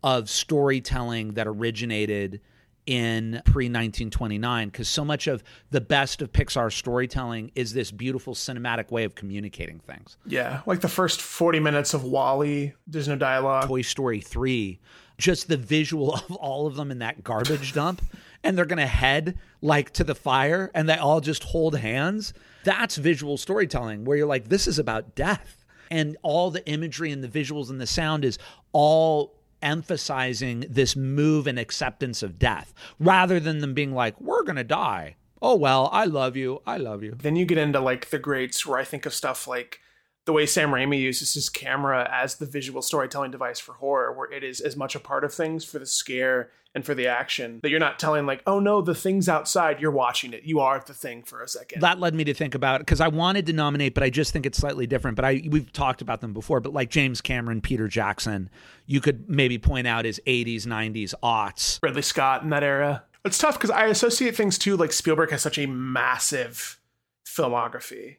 of 0.03 0.29
storytelling 0.29 1.35
that 1.35 1.47
originated 1.47 2.41
in 2.85 3.41
pre 3.45 3.65
1929 3.65 4.67
because 4.67 4.89
so 4.89 5.05
much 5.05 5.27
of 5.27 5.45
the 5.71 5.81
best 5.81 6.21
of 6.21 6.33
Pixar 6.33 6.71
storytelling 6.71 7.51
is 7.55 7.71
this 7.71 7.89
beautiful 7.89 8.33
cinematic 8.33 8.91
way 8.91 9.05
of 9.05 9.15
communicating 9.15 9.79
things. 9.79 10.17
Yeah, 10.25 10.61
like 10.65 10.81
the 10.81 10.89
first 10.89 11.21
40 11.21 11.61
minutes 11.61 11.93
of 11.93 12.03
WALL-E, 12.03 12.73
there's 12.85 13.07
no 13.07 13.15
dialogue. 13.15 13.67
Toy 13.67 13.81
Story 13.81 14.19
3, 14.19 14.77
just 15.17 15.47
the 15.47 15.57
visual 15.57 16.13
of 16.29 16.31
all 16.35 16.67
of 16.67 16.75
them 16.75 16.91
in 16.91 16.99
that 16.99 17.23
garbage 17.23 17.71
dump, 17.73 18.01
and 18.43 18.57
they're 18.57 18.65
going 18.65 18.77
to 18.77 18.85
head 18.87 19.37
like 19.61 19.91
to 19.91 20.03
the 20.03 20.15
fire 20.15 20.71
and 20.73 20.87
they 20.87 20.97
all 20.97 21.21
just 21.21 21.43
hold 21.43 21.77
hands. 21.77 22.33
That's 22.63 22.97
visual 22.97 23.37
storytelling 23.37 24.05
where 24.05 24.17
you're 24.17 24.27
like, 24.27 24.49
this 24.49 24.67
is 24.67 24.79
about 24.79 25.15
death. 25.15 25.65
And 25.89 26.17
all 26.21 26.51
the 26.51 26.65
imagery 26.67 27.11
and 27.11 27.23
the 27.23 27.27
visuals 27.27 27.69
and 27.69 27.79
the 27.79 27.87
sound 27.87 28.25
is 28.25 28.37
all 28.73 29.35
emphasizing 29.61 30.65
this 30.69 30.95
move 30.95 31.47
and 31.47 31.57
acceptance 31.57 32.21
of 32.21 32.37
death 32.37 32.73
rather 32.99 33.39
than 33.39 33.59
them 33.59 33.73
being 33.73 33.93
like, 33.93 34.19
we're 34.19 34.43
going 34.43 34.57
to 34.57 34.63
die. 34.63 35.15
Oh, 35.41 35.55
well, 35.55 35.89
I 35.91 36.05
love 36.05 36.35
you. 36.35 36.61
I 36.65 36.77
love 36.77 37.03
you. 37.03 37.15
Then 37.17 37.35
you 37.35 37.45
get 37.45 37.57
into 37.57 37.79
like 37.79 38.09
the 38.09 38.19
greats 38.19 38.65
where 38.65 38.79
I 38.79 38.83
think 38.83 39.05
of 39.05 39.13
stuff 39.13 39.47
like 39.47 39.79
the 40.27 40.33
way 40.33 40.45
Sam 40.45 40.71
Raimi 40.71 40.99
uses 40.99 41.33
his 41.33 41.47
camera 41.47 42.07
as 42.11 42.35
the 42.35 42.45
visual 42.45 42.81
storytelling 42.81 43.31
device 43.31 43.59
for 43.59 43.75
horror, 43.75 44.11
where 44.11 44.29
it 44.29 44.43
is 44.43 44.59
as 44.59 44.75
much 44.75 44.93
a 44.93 44.99
part 44.99 45.23
of 45.23 45.33
things 45.33 45.63
for 45.63 45.79
the 45.79 45.85
scare 45.85 46.51
and 46.75 46.85
for 46.85 46.93
the 46.93 47.07
action 47.07 47.61
that 47.63 47.69
you're 47.69 47.79
not 47.79 47.97
telling 47.97 48.25
like, 48.25 48.43
oh 48.45 48.59
no, 48.59 48.81
the 48.81 48.93
thing's 48.93 49.29
outside. 49.29 49.79
You're 49.79 49.89
watching 49.89 50.33
it. 50.33 50.43
You 50.43 50.59
are 50.59 50.83
the 50.85 50.93
thing 50.93 51.23
for 51.23 51.41
a 51.41 51.47
second. 51.47 51.81
That 51.81 52.01
led 52.01 52.13
me 52.13 52.25
to 52.25 52.33
think 52.33 52.55
about 52.55 52.81
because 52.81 52.99
I 52.99 53.07
wanted 53.07 53.45
to 53.45 53.53
nominate, 53.53 53.93
but 53.93 54.03
I 54.03 54.09
just 54.09 54.33
think 54.33 54.45
it's 54.45 54.57
slightly 54.57 54.85
different. 54.85 55.15
But 55.15 55.23
I 55.23 55.43
we've 55.49 55.71
talked 55.71 56.01
about 56.01 56.19
them 56.19 56.33
before. 56.33 56.59
But 56.59 56.73
like 56.73 56.89
James 56.89 57.21
Cameron, 57.21 57.61
Peter 57.61 57.87
Jackson, 57.87 58.49
you 58.85 58.99
could 58.99 59.29
maybe 59.29 59.57
point 59.57 59.87
out 59.87 60.05
as 60.05 60.19
80s, 60.27 60.63
90s, 60.63 61.13
aughts. 61.23 61.79
Ridley 61.81 62.01
Scott 62.01 62.43
in 62.43 62.49
that 62.49 62.63
era. 62.63 63.05
It's 63.23 63.37
tough 63.37 63.55
because 63.55 63.71
I 63.71 63.85
associate 63.85 64.35
things 64.35 64.57
too. 64.57 64.75
Like 64.75 64.91
Spielberg 64.91 65.31
has 65.31 65.41
such 65.41 65.57
a 65.57 65.67
massive 65.67 66.81
filmography 67.25 68.17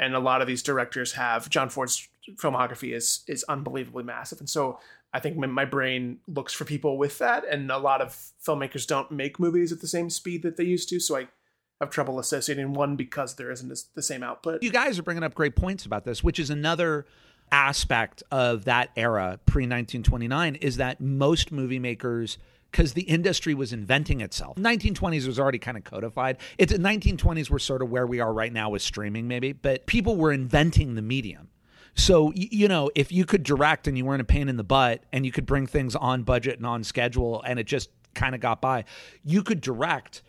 and 0.00 0.16
a 0.16 0.18
lot 0.18 0.40
of 0.40 0.48
these 0.48 0.62
directors 0.62 1.12
have 1.12 1.48
John 1.48 1.68
Ford's 1.68 2.08
filmography 2.32 2.94
is 2.94 3.22
is 3.28 3.44
unbelievably 3.44 4.02
massive, 4.02 4.40
and 4.40 4.50
so 4.50 4.80
I 5.12 5.20
think 5.20 5.36
my 5.36 5.64
brain 5.64 6.18
looks 6.26 6.52
for 6.52 6.64
people 6.64 6.96
with 6.98 7.18
that, 7.18 7.44
and 7.48 7.70
a 7.70 7.78
lot 7.78 8.00
of 8.00 8.16
filmmakers 8.44 8.86
don't 8.86 9.10
make 9.12 9.38
movies 9.38 9.70
at 9.70 9.80
the 9.80 9.88
same 9.88 10.10
speed 10.10 10.42
that 10.42 10.56
they 10.56 10.64
used 10.64 10.88
to, 10.88 11.00
so 11.00 11.16
I 11.16 11.28
have 11.80 11.90
trouble 11.90 12.18
associating 12.18 12.72
one 12.72 12.96
because 12.96 13.34
there 13.36 13.50
isn't 13.50 13.72
the 13.94 14.02
same 14.02 14.22
output. 14.22 14.62
You 14.62 14.70
guys 14.70 14.98
are 14.98 15.02
bringing 15.02 15.24
up 15.24 15.34
great 15.34 15.56
points 15.56 15.84
about 15.84 16.04
this, 16.04 16.22
which 16.22 16.38
is 16.38 16.50
another 16.50 17.06
aspect 17.52 18.22
of 18.30 18.64
that 18.64 18.90
era 18.96 19.40
pre 19.46 19.62
1929 19.62 20.56
is 20.56 20.76
that 20.76 21.00
most 21.00 21.50
movie 21.50 21.78
makers 21.78 22.38
because 22.70 22.92
the 22.92 23.02
industry 23.02 23.54
was 23.54 23.72
inventing 23.72 24.20
itself. 24.20 24.56
1920s 24.56 25.26
was 25.26 25.38
already 25.38 25.58
kind 25.58 25.76
of 25.76 25.84
codified. 25.84 26.38
It's 26.58 26.72
1920s 26.72 27.50
were 27.50 27.58
sort 27.58 27.82
of 27.82 27.90
where 27.90 28.06
we 28.06 28.20
are 28.20 28.32
right 28.32 28.52
now 28.52 28.70
with 28.70 28.82
streaming, 28.82 29.28
maybe, 29.28 29.52
but 29.52 29.86
people 29.86 30.16
were 30.16 30.32
inventing 30.32 30.94
the 30.94 31.02
medium. 31.02 31.48
So 31.94 32.32
you 32.34 32.68
know, 32.68 32.90
if 32.94 33.10
you 33.10 33.24
could 33.24 33.42
direct 33.42 33.88
and 33.88 33.98
you 33.98 34.04
weren't 34.04 34.22
a 34.22 34.24
pain 34.24 34.48
in 34.48 34.56
the 34.56 34.64
butt, 34.64 35.02
and 35.12 35.26
you 35.26 35.32
could 35.32 35.46
bring 35.46 35.66
things 35.66 35.96
on 35.96 36.22
budget 36.22 36.58
and 36.58 36.66
on 36.66 36.84
schedule, 36.84 37.42
and 37.44 37.58
it 37.58 37.66
just 37.66 37.90
kind 38.14 38.34
of 38.34 38.40
got 38.40 38.60
by, 38.60 38.84
you 39.24 39.42
could 39.42 39.60
direct 39.60 40.22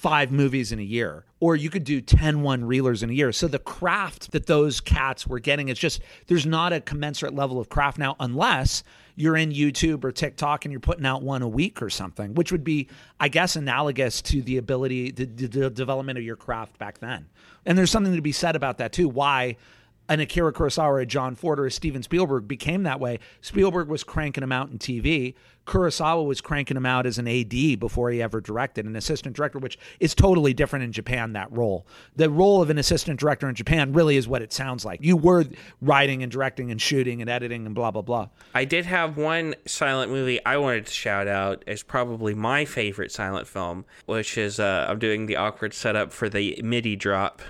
five 0.00 0.32
movies 0.32 0.72
in 0.72 0.78
a 0.78 0.82
year 0.82 1.26
or 1.40 1.56
you 1.56 1.68
could 1.68 1.84
do 1.84 2.00
10 2.00 2.40
one 2.40 2.62
reelers 2.62 3.02
in 3.02 3.10
a 3.10 3.12
year 3.12 3.32
so 3.32 3.46
the 3.46 3.58
craft 3.58 4.32
that 4.32 4.46
those 4.46 4.80
cats 4.80 5.26
were 5.26 5.38
getting 5.38 5.68
it's 5.68 5.78
just 5.78 6.00
there's 6.26 6.46
not 6.46 6.72
a 6.72 6.80
commensurate 6.80 7.34
level 7.34 7.60
of 7.60 7.68
craft 7.68 7.98
now 7.98 8.16
unless 8.18 8.82
you're 9.20 9.36
in 9.36 9.50
youtube 9.50 10.04
or 10.04 10.10
tiktok 10.12 10.64
and 10.64 10.72
you're 10.72 10.80
putting 10.80 11.06
out 11.06 11.22
one 11.22 11.42
a 11.42 11.48
week 11.48 11.82
or 11.82 11.90
something 11.90 12.34
which 12.34 12.50
would 12.50 12.64
be 12.64 12.88
i 13.18 13.28
guess 13.28 13.56
analogous 13.56 14.20
to 14.22 14.42
the 14.42 14.56
ability 14.56 15.10
the, 15.10 15.24
the 15.24 15.70
development 15.70 16.18
of 16.18 16.24
your 16.24 16.36
craft 16.36 16.78
back 16.78 16.98
then. 16.98 17.26
And 17.66 17.76
there's 17.76 17.90
something 17.90 18.14
to 18.14 18.22
be 18.22 18.32
said 18.32 18.56
about 18.56 18.78
that 18.78 18.92
too. 18.92 19.08
Why 19.08 19.56
an 20.10 20.18
Akira 20.18 20.52
Kurosawa 20.52 21.02
a 21.02 21.06
John 21.06 21.36
Ford 21.36 21.60
or 21.60 21.66
a 21.66 21.70
Steven 21.70 22.02
Spielberg 22.02 22.48
became 22.48 22.82
that 22.82 22.98
way. 22.98 23.20
Spielberg 23.40 23.88
was 23.88 24.02
cranking 24.02 24.40
them 24.42 24.50
out 24.50 24.68
in 24.68 24.78
TV. 24.78 25.34
Kurosawa 25.66 26.26
was 26.26 26.40
cranking 26.40 26.76
him 26.76 26.84
out 26.84 27.06
as 27.06 27.18
an 27.18 27.28
AD 27.28 27.78
before 27.78 28.10
he 28.10 28.20
ever 28.20 28.40
directed, 28.40 28.86
an 28.86 28.96
assistant 28.96 29.36
director, 29.36 29.60
which 29.60 29.78
is 30.00 30.16
totally 30.16 30.52
different 30.52 30.84
in 30.84 30.90
Japan, 30.90 31.34
that 31.34 31.52
role. 31.52 31.86
The 32.16 32.28
role 32.28 32.60
of 32.60 32.70
an 32.70 32.78
assistant 32.78 33.20
director 33.20 33.48
in 33.48 33.54
Japan 33.54 33.92
really 33.92 34.16
is 34.16 34.26
what 34.26 34.42
it 34.42 34.52
sounds 34.52 34.84
like. 34.84 34.98
You 35.00 35.16
were 35.16 35.44
writing 35.80 36.24
and 36.24 36.32
directing 36.32 36.72
and 36.72 36.82
shooting 36.82 37.20
and 37.20 37.30
editing 37.30 37.66
and 37.66 37.74
blah, 37.74 37.92
blah, 37.92 38.02
blah. 38.02 38.30
I 38.52 38.64
did 38.64 38.86
have 38.86 39.16
one 39.16 39.54
silent 39.64 40.10
movie 40.10 40.44
I 40.44 40.56
wanted 40.56 40.86
to 40.86 40.92
shout 40.92 41.28
out 41.28 41.62
as 41.68 41.84
probably 41.84 42.34
my 42.34 42.64
favorite 42.64 43.12
silent 43.12 43.46
film, 43.46 43.84
which 44.06 44.36
is 44.36 44.58
uh, 44.58 44.86
I'm 44.88 44.98
doing 44.98 45.26
the 45.26 45.36
awkward 45.36 45.72
setup 45.72 46.12
for 46.12 46.28
the 46.28 46.60
MIDI 46.64 46.96
drop. 46.96 47.42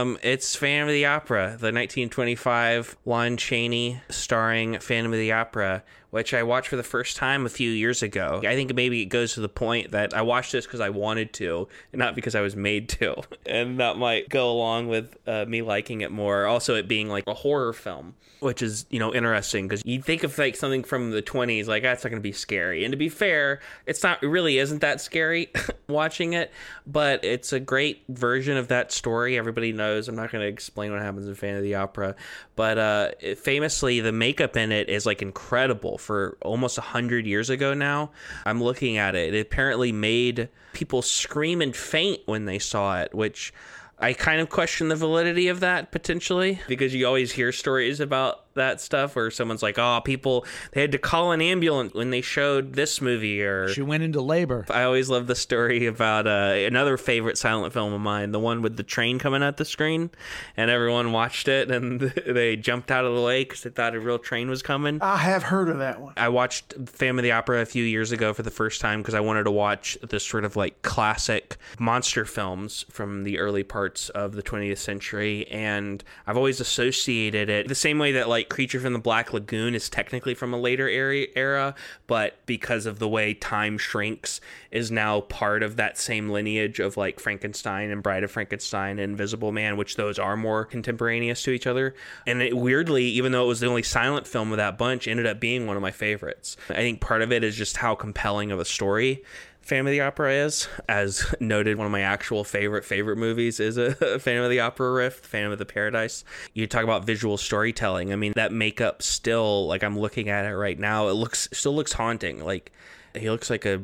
Um, 0.00 0.18
it's 0.22 0.56
Phantom 0.56 0.88
of 0.88 0.94
the 0.94 1.04
Opera, 1.04 1.48
the 1.48 1.72
1925 1.72 2.96
Lon 3.04 3.36
Chaney 3.36 4.00
starring 4.08 4.78
Phantom 4.78 5.12
of 5.12 5.18
the 5.18 5.32
Opera, 5.32 5.82
which 6.10 6.34
I 6.34 6.42
watched 6.42 6.68
for 6.68 6.76
the 6.76 6.82
first 6.82 7.16
time 7.16 7.46
a 7.46 7.48
few 7.48 7.70
years 7.70 8.02
ago. 8.02 8.40
I 8.44 8.54
think 8.54 8.74
maybe 8.74 9.02
it 9.02 9.06
goes 9.06 9.34
to 9.34 9.40
the 9.40 9.48
point 9.48 9.92
that 9.92 10.14
I 10.14 10.22
watched 10.22 10.52
this 10.52 10.66
because 10.66 10.80
I 10.80 10.90
wanted 10.90 11.32
to, 11.34 11.68
not 11.92 12.14
because 12.14 12.34
I 12.34 12.40
was 12.40 12.56
made 12.56 12.88
to. 12.90 13.16
And 13.46 13.80
that 13.80 13.96
might 13.96 14.28
go 14.28 14.50
along 14.50 14.88
with 14.88 15.16
uh, 15.26 15.44
me 15.46 15.62
liking 15.62 16.02
it 16.02 16.12
more. 16.12 16.46
Also, 16.46 16.76
it 16.76 16.86
being 16.86 17.08
like 17.08 17.24
a 17.26 17.34
horror 17.34 17.72
film, 17.72 18.14
which 18.38 18.62
is, 18.62 18.86
you 18.90 19.00
know, 19.00 19.12
interesting 19.12 19.66
because 19.66 19.84
you 19.84 20.00
think 20.00 20.22
of 20.22 20.38
like 20.38 20.54
something 20.54 20.84
from 20.84 21.10
the 21.10 21.22
20s, 21.22 21.66
like, 21.66 21.82
that's 21.82 22.04
not 22.04 22.10
going 22.10 22.20
to 22.20 22.22
be 22.22 22.32
scary. 22.32 22.84
And 22.84 22.92
to 22.92 22.96
be 22.96 23.08
fair, 23.08 23.60
it's 23.86 24.02
not, 24.04 24.22
it 24.22 24.28
really 24.28 24.58
isn't 24.58 24.80
that 24.82 25.00
scary 25.00 25.50
watching 25.88 26.34
it, 26.34 26.52
but 26.86 27.24
it's 27.24 27.52
a 27.52 27.58
great 27.58 28.04
version 28.08 28.56
of 28.56 28.68
that 28.68 28.92
story. 28.92 29.36
Everybody 29.36 29.72
knows. 29.72 30.06
I'm 30.06 30.16
not 30.16 30.30
going 30.30 30.42
to 30.42 30.48
explain 30.48 30.92
what 30.92 31.02
happens 31.02 31.26
in 31.26 31.34
Phantom 31.34 31.58
of 31.58 31.64
the 31.64 31.74
Opera, 31.74 32.14
but 32.54 32.78
uh, 32.78 33.10
famously, 33.36 34.00
the 34.00 34.12
makeup 34.12 34.56
in 34.56 34.70
it 34.70 34.88
is 34.88 35.06
like 35.06 35.22
incredible 35.22 35.98
for 36.00 36.36
almost 36.42 36.78
100 36.78 37.26
years 37.26 37.50
ago 37.50 37.74
now. 37.74 38.10
I'm 38.44 38.62
looking 38.62 38.96
at 38.96 39.14
it. 39.14 39.34
It 39.34 39.40
apparently 39.40 39.92
made 39.92 40.48
people 40.72 41.02
scream 41.02 41.60
and 41.60 41.74
faint 41.74 42.22
when 42.26 42.46
they 42.46 42.58
saw 42.58 43.00
it, 43.00 43.14
which 43.14 43.52
I 43.98 44.14
kind 44.14 44.40
of 44.40 44.48
question 44.48 44.88
the 44.88 44.96
validity 44.96 45.48
of 45.48 45.60
that 45.60 45.92
potentially 45.92 46.58
because 46.68 46.94
you 46.94 47.06
always 47.06 47.32
hear 47.32 47.52
stories 47.52 48.00
about 48.00 48.46
that 48.54 48.80
stuff 48.80 49.16
where 49.16 49.30
someone's 49.30 49.62
like, 49.62 49.78
"Oh, 49.78 50.00
people 50.04 50.44
they 50.72 50.80
had 50.80 50.92
to 50.92 50.98
call 50.98 51.32
an 51.32 51.40
ambulance 51.40 51.94
when 51.94 52.10
they 52.10 52.20
showed 52.20 52.74
this 52.74 53.00
movie." 53.00 53.42
Or 53.42 53.68
she 53.68 53.82
went 53.82 54.02
into 54.02 54.20
labor. 54.20 54.66
I 54.70 54.82
always 54.82 55.08
love 55.08 55.26
the 55.26 55.34
story 55.34 55.86
about 55.86 56.26
uh, 56.26 56.54
another 56.54 56.96
favorite 56.96 57.38
silent 57.38 57.72
film 57.72 57.92
of 57.92 58.00
mine, 58.00 58.32
the 58.32 58.40
one 58.40 58.62
with 58.62 58.76
the 58.76 58.82
train 58.82 59.18
coming 59.18 59.42
at 59.42 59.56
the 59.56 59.64
screen, 59.64 60.10
and 60.56 60.70
everyone 60.70 61.12
watched 61.12 61.48
it 61.48 61.70
and 61.70 62.00
they 62.26 62.56
jumped 62.56 62.90
out 62.90 63.04
of 63.04 63.14
the 63.14 63.22
way 63.22 63.44
because 63.44 63.62
they 63.62 63.70
thought 63.70 63.94
a 63.94 64.00
real 64.00 64.18
train 64.18 64.48
was 64.48 64.62
coming. 64.62 65.00
I 65.00 65.16
have 65.18 65.44
heard 65.44 65.68
of 65.68 65.78
that 65.78 66.00
one. 66.00 66.14
I 66.16 66.28
watched 66.28 66.74
Phantom 66.86 67.18
of 67.18 67.22
the 67.22 67.32
Opera 67.32 67.60
a 67.60 67.66
few 67.66 67.84
years 67.84 68.12
ago 68.12 68.32
for 68.32 68.42
the 68.42 68.50
first 68.50 68.80
time 68.80 69.00
because 69.00 69.14
I 69.14 69.20
wanted 69.20 69.44
to 69.44 69.50
watch 69.50 69.98
this 70.02 70.26
sort 70.26 70.44
of 70.44 70.56
like 70.56 70.82
classic 70.82 71.56
monster 71.78 72.24
films 72.24 72.84
from 72.90 73.24
the 73.24 73.38
early 73.38 73.62
parts 73.62 74.08
of 74.10 74.32
the 74.32 74.42
20th 74.42 74.78
century, 74.78 75.46
and 75.48 76.02
I've 76.26 76.36
always 76.36 76.60
associated 76.60 77.48
it 77.48 77.68
the 77.68 77.74
same 77.74 77.98
way 77.98 78.12
that 78.12 78.28
like 78.28 78.39
Creature 78.48 78.80
from 78.80 78.92
the 78.92 78.98
Black 78.98 79.32
Lagoon 79.32 79.74
is 79.74 79.88
technically 79.88 80.34
from 80.34 80.54
a 80.54 80.58
later 80.58 80.88
era, 80.88 81.74
but 82.06 82.36
because 82.46 82.86
of 82.86 82.98
the 82.98 83.08
way 83.08 83.34
time 83.34 83.78
shrinks, 83.78 84.40
is 84.70 84.90
now 84.90 85.20
part 85.22 85.62
of 85.62 85.76
that 85.76 85.98
same 85.98 86.30
lineage 86.30 86.80
of 86.80 86.96
like 86.96 87.20
Frankenstein 87.20 87.90
and 87.90 88.02
Bride 88.02 88.24
of 88.24 88.30
Frankenstein 88.30 88.98
and 88.98 89.12
Invisible 89.12 89.52
Man, 89.52 89.76
which 89.76 89.96
those 89.96 90.18
are 90.18 90.36
more 90.36 90.64
contemporaneous 90.64 91.42
to 91.42 91.50
each 91.50 91.66
other. 91.66 91.94
And 92.26 92.40
it, 92.40 92.56
weirdly, 92.56 93.04
even 93.04 93.32
though 93.32 93.44
it 93.44 93.48
was 93.48 93.60
the 93.60 93.66
only 93.66 93.82
silent 93.82 94.26
film 94.26 94.52
of 94.52 94.56
that 94.58 94.78
bunch, 94.78 95.08
ended 95.08 95.26
up 95.26 95.40
being 95.40 95.66
one 95.66 95.76
of 95.76 95.82
my 95.82 95.90
favorites. 95.90 96.56
I 96.68 96.74
think 96.74 97.00
part 97.00 97.22
of 97.22 97.32
it 97.32 97.44
is 97.44 97.56
just 97.56 97.76
how 97.76 97.94
compelling 97.94 98.52
of 98.52 98.60
a 98.60 98.64
story 98.64 99.22
Phantom 99.62 99.86
of 99.86 99.90
the 99.92 100.00
Opera 100.00 100.32
is. 100.32 100.68
As 100.88 101.34
noted, 101.38 101.76
one 101.76 101.86
of 101.86 101.92
my 101.92 102.00
actual 102.00 102.44
favorite 102.44 102.84
favorite 102.84 103.16
movies 103.16 103.60
is 103.60 103.76
a 103.76 103.94
Phantom 104.18 104.44
of 104.44 104.50
the 104.50 104.60
Opera 104.60 104.92
riff, 104.92 105.14
Phantom 105.14 105.52
of 105.52 105.58
the 105.58 105.66
Paradise. 105.66 106.24
You 106.54 106.66
talk 106.66 106.84
about 106.84 107.04
visual 107.04 107.36
storytelling. 107.36 108.12
I 108.12 108.16
mean, 108.16 108.32
that 108.36 108.52
makeup 108.52 109.02
still, 109.02 109.66
like 109.66 109.84
I'm 109.84 109.98
looking 109.98 110.28
at 110.28 110.44
it 110.44 110.56
right 110.56 110.78
now, 110.78 111.08
it 111.08 111.12
looks 111.12 111.48
still 111.52 111.74
looks 111.74 111.92
haunting. 111.92 112.44
Like 112.44 112.72
he 113.14 113.30
looks 113.30 113.50
like 113.50 113.66
a 113.66 113.82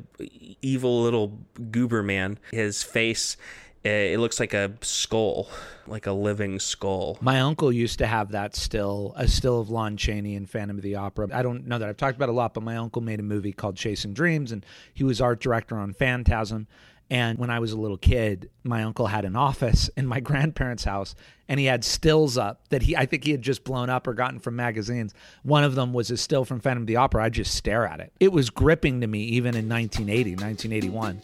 evil 0.63 1.03
little 1.03 1.39
goober 1.71 2.03
man. 2.03 2.39
His 2.53 2.83
face 2.83 3.37
Eh, 3.87 4.13
it 4.15 4.19
looks 4.19 4.41
like 4.41 4.53
a 4.53 4.73
skull, 4.81 5.49
like 5.87 6.09
a 6.09 6.13
living 6.13 6.59
skull. 6.59 7.19
My 7.21 7.41
uncle 7.41 7.71
used 7.71 8.01
to 8.01 8.07
have 8.09 8.33
that 8.33 8.57
still, 8.57 9.15
a 9.17 9.29
still 9.29 9.61
of 9.61 9.71
Lon 9.71 9.97
Chaney 9.97 10.35
in 10.35 10.45
Phantom 10.45 10.77
of 10.77 10.83
the 10.83 10.97
Opera. 10.97 11.29
I 11.33 11.43
don't 11.43 11.69
know 11.69 11.79
that 11.79 11.89
I've 11.89 11.97
talked 11.97 12.17
about 12.17 12.29
a 12.29 12.33
lot, 12.33 12.53
but 12.53 12.65
my 12.65 12.77
uncle 12.79 13.01
made 13.01 13.21
a 13.21 13.23
movie 13.23 13.53
called 13.53 13.77
Chasing 13.77 14.13
Dreams, 14.13 14.51
and 14.51 14.67
he 14.93 15.05
was 15.05 15.21
art 15.21 15.39
director 15.39 15.77
on 15.77 15.93
Phantasm. 15.93 16.67
And 17.09 17.39
when 17.39 17.49
I 17.49 17.61
was 17.61 17.71
a 17.71 17.77
little 17.79 17.97
kid, 17.97 18.51
my 18.65 18.83
uncle 18.83 19.07
had 19.07 19.25
an 19.25 19.37
office 19.37 19.89
in 19.97 20.05
my 20.05 20.19
grandparents' 20.19 20.83
house 20.83 21.15
and 21.49 21.61
he 21.61 21.67
had 21.67 21.85
stills 21.85 22.37
up 22.37 22.69
that 22.71 22.83
he 22.83 22.97
I 22.97 23.07
think 23.07 23.23
he 23.23 23.31
had 23.31 23.43
just 23.43 23.63
blown 23.63 23.89
up 23.89 24.09
or 24.09 24.15
gotten 24.15 24.41
from 24.41 24.57
magazines. 24.57 25.15
One 25.45 25.63
of 25.63 25.77
them 25.77 25.93
was 25.93 26.11
a 26.11 26.17
still 26.17 26.45
from 26.45 26.59
Phantom 26.59 26.83
of 26.83 26.89
the 26.89 26.97
Opera. 26.97 27.23
I'd 27.23 27.35
just 27.35 27.55
stare 27.55 27.87
at 27.87 28.01
it. 28.01 28.13
It 28.19 28.33
was 28.33 28.51
gripping 28.51 29.03
to 29.03 29.07
me 29.07 29.21
even 29.21 29.55
in 29.55 29.69
1980, 29.69 30.31
1981. 30.33 31.23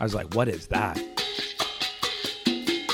I 0.00 0.02
was 0.02 0.14
like, 0.14 0.34
what 0.34 0.48
is 0.48 0.68
that? 0.68 0.98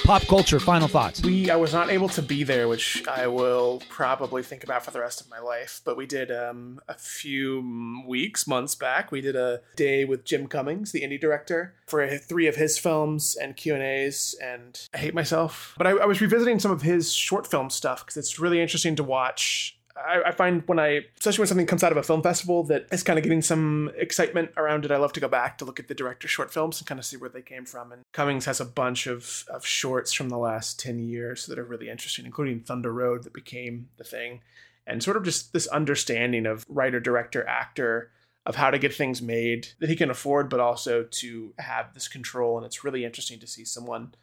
Pop 0.05 0.27
culture, 0.27 0.61
final 0.61 0.87
thoughts. 0.87 1.23
We 1.23 1.49
I 1.49 1.57
was 1.57 1.73
not 1.73 1.89
able 1.89 2.11
to 2.11 2.21
be 2.21 2.45
there, 2.45 2.69
which 2.69 3.09
I 3.09 3.27
will 3.27 3.83
probably 3.89 4.43
think 4.43 4.63
about 4.63 4.85
for 4.85 4.91
the 4.91 5.01
rest 5.01 5.23
of 5.23 5.31
my 5.31 5.39
life. 5.39 5.81
But 5.83 5.97
we 5.97 6.05
did 6.05 6.31
um, 6.31 6.79
a 6.89 6.93
few 6.93 8.05
weeks, 8.07 8.47
months 8.47 8.75
back. 8.75 9.11
We 9.11 9.23
did 9.23 9.35
a 9.35 9.63
day 9.77 10.05
with 10.05 10.27
Jim 10.27 10.47
Cummings, 10.47 10.93
the 10.93 11.01
indie 11.01 11.19
director, 11.19 11.75
for 11.87 12.07
three 12.19 12.47
of 12.49 12.57
his 12.57 12.77
films 12.77 13.35
and 13.35 13.57
Q 13.57 13.73
and 13.73 13.83
A's. 13.83 14.37
And 14.43 14.79
I 14.93 14.99
hate 14.99 15.15
myself, 15.15 15.75
but 15.79 15.87
I, 15.87 15.93
I 15.93 16.05
was 16.05 16.21
revisiting 16.21 16.59
some 16.59 16.71
of 16.71 16.83
his 16.83 17.11
short 17.11 17.47
film 17.47 17.71
stuff 17.71 18.05
because 18.05 18.19
it's 18.19 18.39
really 18.39 18.61
interesting 18.61 18.97
to 18.97 19.03
watch 19.03 19.79
I, 19.97 20.23
I, 20.27 20.31
find 20.33 20.67
when 20.67 20.81
I, 20.81 21.03
especially 21.19 21.43
when 21.43 21.49
something 21.49 21.67
comes 21.67 21.85
out 21.85 21.93
of 21.93 21.99
a 21.99 22.03
film 22.03 22.23
festival 22.23 22.65
that 22.65 22.87
is 22.91 23.03
kind 23.03 23.19
of 23.19 23.23
getting 23.23 23.43
some 23.43 23.93
excitement 23.97 24.51
around 24.57 24.85
it, 24.85 24.91
I 24.91 24.97
love 24.97 25.13
to 25.13 25.21
go 25.21 25.29
back 25.29 25.59
to 25.59 25.65
look 25.65 25.79
at 25.79 25.87
the 25.87 25.95
director's 25.95 26.33
short 26.33 26.53
films 26.53 26.81
and 26.81 26.87
kind 26.87 26.99
of 26.99 27.07
see 27.07 27.17
where 27.17 27.31
they 27.31 27.43
came 27.43 27.65
from. 27.65 27.93
And 27.93 28.03
Cummings 28.13 28.47
has 28.47 28.61
a 28.61 28.65
bunch 28.65 29.07
of, 29.07 29.45
of 29.49 29.65
shorts 29.65 30.13
from 30.13 30.31
the 30.31 30.39
last 30.39 30.81
10 30.81 30.99
years 30.99 31.47
that 31.47 31.59
are 31.59 31.65
really 31.65 31.89
interesting, 31.89 32.27
including 32.27 32.61
Thunder 32.61 32.93
Road 32.93 33.23
that 33.23 33.33
became 33.33 33.89
the 33.97 34.05
thing. 34.05 34.41
And 34.87 35.03
sort 35.03 35.17
of 35.17 35.23
just 35.23 35.53
this 35.53 35.69
understanding 35.69 36.45
of 36.45 36.65
writer, 36.69 37.01
director, 37.01 37.47
actor, 37.47 38.11
of 38.47 38.57
how 38.57 38.71
to 38.71 38.79
get 38.79 38.95
things 38.95 39.23
made 39.23 39.69
that 39.79 39.89
he 39.89 39.97
can 39.97 40.11
afford, 40.11 40.51
but 40.51 40.61
also 40.61 41.05
to 41.05 41.55
have 41.59 41.95
this 41.95 42.09
control. 42.09 42.59
And 42.59 42.67
it's 42.67 42.85
really 42.85 43.05
interesting 43.05 43.39
to 43.39 43.47
see 43.47 43.65
someone 43.65 44.15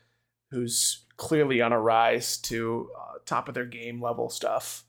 who's 0.52 1.06
clearly 1.18 1.62
on 1.62 1.72
a 1.72 1.80
rise 1.80 2.38
to 2.38 2.90
uh, 3.00 3.18
top 3.26 3.48
of 3.48 3.56
their 3.56 3.66
game 3.66 4.02
level 4.02 4.30
stuff 4.30 4.84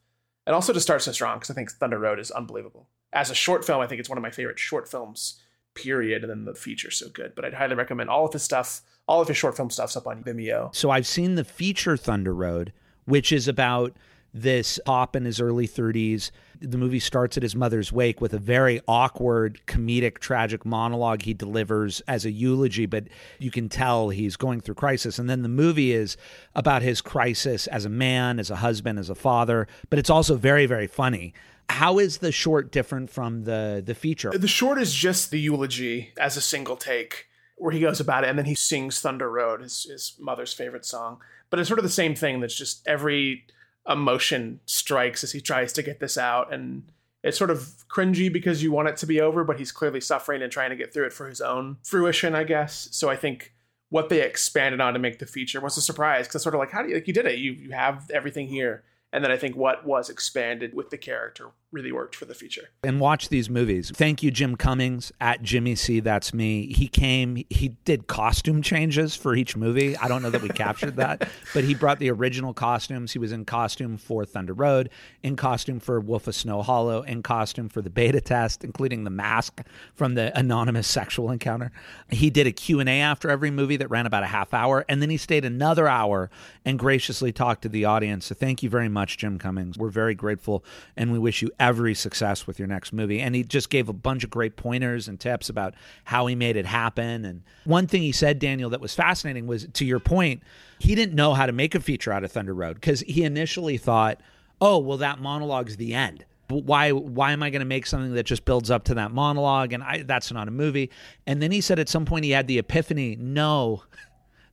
and 0.46 0.54
also 0.54 0.72
to 0.72 0.80
start 0.80 1.02
so 1.02 1.12
strong 1.12 1.38
because 1.38 1.50
I 1.50 1.54
think 1.54 1.70
Thunder 1.70 1.98
Road 1.98 2.18
is 2.18 2.30
unbelievable. 2.30 2.88
As 3.12 3.30
a 3.30 3.34
short 3.34 3.64
film, 3.64 3.80
I 3.80 3.86
think 3.86 4.00
it's 4.00 4.08
one 4.08 4.18
of 4.18 4.22
my 4.22 4.30
favorite 4.30 4.58
short 4.58 4.88
films. 4.88 5.40
Period, 5.74 6.22
and 6.22 6.30
then 6.30 6.44
the 6.44 6.54
feature's 6.54 6.98
so 6.98 7.08
good. 7.08 7.34
But 7.34 7.46
I'd 7.46 7.54
highly 7.54 7.74
recommend 7.74 8.10
all 8.10 8.26
of 8.26 8.32
his 8.32 8.42
stuff. 8.42 8.82
All 9.06 9.22
of 9.22 9.28
his 9.28 9.36
short 9.36 9.56
film 9.56 9.70
stuff's 9.70 9.96
up 9.96 10.06
on 10.06 10.22
Vimeo. 10.22 10.74
So 10.74 10.90
I've 10.90 11.06
seen 11.06 11.34
the 11.34 11.44
feature 11.44 11.96
Thunder 11.96 12.34
Road, 12.34 12.72
which 13.06 13.32
is 13.32 13.48
about 13.48 13.96
this 14.34 14.78
pop 14.84 15.16
in 15.16 15.24
his 15.24 15.40
early 15.40 15.66
30s. 15.66 16.30
The 16.62 16.78
movie 16.78 17.00
starts 17.00 17.36
at 17.36 17.42
his 17.42 17.56
mother's 17.56 17.92
wake 17.92 18.20
with 18.20 18.32
a 18.32 18.38
very 18.38 18.80
awkward, 18.86 19.60
comedic, 19.66 20.18
tragic 20.18 20.64
monologue 20.64 21.22
he 21.22 21.34
delivers 21.34 22.00
as 22.08 22.24
a 22.24 22.30
eulogy, 22.30 22.86
but 22.86 23.04
you 23.38 23.50
can 23.50 23.68
tell 23.68 24.10
he's 24.10 24.36
going 24.36 24.60
through 24.60 24.76
crisis. 24.76 25.18
And 25.18 25.28
then 25.28 25.42
the 25.42 25.48
movie 25.48 25.92
is 25.92 26.16
about 26.54 26.82
his 26.82 27.00
crisis 27.00 27.66
as 27.66 27.84
a 27.84 27.88
man, 27.88 28.38
as 28.38 28.50
a 28.50 28.56
husband, 28.56 28.98
as 28.98 29.10
a 29.10 29.14
father, 29.14 29.66
but 29.90 29.98
it's 29.98 30.10
also 30.10 30.36
very, 30.36 30.66
very 30.66 30.86
funny. 30.86 31.34
How 31.68 31.98
is 31.98 32.18
the 32.18 32.32
short 32.32 32.70
different 32.70 33.10
from 33.10 33.44
the 33.44 33.82
the 33.84 33.94
feature? 33.94 34.30
The 34.30 34.48
short 34.48 34.78
is 34.78 34.94
just 34.94 35.30
the 35.30 35.40
eulogy 35.40 36.12
as 36.18 36.36
a 36.36 36.40
single 36.40 36.76
take 36.76 37.28
where 37.56 37.72
he 37.72 37.80
goes 37.80 38.00
about 38.00 38.24
it 38.24 38.30
and 38.30 38.38
then 38.38 38.46
he 38.46 38.56
sings 38.56 39.00
Thunder 39.00 39.30
Road, 39.30 39.62
his, 39.62 39.84
his 39.84 40.16
mother's 40.18 40.52
favorite 40.52 40.84
song. 40.84 41.18
But 41.48 41.60
it's 41.60 41.68
sort 41.68 41.78
of 41.78 41.84
the 41.84 41.90
same 41.90 42.14
thing 42.14 42.40
that's 42.40 42.56
just 42.56 42.86
every 42.88 43.46
emotion 43.88 44.60
strikes 44.66 45.24
as 45.24 45.32
he 45.32 45.40
tries 45.40 45.72
to 45.72 45.82
get 45.82 46.00
this 46.00 46.16
out 46.16 46.52
and 46.52 46.84
it's 47.24 47.38
sort 47.38 47.50
of 47.50 47.84
cringy 47.88 48.32
because 48.32 48.62
you 48.62 48.72
want 48.72 48.88
it 48.88 48.96
to 48.96 49.06
be 49.06 49.20
over 49.20 49.42
but 49.42 49.58
he's 49.58 49.72
clearly 49.72 50.00
suffering 50.00 50.42
and 50.42 50.52
trying 50.52 50.70
to 50.70 50.76
get 50.76 50.92
through 50.92 51.06
it 51.06 51.12
for 51.12 51.28
his 51.28 51.40
own 51.40 51.76
fruition 51.82 52.34
i 52.34 52.44
guess. 52.44 52.88
So 52.92 53.10
i 53.10 53.16
think 53.16 53.52
what 53.92 54.08
they 54.08 54.22
expanded 54.22 54.80
on 54.80 54.94
to 54.94 54.98
make 54.98 55.18
the 55.18 55.26
feature 55.26 55.60
was 55.60 55.76
a 55.76 55.82
surprise 55.82 56.26
because 56.26 56.42
sort 56.42 56.54
of 56.54 56.58
like 56.58 56.70
how 56.70 56.82
do 56.82 56.88
you 56.88 56.94
like 56.94 57.06
you 57.06 57.12
did 57.12 57.26
it. 57.26 57.38
You, 57.38 57.52
you 57.52 57.70
have 57.72 58.10
everything 58.10 58.48
here. 58.48 58.84
And 59.12 59.22
then 59.22 59.30
I 59.30 59.36
think 59.36 59.54
what 59.54 59.84
was 59.84 60.08
expanded 60.08 60.72
with 60.72 60.88
the 60.88 60.96
character 60.96 61.50
really 61.72 61.92
worked 61.92 62.16
for 62.16 62.24
the 62.24 62.34
feature. 62.34 62.68
And 62.82 62.98
watch 62.98 63.28
these 63.28 63.50
movies. 63.50 63.92
Thank 63.94 64.22
you, 64.22 64.30
Jim 64.30 64.56
Cummings 64.56 65.12
at 65.20 65.42
Jimmy 65.42 65.74
C. 65.74 66.00
That's 66.00 66.34
me. 66.34 66.72
He 66.72 66.88
came, 66.88 67.44
he 67.50 67.70
did 67.84 68.06
costume 68.06 68.62
changes 68.62 69.14
for 69.14 69.34
each 69.34 69.56
movie. 69.56 69.96
I 69.96 70.08
don't 70.08 70.22
know 70.22 70.30
that 70.30 70.42
we 70.42 70.48
captured 70.64 70.96
that, 70.96 71.28
but 71.54 71.64
he 71.64 71.74
brought 71.74 71.98
the 71.98 72.10
original 72.10 72.54
costumes. 72.54 73.12
He 73.12 73.18
was 73.18 73.32
in 73.32 73.44
costume 73.44 73.96
for 73.96 74.24
Thunder 74.24 74.54
Road, 74.54 74.90
in 75.22 75.36
costume 75.36 75.78
for 75.78 76.00
Wolf 76.00 76.26
of 76.26 76.34
Snow 76.34 76.62
Hollow, 76.62 77.02
in 77.02 77.22
costume 77.22 77.68
for 77.68 77.82
the 77.82 77.90
beta 77.90 78.20
test, 78.20 78.64
including 78.64 79.04
the 79.04 79.10
mask 79.10 79.60
from 79.94 80.14
the 80.14 80.36
anonymous 80.38 80.86
sexual 80.86 81.30
encounter. 81.30 81.70
He 82.08 82.30
did 82.30 82.46
a 82.46 82.52
Q&A 82.52 83.00
after 83.00 83.30
every 83.30 83.50
movie 83.50 83.76
that 83.76 83.88
ran 83.88 84.06
about 84.06 84.22
a 84.22 84.26
half 84.26 84.54
hour, 84.54 84.84
and 84.88 85.00
then 85.00 85.10
he 85.10 85.16
stayed 85.16 85.44
another 85.44 85.86
hour 85.86 86.30
and 86.64 86.78
graciously 86.78 87.32
talked 87.32 87.62
to 87.62 87.68
the 87.68 87.84
audience. 87.84 88.26
So 88.26 88.34
thank 88.34 88.62
you 88.62 88.70
very 88.70 88.88
much 88.88 89.02
much, 89.02 89.18
Jim 89.18 89.36
Cummings. 89.36 89.76
We're 89.76 89.88
very 89.88 90.14
grateful 90.14 90.64
and 90.96 91.12
we 91.12 91.18
wish 91.18 91.42
you 91.42 91.50
every 91.62 91.94
success 91.94 92.44
with 92.44 92.58
your 92.58 92.66
next 92.66 92.92
movie. 92.92 93.20
And 93.20 93.36
he 93.36 93.44
just 93.44 93.70
gave 93.70 93.88
a 93.88 93.92
bunch 93.92 94.24
of 94.24 94.30
great 94.30 94.56
pointers 94.56 95.06
and 95.06 95.18
tips 95.18 95.48
about 95.48 95.74
how 96.02 96.26
he 96.26 96.34
made 96.34 96.56
it 96.56 96.66
happen. 96.66 97.24
And 97.24 97.42
one 97.64 97.86
thing 97.86 98.02
he 98.02 98.10
said, 98.10 98.40
Daniel, 98.40 98.68
that 98.70 98.80
was 98.80 98.94
fascinating 98.94 99.46
was 99.46 99.68
to 99.74 99.84
your 99.84 100.00
point, 100.00 100.42
he 100.80 100.96
didn't 100.96 101.14
know 101.14 101.34
how 101.34 101.46
to 101.46 101.52
make 101.52 101.76
a 101.76 101.80
feature 101.80 102.12
out 102.12 102.24
of 102.24 102.32
Thunder 102.32 102.52
Road 102.52 102.74
because 102.74 103.02
he 103.02 103.22
initially 103.22 103.78
thought, 103.78 104.20
oh, 104.60 104.78
well, 104.78 104.98
that 104.98 105.20
monologue's 105.20 105.76
the 105.76 105.94
end 105.94 106.24
why 106.48 106.90
why 106.92 107.32
am 107.32 107.42
I 107.42 107.48
going 107.48 107.60
to 107.60 107.66
make 107.66 107.86
something 107.86 108.12
that 108.12 108.24
just 108.24 108.44
builds 108.44 108.70
up 108.70 108.84
to 108.84 108.94
that 108.94 109.10
monologue 109.10 109.72
and 109.72 109.82
I, 109.82 110.02
that's 110.02 110.30
not 110.30 110.48
a 110.48 110.50
movie 110.50 110.90
and 111.26 111.40
then 111.40 111.50
he 111.50 111.62
said 111.62 111.78
at 111.78 111.88
some 111.88 112.04
point 112.04 112.26
he 112.26 112.32
had 112.32 112.46
the 112.46 112.58
epiphany 112.58 113.16
no 113.18 113.84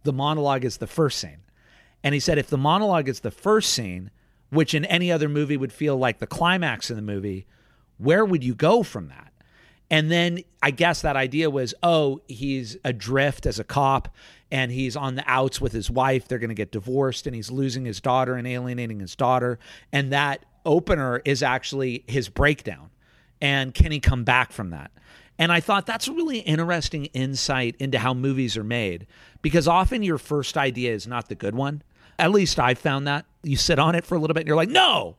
the 0.03 0.13
monologue 0.13 0.63
is 0.63 0.77
the 0.77 0.87
first 0.87 1.19
scene 1.19 1.39
and 2.01 2.13
he 2.13 2.21
said 2.21 2.37
if 2.37 2.47
the 2.47 2.57
monologue 2.57 3.09
is 3.09 3.19
the 3.19 3.31
first 3.31 3.73
scene 3.73 4.11
which 4.49 4.73
in 4.73 4.85
any 4.85 5.11
other 5.11 5.29
movie 5.29 5.57
would 5.57 5.73
feel 5.73 5.97
like 5.97 6.19
the 6.19 6.27
climax 6.27 6.89
in 6.89 6.95
the 6.95 7.01
movie, 7.01 7.45
where 7.97 8.25
would 8.25 8.43
you 8.43 8.55
go 8.55 8.83
from 8.83 9.07
that? 9.09 9.31
And 9.91 10.11
then 10.11 10.43
I 10.61 10.71
guess 10.71 11.01
that 11.01 11.15
idea 11.15 11.49
was, 11.49 11.73
oh, 11.81 12.21
he's 12.27 12.77
adrift 12.83 13.45
as 13.45 13.59
a 13.59 13.63
cop 13.63 14.13
and 14.51 14.71
he's 14.71 14.95
on 14.95 15.15
the 15.15 15.23
outs 15.25 15.59
with 15.59 15.71
his 15.71 15.89
wife. 15.89 16.27
They're 16.27 16.39
going 16.39 16.49
to 16.49 16.55
get 16.55 16.71
divorced 16.71 17.25
and 17.25 17.35
he's 17.35 17.49
losing 17.49 17.85
his 17.85 17.99
daughter 17.99 18.35
and 18.35 18.47
alienating 18.47 18.99
his 18.99 19.15
daughter. 19.15 19.57
And 19.91 20.11
that 20.11 20.45
opener 20.65 21.21
is 21.25 21.41
actually 21.41 22.03
his 22.07 22.29
breakdown. 22.29 22.91
And 23.41 23.73
can 23.73 23.91
he 23.91 23.99
come 23.99 24.23
back 24.23 24.51
from 24.51 24.69
that? 24.71 24.91
And 25.39 25.51
I 25.51 25.61
thought 25.61 25.85
that's 25.85 26.07
a 26.07 26.11
really 26.11 26.39
interesting 26.39 27.05
insight 27.05 27.75
into 27.79 27.97
how 27.97 28.13
movies 28.13 28.57
are 28.57 28.63
made 28.63 29.07
because 29.41 29.67
often 29.67 30.03
your 30.03 30.17
first 30.17 30.57
idea 30.57 30.93
is 30.93 31.07
not 31.07 31.29
the 31.29 31.35
good 31.35 31.55
one. 31.55 31.81
At 32.19 32.31
least 32.31 32.59
I 32.59 32.75
found 32.75 33.07
that. 33.07 33.25
You 33.41 33.57
sit 33.57 33.79
on 33.79 33.95
it 33.95 34.05
for 34.05 34.15
a 34.15 34.19
little 34.19 34.33
bit 34.33 34.41
and 34.41 34.47
you're 34.47 34.57
like, 34.57 34.69
no, 34.69 35.15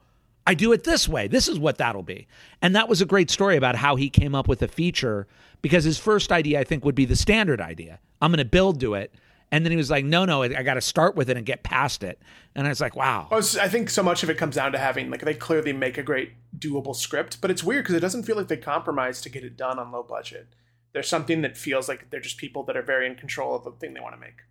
I 0.47 0.55
do 0.55 0.73
it 0.73 0.85
this 0.85 1.09
way. 1.09 1.27
This 1.27 1.49
is 1.49 1.59
what 1.59 1.79
that'll 1.79 2.03
be. 2.03 2.29
And 2.61 2.77
that 2.77 2.89
was 2.89 3.01
a 3.01 3.07
great 3.07 3.31
story 3.31 3.57
about 3.57 3.77
how 3.77 3.97
he 3.97 4.11
came 4.11 4.35
up 4.35 4.47
with 4.47 4.63
a 4.63 4.69
feature 4.69 5.27
because 5.63 5.85
his 5.85 5.99
first 5.99 6.31
idea, 6.31 6.61
I 6.61 6.65
think, 6.65 6.85
would 6.85 6.95
be 6.95 7.07
the 7.07 7.17
standard 7.17 7.61
idea. 7.61 7.99
I'm 8.21 8.31
going 8.31 8.39
to 8.39 8.45
build 8.45 8.81
to 8.81 8.95
it. 8.95 9.15
And 9.53 9.65
then 9.65 9.73
he 9.73 9.77
was 9.77 9.91
like, 9.91 10.05
no, 10.05 10.25
no, 10.25 10.45
I 10.45 10.63
got 10.63 10.75
to 10.75 10.81
start 10.81 11.17
with 11.17 11.29
it 11.29 11.37
and 11.37 11.45
get 11.45 11.65
past 11.65 12.05
it. 12.05 12.23
And 12.55 12.67
I 12.67 12.71
was 12.71 12.81
like, 12.81 12.95
wow. 12.95 13.27
I 13.33 13.69
think 13.69 13.91
so 13.91 14.03
much 14.03 14.23
of 14.23 14.31
it 14.31 14.39
comes 14.39 14.55
down 14.55 14.71
to 14.73 14.79
having, 14.79 15.11
like, 15.11 15.23
they 15.23 15.35
clearly 15.35 15.73
make 15.73 15.99
a 15.99 16.05
great 16.05 16.35
doable 16.57 16.95
script, 16.95 17.41
but 17.41 17.51
it's 17.51 17.65
weird 17.65 17.83
because 17.83 17.97
it 17.97 18.01
doesn't 18.01 18.23
feel 18.23 18.37
like 18.37 18.47
they 18.47 18.57
compromise 18.57 19.21
to 19.23 19.29
get 19.29 19.43
it 19.43 19.57
done 19.57 19.81
on 19.81 19.91
low 19.91 20.05
budget. 20.05 20.55
There's 20.93 21.09
something 21.09 21.43
that 21.43 21.57
feels 21.57 21.89
like 21.89 22.11
they're 22.11 22.21
just 22.21 22.37
people 22.37 22.63
that 22.65 22.77
are 22.77 22.83
very 22.83 23.07
in 23.07 23.17
control 23.17 23.57
of 23.57 23.65
the 23.65 23.73
thing 23.73 23.93
they 23.95 24.01
want 24.01 24.15
to 24.15 24.21
make. 24.21 24.43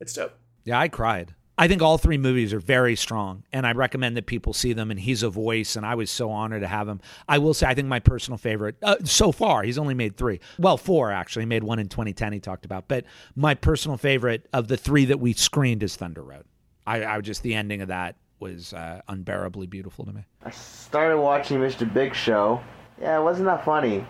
It's 0.00 0.14
dope. 0.14 0.38
Yeah, 0.64 0.78
I 0.78 0.88
cried. 0.88 1.34
I 1.60 1.68
think 1.68 1.82
all 1.82 1.98
three 1.98 2.16
movies 2.16 2.54
are 2.54 2.58
very 2.58 2.96
strong, 2.96 3.42
and 3.52 3.66
I 3.66 3.72
recommend 3.72 4.16
that 4.16 4.24
people 4.24 4.54
see 4.54 4.72
them. 4.72 4.90
And 4.90 4.98
he's 4.98 5.22
a 5.22 5.28
voice, 5.28 5.76
and 5.76 5.84
I 5.84 5.94
was 5.94 6.10
so 6.10 6.30
honored 6.30 6.62
to 6.62 6.66
have 6.66 6.88
him. 6.88 7.02
I 7.28 7.36
will 7.36 7.52
say, 7.52 7.66
I 7.66 7.74
think 7.74 7.86
my 7.86 8.00
personal 8.00 8.38
favorite 8.38 8.76
uh, 8.82 8.96
so 9.04 9.30
far, 9.30 9.62
he's 9.62 9.76
only 9.76 9.92
made 9.92 10.16
three. 10.16 10.40
Well, 10.58 10.78
four 10.78 11.12
actually. 11.12 11.42
He 11.42 11.46
made 11.48 11.62
one 11.62 11.78
in 11.78 11.90
2010. 11.90 12.32
He 12.32 12.40
talked 12.40 12.64
about, 12.64 12.88
but 12.88 13.04
my 13.36 13.54
personal 13.54 13.98
favorite 13.98 14.48
of 14.54 14.68
the 14.68 14.78
three 14.78 15.04
that 15.04 15.20
we 15.20 15.34
screened 15.34 15.82
is 15.82 15.96
Thunder 15.96 16.22
Road. 16.22 16.44
I, 16.86 17.04
I 17.04 17.20
just 17.20 17.42
the 17.42 17.54
ending 17.54 17.82
of 17.82 17.88
that 17.88 18.16
was 18.38 18.72
uh, 18.72 19.02
unbearably 19.08 19.66
beautiful 19.66 20.06
to 20.06 20.14
me. 20.14 20.24
I 20.42 20.50
started 20.52 21.18
watching 21.18 21.58
Mr. 21.58 21.92
Big 21.92 22.14
Show. 22.14 22.62
Yeah, 22.98 23.20
it 23.20 23.22
wasn't 23.22 23.44
that 23.48 23.66
funny, 23.66 24.06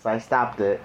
so 0.00 0.10
I 0.10 0.20
stopped 0.20 0.60
it 0.60 0.80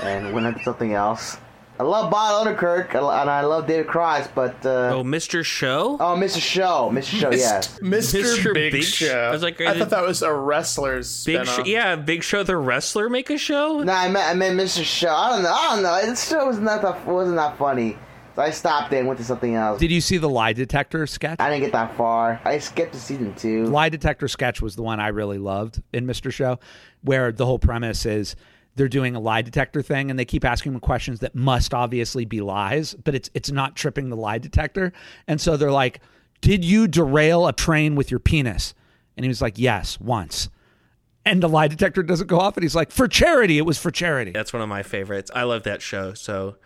and 0.00 0.32
went 0.32 0.46
into 0.46 0.62
something 0.62 0.94
else. 0.94 1.38
I 1.80 1.82
love 1.82 2.10
Bob 2.10 2.46
Odenkirk 2.46 2.94
and 2.94 3.30
I 3.30 3.40
love 3.40 3.66
David 3.66 3.86
Cross, 3.86 4.28
but 4.34 4.54
uh, 4.66 4.96
oh, 4.96 5.02
Mr. 5.02 5.42
Show. 5.42 5.96
Oh, 5.98 6.14
Mr. 6.14 6.38
Show, 6.38 6.90
Mr. 6.92 7.18
Show, 7.18 7.30
yeah, 7.30 7.60
Mr. 7.80 8.22
Mr. 8.22 8.52
Big, 8.52 8.72
Big 8.72 8.82
Show. 8.82 9.18
I 9.18 9.30
was 9.30 9.42
like, 9.42 9.58
I 9.62 9.78
thought 9.78 9.88
that 9.88 10.02
was 10.02 10.20
a 10.20 10.30
wrestler's 10.30 11.24
Big 11.24 11.46
Show. 11.46 11.64
Yeah, 11.64 11.96
Big 11.96 12.22
Show, 12.22 12.42
the 12.42 12.58
wrestler, 12.58 13.08
make 13.08 13.30
a 13.30 13.38
show. 13.38 13.82
No, 13.82 13.94
I 13.94 14.10
meant 14.10 14.28
I 14.28 14.34
meant 14.34 14.60
Mr. 14.60 14.84
Show. 14.84 15.08
I 15.08 15.30
don't 15.30 15.42
know. 15.42 15.54
I 15.54 15.74
don't 15.74 15.82
know. 15.82 16.04
This 16.04 16.28
show 16.28 16.46
was 16.46 16.58
not 16.58 16.82
that 16.82 17.06
wasn't 17.06 17.36
that 17.36 17.56
funny. 17.56 17.96
So 18.36 18.42
I 18.42 18.50
stopped 18.50 18.92
it 18.92 18.98
and 18.98 19.08
went 19.08 19.18
to 19.20 19.24
something 19.24 19.54
else. 19.54 19.80
Did 19.80 19.90
you 19.90 20.02
see 20.02 20.18
the 20.18 20.28
lie 20.28 20.52
detector 20.52 21.06
sketch? 21.06 21.40
I 21.40 21.48
didn't 21.48 21.62
get 21.62 21.72
that 21.72 21.96
far. 21.96 22.42
I 22.44 22.58
skipped 22.58 22.92
to 22.92 23.00
season 23.00 23.34
two. 23.36 23.64
Lie 23.64 23.88
detector 23.88 24.28
sketch 24.28 24.60
was 24.60 24.76
the 24.76 24.82
one 24.82 25.00
I 25.00 25.08
really 25.08 25.38
loved 25.38 25.82
in 25.94 26.06
Mr. 26.06 26.30
Show, 26.30 26.58
where 27.00 27.32
the 27.32 27.46
whole 27.46 27.58
premise 27.58 28.04
is 28.04 28.36
they're 28.80 28.88
doing 28.88 29.14
a 29.14 29.20
lie 29.20 29.42
detector 29.42 29.82
thing 29.82 30.08
and 30.08 30.18
they 30.18 30.24
keep 30.24 30.42
asking 30.42 30.72
him 30.72 30.80
questions 30.80 31.20
that 31.20 31.34
must 31.34 31.74
obviously 31.74 32.24
be 32.24 32.40
lies, 32.40 32.94
but 32.94 33.14
it's 33.14 33.28
it's 33.34 33.50
not 33.50 33.76
tripping 33.76 34.08
the 34.08 34.16
lie 34.16 34.38
detector. 34.38 34.90
And 35.28 35.38
so 35.38 35.58
they're 35.58 35.70
like, 35.70 36.00
"Did 36.40 36.64
you 36.64 36.88
derail 36.88 37.46
a 37.46 37.52
train 37.52 37.94
with 37.94 38.10
your 38.10 38.20
penis?" 38.20 38.72
And 39.18 39.24
he 39.24 39.28
was 39.28 39.42
like, 39.42 39.58
"Yes, 39.58 40.00
once." 40.00 40.48
And 41.26 41.42
the 41.42 41.48
lie 41.48 41.68
detector 41.68 42.02
doesn't 42.02 42.28
go 42.28 42.40
off 42.40 42.56
and 42.56 42.64
he's 42.64 42.74
like, 42.74 42.90
"For 42.90 43.06
charity, 43.06 43.58
it 43.58 43.66
was 43.66 43.76
for 43.76 43.90
charity." 43.90 44.30
That's 44.30 44.54
one 44.54 44.62
of 44.62 44.68
my 44.70 44.82
favorites. 44.82 45.30
I 45.34 45.42
love 45.42 45.64
that 45.64 45.82
show, 45.82 46.14
so 46.14 46.56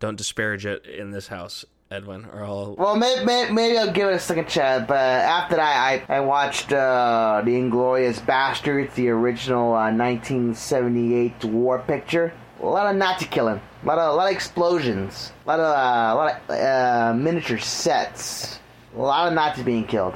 don't 0.00 0.16
disparage 0.16 0.66
it 0.66 0.84
in 0.84 1.12
this 1.12 1.28
house, 1.28 1.64
Edwin, 1.90 2.24
or 2.32 2.44
I'll. 2.44 2.74
Well, 2.76 2.96
maybe, 2.96 3.24
maybe 3.52 3.78
I'll 3.78 3.92
give 3.92 4.08
it 4.08 4.14
a 4.14 4.18
second 4.18 4.48
chance, 4.48 4.84
but 4.88 4.96
after 4.96 5.56
that, 5.56 6.06
I, 6.08 6.16
I 6.16 6.20
watched 6.20 6.72
uh, 6.72 7.42
The 7.44 7.56
Inglorious 7.56 8.20
Bastards, 8.20 8.94
the 8.94 9.10
original 9.10 9.68
uh, 9.74 9.92
1978 9.92 11.44
war 11.44 11.78
picture. 11.80 12.32
A 12.62 12.66
lot 12.66 12.86
of 12.86 12.96
Nazi 12.96 13.26
killing, 13.26 13.60
a 13.82 13.86
lot 13.86 13.98
of, 13.98 14.14
a 14.14 14.16
lot 14.16 14.30
of 14.30 14.32
explosions, 14.32 15.32
a 15.44 15.48
lot 15.48 15.60
of, 15.60 15.66
uh, 15.66 16.14
a 16.14 16.16
lot 16.16 16.40
of 16.48 16.50
uh, 16.50 17.14
miniature 17.14 17.58
sets, 17.58 18.58
a 18.96 19.00
lot 19.00 19.28
of 19.28 19.34
Nazis 19.34 19.64
being 19.64 19.84
killed. 19.86 20.14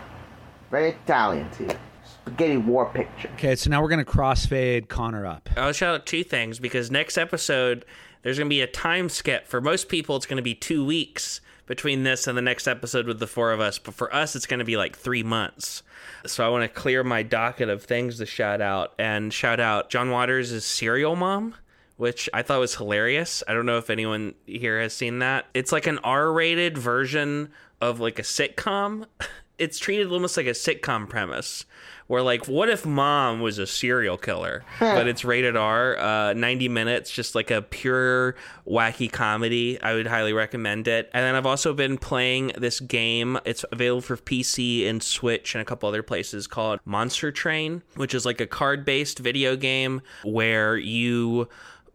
Very 0.71 0.91
Italian, 0.91 1.51
too. 1.51 1.69
Spaghetti 2.05 2.57
war 2.57 2.87
picture. 2.87 3.29
Okay, 3.35 3.57
so 3.57 3.71
now 3.71 3.83
we're 3.83 3.89
going 3.89 4.05
to 4.05 4.11
crossfade 4.11 4.89
Connor 4.89 5.27
up. 5.27 5.49
I'll 5.57 5.73
shout 5.73 5.95
out 5.95 6.07
two 6.07 6.25
things 6.25 6.59
because 6.59 6.91
next 6.91 7.19
episode 7.19 7.85
there's 8.23 8.39
going 8.39 8.49
to 8.49 8.55
be 8.55 8.61
a 8.61 8.67
time 8.67 9.09
skip. 9.09 9.47
For 9.47 9.61
most 9.61 9.89
people, 9.89 10.17
it's 10.17 10.27
going 10.27 10.37
to 10.39 10.43
be 10.43 10.55
two 10.55 10.85
weeks 10.85 11.41
between 11.69 12.03
this 12.03 12.27
and 12.27 12.37
the 12.37 12.43
next 12.43 12.67
episode 12.67 13.07
with 13.07 13.21
the 13.21 13.27
four 13.27 13.53
of 13.53 13.61
us, 13.61 13.79
but 13.79 13.95
for 13.95 14.13
us, 14.13 14.35
it's 14.35 14.47
going 14.47 14.59
to 14.59 14.65
be 14.65 14.77
like 14.77 14.97
three 14.97 15.23
months. 15.23 15.83
So 16.27 16.45
I 16.45 16.49
want 16.49 16.63
to 16.63 16.69
clear 16.69 17.05
my 17.05 17.23
docket 17.23 17.69
of 17.69 17.85
things 17.85 18.19
to 18.19 18.27
shout 18.27 18.61
out 18.61 18.95
and 18.99 19.33
shout 19.33 19.61
out 19.61 19.91
John 19.91 20.11
Waters' 20.11 20.65
Serial 20.65 21.15
Mom. 21.15 21.55
Which 21.97 22.31
I 22.33 22.43
thought 22.43 22.61
was 22.61 22.77
hilarious. 22.77 23.43
I 23.49 23.55
don't 23.55 23.67
know 23.67 23.79
if 23.79 23.91
anyone 23.91 24.37
here 24.47 24.81
has 24.81 24.95
seen 24.95 25.19
that. 25.19 25.47
It's 25.53 25.73
like 25.73 25.89
an 25.89 25.99
R 25.99 26.33
rated 26.33 26.79
version 26.79 27.51
of 27.81 27.99
like 27.99 28.21
a 28.21 28.23
sitcom. 28.23 29.07
It's 29.59 29.79
treated 29.79 30.11
almost 30.11 30.37
like 30.37 30.47
a 30.47 30.51
sitcom 30.51 31.09
premise 31.09 31.65
where 32.07 32.23
like 32.23 32.47
what 32.47 32.69
if 32.69 32.87
mom 32.87 33.41
was 33.41 33.59
a 33.59 33.67
serial 33.67 34.17
killer 34.17 34.65
but 34.81 35.07
it's 35.07 35.25
rated 35.25 35.57
r 35.57 35.97
uh, 35.99 36.33
90 36.33 36.69
minutes 36.69 37.11
just 37.11 37.35
like 37.35 37.51
a 37.51 37.63
pure 37.63 38.35
wacky 38.67 39.11
comedy. 39.11 39.81
I 39.81 39.95
would 39.95 40.07
highly 40.07 40.33
recommend 40.33 40.89
it. 40.89 41.11
And 41.13 41.23
then 41.23 41.35
i've 41.35 41.47
also 41.47 41.73
been 41.75 41.99
playing 41.99 42.53
this 42.57 42.81
game. 42.81 43.39
It's 43.45 43.65
available 43.71 44.01
for 44.01 44.17
pc 44.17 44.89
and 44.89 45.03
switch 45.03 45.55
and 45.55 45.63
a 45.63 45.65
couple 45.65 45.89
other 45.89 46.03
places 46.03 46.47
called 46.47 46.81
monster 46.85 47.31
train 47.31 47.83
which 47.97 48.15
is 48.15 48.25
like 48.25 48.41
a 48.41 48.47
card 48.47 48.85
based 48.85 49.19
video 49.19 49.57
game 49.57 50.01
where 50.25 50.77
you 50.77 51.49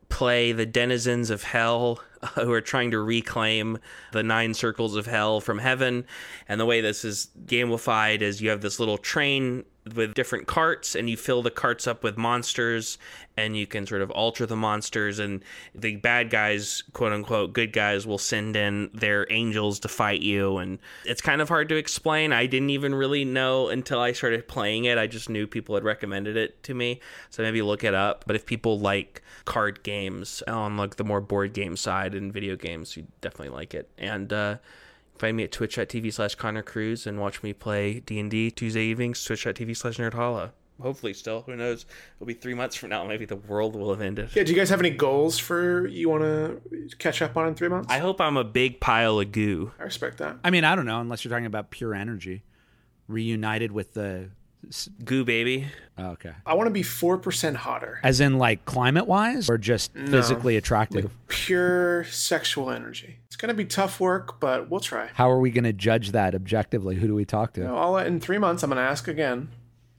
play 0.09 0.51
the 0.51 0.65
denizens 0.65 1.31
of 1.31 1.43
hell 1.43 1.99
who 2.35 2.51
are 2.51 2.61
trying 2.61 2.91
to 2.91 2.99
reclaim 2.99 3.77
the 4.11 4.23
nine 4.23 4.53
circles 4.53 4.95
of 4.95 5.05
hell 5.05 5.41
from 5.41 5.59
heaven. 5.59 6.05
And 6.47 6.59
the 6.59 6.65
way 6.65 6.81
this 6.81 7.05
is 7.05 7.29
gamified 7.45 8.21
is 8.21 8.41
you 8.41 8.49
have 8.49 8.61
this 8.61 8.79
little 8.79 8.97
train 8.97 9.65
with 9.95 10.13
different 10.13 10.47
carts 10.47 10.95
and 10.95 11.09
you 11.09 11.17
fill 11.17 11.41
the 11.41 11.51
carts 11.51 11.87
up 11.87 12.03
with 12.03 12.17
monsters 12.17 12.97
and 13.35 13.57
you 13.57 13.67
can 13.67 13.85
sort 13.85 14.01
of 14.01 14.09
alter 14.11 14.45
the 14.45 14.55
monsters 14.55 15.19
and 15.19 15.43
the 15.75 15.97
bad 15.97 16.29
guys 16.29 16.83
quote 16.93 17.11
unquote 17.11 17.51
good 17.51 17.73
guys 17.73 18.07
will 18.07 18.17
send 18.17 18.55
in 18.55 18.89
their 18.93 19.27
angels 19.29 19.79
to 19.79 19.87
fight 19.87 20.21
you 20.21 20.57
and 20.57 20.79
it's 21.05 21.21
kind 21.21 21.41
of 21.41 21.49
hard 21.49 21.67
to 21.69 21.75
explain. 21.75 22.31
I 22.31 22.45
didn't 22.45 22.69
even 22.69 22.95
really 22.95 23.25
know 23.25 23.67
until 23.69 23.99
i 23.99 24.13
started 24.13 24.47
playing 24.47 24.85
it. 24.85 24.97
I 24.97 25.07
just 25.07 25.29
knew 25.29 25.47
people 25.47 25.75
had 25.75 25.83
recommended 25.83 26.37
it 26.37 26.63
to 26.63 26.73
me 26.73 27.01
so 27.29 27.43
maybe 27.43 27.61
look 27.61 27.83
it 27.83 27.93
up. 27.93 28.23
But 28.25 28.35
if 28.35 28.45
people 28.45 28.79
like 28.79 29.21
card 29.45 29.83
games 29.83 30.41
on 30.47 30.77
like 30.77 30.95
the 30.95 31.03
more 31.03 31.19
board 31.19 31.53
game 31.53 31.75
side 31.75 32.15
and 32.15 32.31
video 32.31 32.55
games 32.55 32.95
you 32.95 33.05
definitely 33.19 33.53
like 33.53 33.73
it. 33.73 33.89
And 33.97 34.31
uh 34.31 34.57
Find 35.23 35.37
me 35.37 35.45
at 35.45 35.53
twitch.tv 35.53 36.11
slash 36.11 36.35
Connor 36.35 36.63
Cruz 36.63 37.07
and 37.07 37.17
watch 37.17 37.43
me 37.43 37.53
play 37.53 38.01
D&D 38.01 38.51
Tuesday 38.51 38.81
evenings, 38.81 39.23
twitch.tv 39.23 39.77
slash 39.77 39.95
Nerdhalla. 39.95 40.51
Hopefully 40.81 41.13
still. 41.13 41.43
Who 41.43 41.55
knows? 41.55 41.85
It'll 42.17 42.27
be 42.27 42.33
three 42.33 42.53
months 42.53 42.75
from 42.75 42.89
now. 42.89 43.05
Maybe 43.05 43.23
the 43.23 43.37
world 43.37 43.73
will 43.73 43.89
have 43.91 44.01
ended. 44.01 44.31
Yeah, 44.35 44.43
do 44.43 44.51
you 44.51 44.57
guys 44.57 44.69
have 44.69 44.81
any 44.81 44.89
goals 44.89 45.39
for 45.39 45.87
you 45.87 46.09
want 46.09 46.23
to 46.23 46.61
catch 46.97 47.21
up 47.21 47.37
on 47.37 47.47
in 47.47 47.55
three 47.55 47.69
months? 47.69 47.87
I 47.89 47.99
hope 47.99 48.19
I'm 48.19 48.35
a 48.35 48.43
big 48.43 48.81
pile 48.81 49.17
of 49.17 49.31
goo. 49.31 49.71
I 49.79 49.83
respect 49.83 50.17
that. 50.17 50.39
I 50.43 50.49
mean, 50.49 50.65
I 50.65 50.75
don't 50.75 50.85
know, 50.85 50.99
unless 50.99 51.23
you're 51.23 51.29
talking 51.29 51.45
about 51.45 51.71
pure 51.71 51.95
energy, 51.95 52.43
reunited 53.07 53.71
with 53.71 53.93
the. 53.93 54.29
Goo 55.03 55.23
baby. 55.23 55.67
Oh, 55.97 56.07
okay. 56.11 56.31
I 56.45 56.53
want 56.55 56.67
to 56.67 56.71
be 56.71 56.81
4% 56.81 57.55
hotter. 57.55 57.99
As 58.03 58.19
in, 58.19 58.37
like, 58.37 58.65
climate 58.65 59.05
wise, 59.07 59.49
or 59.49 59.57
just 59.57 59.93
physically 59.93 60.57
attractive? 60.57 61.11
Pure 61.27 62.05
sexual 62.05 62.71
energy. 62.71 63.17
It's 63.27 63.35
going 63.35 63.49
to 63.49 63.53
be 63.53 63.65
tough 63.65 63.99
work, 63.99 64.39
but 64.39 64.69
we'll 64.69 64.79
try. 64.79 65.09
How 65.13 65.29
are 65.29 65.39
we 65.39 65.51
going 65.51 65.65
to 65.65 65.73
judge 65.73 66.11
that 66.11 66.33
objectively? 66.33 66.95
Who 66.95 67.07
do 67.07 67.15
we 67.15 67.25
talk 67.25 67.53
to? 67.53 67.61
So 67.61 67.75
I'll, 67.77 67.97
in 67.97 68.19
three 68.19 68.37
months, 68.39 68.63
I'm 68.63 68.69
going 68.69 68.77
to 68.83 68.89
ask 68.89 69.07
again. 69.07 69.49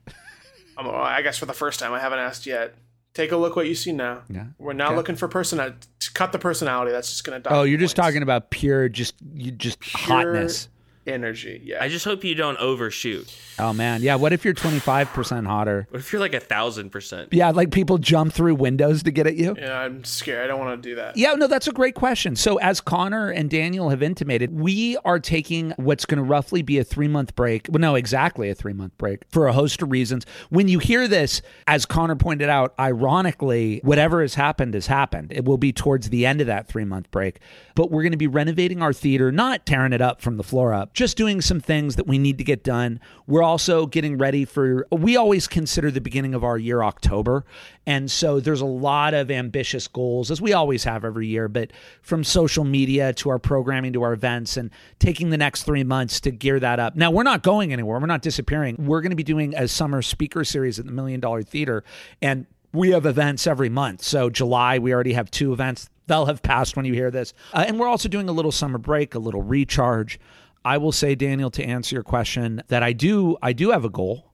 I'm, 0.78 0.88
I 0.88 1.22
guess 1.22 1.38
for 1.38 1.46
the 1.46 1.52
first 1.52 1.78
time, 1.80 1.92
I 1.92 2.00
haven't 2.00 2.18
asked 2.18 2.46
yet. 2.46 2.74
Take 3.12 3.30
a 3.30 3.36
look 3.36 3.54
what 3.54 3.68
you 3.68 3.76
see 3.76 3.92
now. 3.92 4.22
Yeah. 4.28 4.46
We're 4.58 4.72
not 4.72 4.88
Okay. 4.88 4.96
looking 4.96 5.14
for 5.16 5.28
personality. 5.28 5.76
Uh, 5.76 6.06
cut 6.14 6.32
the 6.32 6.38
personality. 6.40 6.90
That's 6.90 7.08
just 7.10 7.22
going 7.22 7.40
to. 7.40 7.48
Die. 7.48 7.54
Oh, 7.56 7.62
you're 7.62 7.78
just 7.78 7.94
talking 7.94 8.22
about 8.24 8.50
pure, 8.50 8.88
just 8.88 9.14
you 9.34 9.52
just 9.52 9.78
hotness. 9.84 10.68
Energy. 11.06 11.60
Yeah. 11.64 11.82
I 11.82 11.88
just 11.88 12.04
hope 12.04 12.24
you 12.24 12.34
don't 12.34 12.56
overshoot. 12.58 13.34
Oh 13.58 13.72
man, 13.72 14.02
yeah. 14.02 14.16
What 14.16 14.32
if 14.32 14.44
you're 14.44 14.54
25 14.54 15.08
percent 15.10 15.46
hotter? 15.46 15.86
What 15.90 16.00
if 16.00 16.12
you're 16.12 16.20
like 16.20 16.34
a 16.34 16.40
thousand 16.40 16.90
percent? 16.90 17.28
Yeah, 17.32 17.50
like 17.50 17.70
people 17.70 17.98
jump 17.98 18.32
through 18.32 18.56
windows 18.56 19.02
to 19.04 19.10
get 19.10 19.26
at 19.26 19.36
you. 19.36 19.54
yeah, 19.58 19.78
I'm 19.78 20.02
scared. 20.04 20.42
I 20.44 20.46
don't 20.46 20.58
want 20.58 20.82
to 20.82 20.88
do 20.88 20.96
that. 20.96 21.16
Yeah, 21.16 21.34
no, 21.34 21.46
that's 21.46 21.68
a 21.68 21.72
great 21.72 21.94
question. 21.94 22.34
So, 22.36 22.56
as 22.56 22.80
Connor 22.80 23.30
and 23.30 23.48
Daniel 23.48 23.90
have 23.90 24.02
intimated, 24.02 24.58
we 24.58 24.96
are 25.04 25.20
taking 25.20 25.72
what's 25.76 26.04
going 26.04 26.18
to 26.18 26.24
roughly 26.24 26.62
be 26.62 26.78
a 26.78 26.84
three 26.84 27.08
month 27.08 27.36
break. 27.36 27.68
Well, 27.70 27.80
no, 27.80 27.94
exactly 27.94 28.50
a 28.50 28.54
three 28.54 28.72
month 28.72 28.96
break 28.98 29.22
for 29.30 29.46
a 29.46 29.52
host 29.52 29.82
of 29.82 29.90
reasons. 29.90 30.26
When 30.50 30.66
you 30.66 30.78
hear 30.80 31.06
this, 31.06 31.42
as 31.66 31.86
Connor 31.86 32.16
pointed 32.16 32.48
out, 32.48 32.74
ironically, 32.78 33.80
whatever 33.84 34.20
has 34.22 34.34
happened 34.34 34.74
has 34.74 34.86
happened. 34.88 35.32
It 35.32 35.44
will 35.44 35.58
be 35.58 35.72
towards 35.72 36.10
the 36.10 36.26
end 36.26 36.40
of 36.40 36.46
that 36.48 36.66
three 36.66 36.84
month 36.84 37.10
break. 37.10 37.38
But 37.76 37.90
we're 37.90 38.02
going 38.02 38.12
to 38.12 38.18
be 38.18 38.26
renovating 38.26 38.82
our 38.82 38.92
theater, 38.92 39.30
not 39.30 39.66
tearing 39.66 39.92
it 39.92 40.00
up 40.00 40.20
from 40.20 40.36
the 40.36 40.42
floor 40.44 40.72
up, 40.72 40.93
just 40.94 41.16
doing 41.16 41.40
some 41.40 41.60
things 41.60 41.96
that 41.96 42.06
we 42.06 42.18
need 42.18 42.38
to 42.38 42.44
get 42.44 42.62
done. 42.62 43.00
We're 43.26 43.42
also 43.42 43.86
getting 43.86 44.16
ready 44.16 44.44
for, 44.44 44.86
we 44.90 45.16
always 45.16 45.48
consider 45.48 45.90
the 45.90 46.00
beginning 46.00 46.34
of 46.34 46.44
our 46.44 46.56
year 46.56 46.82
October. 46.82 47.44
And 47.84 48.10
so 48.10 48.40
there's 48.40 48.60
a 48.60 48.66
lot 48.66 49.12
of 49.12 49.30
ambitious 49.30 49.88
goals, 49.88 50.30
as 50.30 50.40
we 50.40 50.52
always 50.52 50.84
have 50.84 51.04
every 51.04 51.26
year, 51.26 51.48
but 51.48 51.72
from 52.00 52.22
social 52.22 52.64
media 52.64 53.12
to 53.14 53.28
our 53.28 53.40
programming 53.40 53.92
to 53.92 54.02
our 54.02 54.12
events 54.12 54.56
and 54.56 54.70
taking 55.00 55.30
the 55.30 55.36
next 55.36 55.64
three 55.64 55.84
months 55.84 56.20
to 56.20 56.30
gear 56.30 56.60
that 56.60 56.78
up. 56.78 56.94
Now, 56.94 57.10
we're 57.10 57.24
not 57.24 57.42
going 57.42 57.72
anywhere. 57.72 57.98
We're 57.98 58.06
not 58.06 58.22
disappearing. 58.22 58.76
We're 58.78 59.00
going 59.00 59.10
to 59.10 59.16
be 59.16 59.24
doing 59.24 59.54
a 59.54 59.66
summer 59.66 60.00
speaker 60.00 60.44
series 60.44 60.78
at 60.78 60.86
the 60.86 60.92
Million 60.92 61.18
Dollar 61.18 61.42
Theater. 61.42 61.82
And 62.22 62.46
we 62.72 62.90
have 62.90 63.04
events 63.04 63.46
every 63.46 63.68
month. 63.68 64.02
So 64.02 64.30
July, 64.30 64.78
we 64.78 64.94
already 64.94 65.12
have 65.12 65.30
two 65.30 65.52
events. 65.52 65.90
They'll 66.06 66.26
have 66.26 66.42
passed 66.42 66.76
when 66.76 66.84
you 66.84 66.94
hear 66.94 67.10
this. 67.10 67.34
Uh, 67.52 67.64
and 67.66 67.80
we're 67.80 67.88
also 67.88 68.08
doing 68.08 68.28
a 68.28 68.32
little 68.32 68.52
summer 68.52 68.78
break, 68.78 69.14
a 69.14 69.18
little 69.18 69.42
recharge. 69.42 70.20
I 70.64 70.78
will 70.78 70.92
say, 70.92 71.14
Daniel, 71.14 71.50
to 71.50 71.64
answer 71.64 71.96
your 71.96 72.02
question, 72.02 72.62
that 72.68 72.82
I 72.82 72.92
do 72.92 73.36
I 73.42 73.52
do 73.52 73.70
have 73.70 73.84
a 73.84 73.90
goal. 73.90 74.30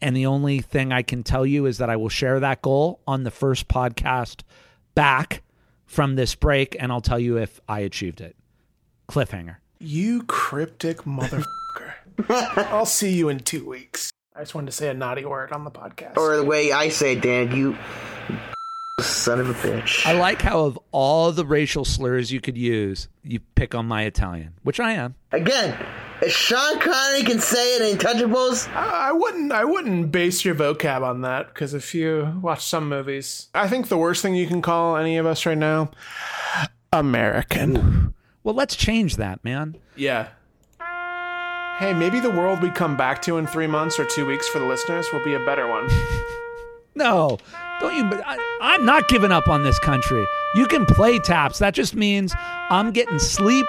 And 0.00 0.16
the 0.16 0.26
only 0.26 0.60
thing 0.60 0.92
I 0.92 1.02
can 1.02 1.22
tell 1.22 1.46
you 1.46 1.66
is 1.66 1.78
that 1.78 1.88
I 1.88 1.96
will 1.96 2.08
share 2.08 2.38
that 2.40 2.62
goal 2.62 3.00
on 3.06 3.24
the 3.24 3.30
first 3.30 3.68
podcast 3.68 4.42
back 4.94 5.42
from 5.86 6.16
this 6.16 6.34
break, 6.34 6.76
and 6.78 6.92
I'll 6.92 7.00
tell 7.00 7.18
you 7.18 7.38
if 7.38 7.60
I 7.68 7.80
achieved 7.80 8.20
it. 8.20 8.36
Cliffhanger. 9.08 9.56
You 9.78 10.22
cryptic 10.24 11.02
motherfucker. 11.02 11.44
I'll 12.28 12.86
see 12.86 13.12
you 13.12 13.28
in 13.28 13.40
two 13.40 13.66
weeks. 13.68 14.10
I 14.36 14.40
just 14.40 14.54
wanted 14.54 14.66
to 14.66 14.72
say 14.72 14.88
a 14.88 14.94
naughty 14.94 15.24
word 15.24 15.52
on 15.52 15.64
the 15.64 15.70
podcast. 15.70 16.16
Or 16.16 16.36
the 16.36 16.44
way 16.44 16.72
I 16.72 16.88
say, 16.88 17.14
Dan, 17.14 17.54
you 17.54 17.76
son 19.04 19.40
of 19.40 19.50
a 19.50 19.54
bitch. 19.54 20.06
I 20.06 20.12
like 20.12 20.42
how 20.42 20.60
of 20.64 20.78
all 20.92 21.32
the 21.32 21.44
racial 21.46 21.84
slurs 21.84 22.32
you 22.32 22.40
could 22.40 22.56
use, 22.58 23.08
you 23.22 23.40
pick 23.54 23.74
on 23.74 23.86
my 23.86 24.02
Italian, 24.04 24.54
which 24.62 24.80
I 24.80 24.92
am. 24.92 25.14
Again, 25.32 25.76
if 26.22 26.32
Sean 26.32 26.78
Connery 26.80 27.22
can 27.22 27.40
say 27.40 27.76
it 27.76 27.82
in 27.92 27.98
Touchables, 27.98 28.68
I 28.74 28.94
I 29.08 29.12
wouldn't. 29.12 29.52
I 29.52 29.64
wouldn't 29.64 30.10
base 30.10 30.44
your 30.44 30.54
vocab 30.54 31.02
on 31.02 31.20
that 31.20 31.48
because 31.48 31.74
if 31.74 31.94
you 31.94 32.38
watch 32.40 32.64
some 32.64 32.88
movies, 32.88 33.48
I 33.54 33.68
think 33.68 33.88
the 33.88 33.98
worst 33.98 34.22
thing 34.22 34.34
you 34.34 34.46
can 34.46 34.62
call 34.62 34.96
any 34.96 35.18
of 35.18 35.26
us 35.26 35.44
right 35.44 35.58
now, 35.58 35.90
American. 36.92 38.14
Well, 38.42 38.54
let's 38.54 38.76
change 38.76 39.16
that, 39.16 39.44
man. 39.44 39.76
Yeah. 39.96 40.28
Hey, 41.78 41.92
maybe 41.92 42.20
the 42.20 42.30
world 42.30 42.62
we 42.62 42.70
come 42.70 42.96
back 42.96 43.20
to 43.22 43.36
in 43.36 43.46
three 43.46 43.66
months 43.66 43.98
or 43.98 44.04
two 44.04 44.24
weeks 44.26 44.48
for 44.48 44.58
the 44.58 44.64
listeners 44.66 45.06
will 45.12 45.24
be 45.24 45.34
a 45.34 45.44
better 45.44 45.66
one. 45.66 45.88
No, 46.94 47.38
don't 47.80 47.96
you? 47.96 48.22
I, 48.24 48.56
I'm 48.60 48.84
not 48.84 49.08
giving 49.08 49.32
up 49.32 49.48
on 49.48 49.62
this 49.62 49.78
country. 49.78 50.26
You 50.54 50.66
can 50.66 50.86
play 50.86 51.18
taps. 51.18 51.58
That 51.58 51.74
just 51.74 51.94
means 51.94 52.34
I'm 52.70 52.92
getting 52.92 53.18
sleep. 53.18 53.66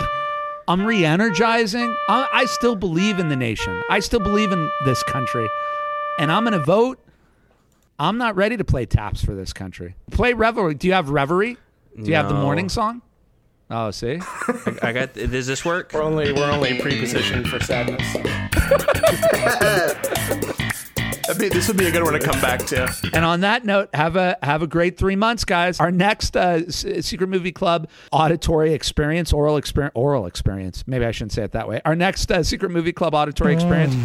I'm 0.67 0.85
re 0.85 1.05
energizing. 1.05 1.95
I, 2.07 2.27
I 2.31 2.45
still 2.45 2.75
believe 2.75 3.19
in 3.19 3.29
the 3.29 3.35
nation. 3.35 3.81
I 3.89 3.99
still 3.99 4.19
believe 4.19 4.51
in 4.51 4.69
this 4.83 5.03
country. 5.03 5.47
And 6.19 6.31
I'm 6.31 6.43
going 6.43 6.57
to 6.57 6.63
vote 6.63 6.99
I'm 7.97 8.17
not 8.17 8.35
ready 8.35 8.57
to 8.57 8.65
play 8.65 8.85
taps 8.85 9.23
for 9.23 9.35
this 9.35 9.53
country. 9.53 9.95
Play 10.11 10.33
Revelry. 10.33 10.75
Do 10.75 10.87
you 10.87 10.93
have 10.93 11.09
Reverie? 11.09 11.57
Do 12.01 12.09
you 12.09 12.15
have 12.15 12.27
the 12.27 12.35
morning 12.35 12.67
song? 12.67 13.01
Oh, 13.69 13.89
see? 13.91 14.19
I, 14.21 14.77
I 14.83 14.91
got. 14.91 15.13
Does 15.13 15.47
this 15.47 15.63
work? 15.63 15.91
We're 15.93 16.03
only 16.03 16.33
we're 16.33 16.51
only 16.51 16.79
pre-positioned 16.79 17.47
for 17.47 17.59
sadness. 17.61 18.03
That'd 21.27 21.41
be, 21.41 21.49
this 21.49 21.67
would 21.67 21.77
be 21.77 21.87
a 21.87 21.91
good 21.91 22.03
one 22.03 22.13
to 22.13 22.19
come 22.19 22.39
back 22.41 22.65
to. 22.67 22.93
And 23.13 23.25
on 23.25 23.41
that 23.41 23.65
note, 23.65 23.89
have 23.93 24.15
a 24.15 24.37
have 24.43 24.61
a 24.61 24.67
great 24.67 24.97
three 24.97 25.15
months, 25.15 25.43
guys. 25.45 25.79
Our 25.79 25.91
next 25.91 26.37
uh, 26.37 26.61
S- 26.67 26.85
Secret 27.05 27.27
Movie 27.27 27.51
Club 27.51 27.89
auditory 28.11 28.73
experience, 28.73 29.33
oral 29.33 29.57
experience, 29.57 29.93
oral 29.95 30.25
experience. 30.25 30.83
Maybe 30.87 31.05
I 31.05 31.11
shouldn't 31.11 31.31
say 31.33 31.43
it 31.43 31.51
that 31.53 31.67
way. 31.67 31.81
Our 31.85 31.95
next 31.95 32.31
uh, 32.31 32.43
Secret 32.43 32.69
Movie 32.69 32.93
Club 32.93 33.13
auditory 33.13 33.53
experience 33.53 33.95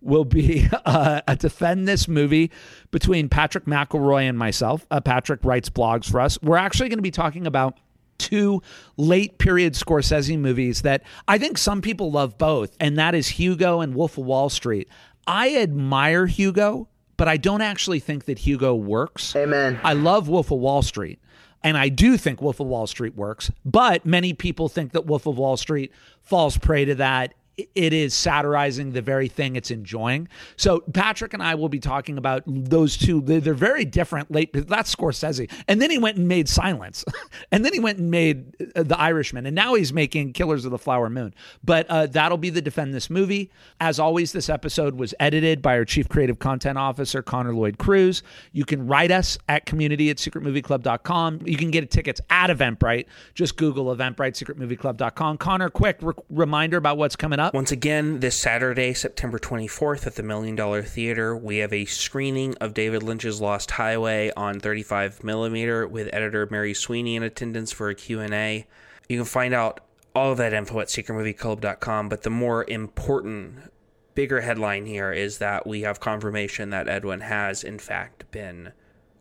will 0.00 0.24
be 0.24 0.68
uh, 0.84 1.20
a 1.26 1.36
defend 1.36 1.86
this 1.86 2.08
movie 2.08 2.50
between 2.90 3.28
Patrick 3.28 3.66
McElroy 3.66 4.28
and 4.28 4.38
myself. 4.38 4.86
Uh, 4.90 5.00
Patrick 5.00 5.44
writes 5.44 5.68
blogs 5.68 6.10
for 6.10 6.20
us. 6.20 6.38
We're 6.42 6.56
actually 6.56 6.88
going 6.88 6.98
to 6.98 7.02
be 7.02 7.10
talking 7.10 7.46
about 7.46 7.78
two 8.18 8.62
late 8.98 9.38
period 9.38 9.72
Scorsese 9.72 10.38
movies 10.38 10.82
that 10.82 11.02
I 11.26 11.38
think 11.38 11.56
some 11.56 11.80
people 11.80 12.12
love 12.12 12.36
both, 12.38 12.76
and 12.78 12.98
that 12.98 13.14
is 13.14 13.28
Hugo 13.28 13.80
and 13.80 13.94
Wolf 13.94 14.18
of 14.18 14.26
Wall 14.26 14.50
Street. 14.50 14.88
I 15.26 15.56
admire 15.56 16.26
Hugo, 16.26 16.88
but 17.16 17.28
I 17.28 17.36
don't 17.36 17.60
actually 17.60 18.00
think 18.00 18.24
that 18.24 18.40
Hugo 18.40 18.74
works. 18.74 19.34
Amen. 19.36 19.78
I 19.84 19.92
love 19.92 20.28
Wolf 20.28 20.50
of 20.50 20.58
Wall 20.58 20.82
Street. 20.82 21.18
And 21.62 21.76
I 21.76 21.90
do 21.90 22.16
think 22.16 22.40
Wolf 22.40 22.58
of 22.58 22.66
Wall 22.68 22.86
Street 22.86 23.14
works, 23.14 23.50
but 23.66 24.06
many 24.06 24.32
people 24.32 24.70
think 24.70 24.92
that 24.92 25.04
Wolf 25.04 25.26
of 25.26 25.36
Wall 25.36 25.58
Street 25.58 25.92
falls 26.22 26.56
prey 26.56 26.86
to 26.86 26.94
that. 26.94 27.34
It 27.74 27.92
is 27.92 28.14
satirizing 28.14 28.92
the 28.92 29.02
very 29.02 29.28
thing 29.28 29.56
it's 29.56 29.70
enjoying. 29.70 30.28
So 30.56 30.80
Patrick 30.92 31.34
and 31.34 31.42
I 31.42 31.54
will 31.54 31.68
be 31.68 31.80
talking 31.80 32.18
about 32.18 32.42
those 32.46 32.96
two. 32.96 33.20
They're, 33.20 33.50
very 33.54 33.84
different. 33.84 34.30
Late 34.30 34.52
that's 34.52 34.94
Scorsese, 34.94 35.50
and 35.68 35.82
then 35.82 35.90
he 35.90 35.98
went 35.98 36.16
and 36.16 36.28
made 36.28 36.48
Silence, 36.48 37.04
and 37.52 37.64
then 37.64 37.72
he 37.72 37.80
went 37.80 37.98
and 37.98 38.10
made 38.10 38.54
uh, 38.74 38.82
The 38.84 38.98
Irishman, 38.98 39.46
and 39.46 39.54
now 39.54 39.74
he's 39.74 39.92
making 39.92 40.32
Killers 40.32 40.64
of 40.64 40.70
the 40.70 40.78
Flower 40.78 41.10
Moon. 41.10 41.34
But 41.64 41.86
uh, 41.88 42.06
that'll 42.06 42.38
be 42.38 42.50
the 42.50 42.62
defend 42.62 42.94
this 42.94 43.10
movie. 43.10 43.50
As 43.80 43.98
always, 43.98 44.32
this 44.32 44.48
episode 44.48 44.94
was 44.94 45.14
edited 45.20 45.60
by 45.62 45.76
our 45.76 45.84
chief 45.84 46.08
creative 46.08 46.38
content 46.38 46.78
officer 46.78 47.22
Connor 47.22 47.54
Lloyd 47.54 47.78
Cruz. 47.78 48.22
You 48.52 48.64
can 48.64 48.86
write 48.86 49.10
us 49.10 49.36
at 49.48 49.66
community 49.66 50.10
at 50.10 50.16
secretmovieclub.com. 50.16 51.40
You 51.44 51.56
can 51.56 51.70
get 51.70 51.90
tickets 51.90 52.20
at 52.30 52.50
Eventbrite. 52.50 53.06
Just 53.34 53.56
Google 53.56 53.94
Eventbrite, 53.94 54.42
secretmovieclub.com. 54.42 55.38
Connor, 55.38 55.70
quick 55.70 55.98
re- 56.00 56.14
reminder 56.30 56.76
about 56.76 56.98
what's 56.98 57.16
coming 57.16 57.38
up. 57.38 57.49
Once 57.52 57.72
again, 57.72 58.20
this 58.20 58.36
Saturday, 58.36 58.94
September 58.94 59.36
24th 59.36 60.06
at 60.06 60.14
the 60.14 60.22
Million 60.22 60.54
Dollar 60.54 60.82
Theater, 60.82 61.36
we 61.36 61.56
have 61.56 61.72
a 61.72 61.84
screening 61.84 62.54
of 62.60 62.74
David 62.74 63.02
Lynch's 63.02 63.40
Lost 63.40 63.72
Highway 63.72 64.30
on 64.36 64.60
35 64.60 65.24
millimeter 65.24 65.88
with 65.88 66.08
editor 66.12 66.46
Mary 66.48 66.74
Sweeney 66.74 67.16
in 67.16 67.24
attendance 67.24 67.72
for 67.72 67.88
a 67.88 67.94
Q&A. 67.94 68.68
You 69.08 69.16
can 69.18 69.24
find 69.24 69.52
out 69.52 69.80
all 70.14 70.30
of 70.30 70.38
that 70.38 70.52
info 70.52 70.78
at 70.78 70.86
secretmovieclub.com, 70.86 72.08
but 72.08 72.22
the 72.22 72.30
more 72.30 72.64
important, 72.68 73.72
bigger 74.14 74.42
headline 74.42 74.86
here 74.86 75.12
is 75.12 75.38
that 75.38 75.66
we 75.66 75.80
have 75.80 75.98
confirmation 75.98 76.70
that 76.70 76.88
Edwin 76.88 77.20
has, 77.20 77.64
in 77.64 77.80
fact, 77.80 78.30
been 78.30 78.72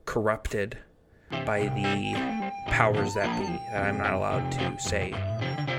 corrupted 0.05 0.77
by 1.31 1.61
the 1.61 2.61
powers 2.67 3.15
that 3.15 3.39
be 3.39 3.47
that 3.71 3.87
I'm 3.87 3.97
not 3.97 4.13
allowed 4.13 4.51
to 4.51 4.79
say 4.79 5.15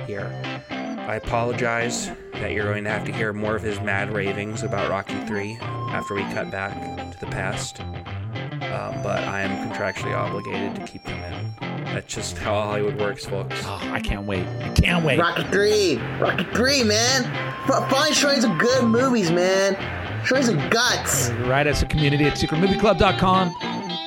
here. 0.08 0.32
I 0.70 1.14
apologize 1.14 2.10
that 2.40 2.52
you're 2.52 2.64
going 2.64 2.84
to 2.84 2.90
have 2.90 3.04
to 3.04 3.12
hear 3.12 3.32
more 3.32 3.56
of 3.56 3.62
his 3.62 3.80
mad 3.80 4.12
ravings 4.12 4.62
about 4.62 4.90
Rocky 4.90 5.14
3 5.26 5.58
after 5.60 6.14
we 6.14 6.22
cut 6.32 6.50
back 6.50 6.72
to 7.12 7.18
the 7.20 7.26
past. 7.26 7.80
Um, 7.80 9.02
but 9.02 9.24
I 9.24 9.42
am 9.42 9.68
contractually 9.70 10.14
obligated 10.16 10.74
to 10.76 10.82
keep 10.90 11.04
them 11.04 11.18
in. 11.32 11.84
That's 11.86 12.12
just 12.12 12.38
how 12.38 12.52
Hollywood 12.54 12.98
works, 13.00 13.24
folks. 13.26 13.56
Oh, 13.64 13.80
I 13.92 14.00
can't 14.00 14.26
wait. 14.26 14.46
I 14.46 14.68
can't 14.74 15.04
wait. 15.04 15.18
Rocky 15.18 15.42
3. 15.44 15.96
Rocky 16.20 16.44
3, 16.54 16.84
man. 16.84 17.24
F- 17.68 17.90
Finally 17.90 18.14
showing 18.14 18.40
some 18.40 18.56
good 18.58 18.84
movies, 18.84 19.30
man. 19.30 19.76
Showing 20.24 20.44
some 20.44 20.68
guts. 20.70 21.30
Write 21.46 21.66
us 21.66 21.82
a 21.82 21.86
community 21.86 22.24
at 22.26 22.34
secretmovieclub.com. 22.34 23.54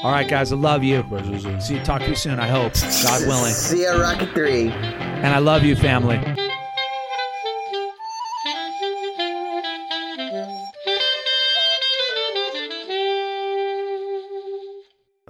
All 0.03 0.11
right, 0.11 0.27
guys, 0.27 0.51
I 0.51 0.55
love 0.55 0.83
you. 0.83 1.03
See 1.59 1.75
you, 1.75 1.83
talk 1.83 2.01
to 2.01 2.09
you 2.09 2.15
soon, 2.15 2.39
I 2.39 2.47
hope. 2.47 2.73
God 3.03 3.27
willing. 3.27 3.53
See 3.53 3.83
ya, 3.83 3.93
Rocky 3.99 4.25
3. 4.27 4.69
And 4.69 5.27
I 5.27 5.39
love 5.39 5.63
you, 5.63 5.75
family. 5.75 6.17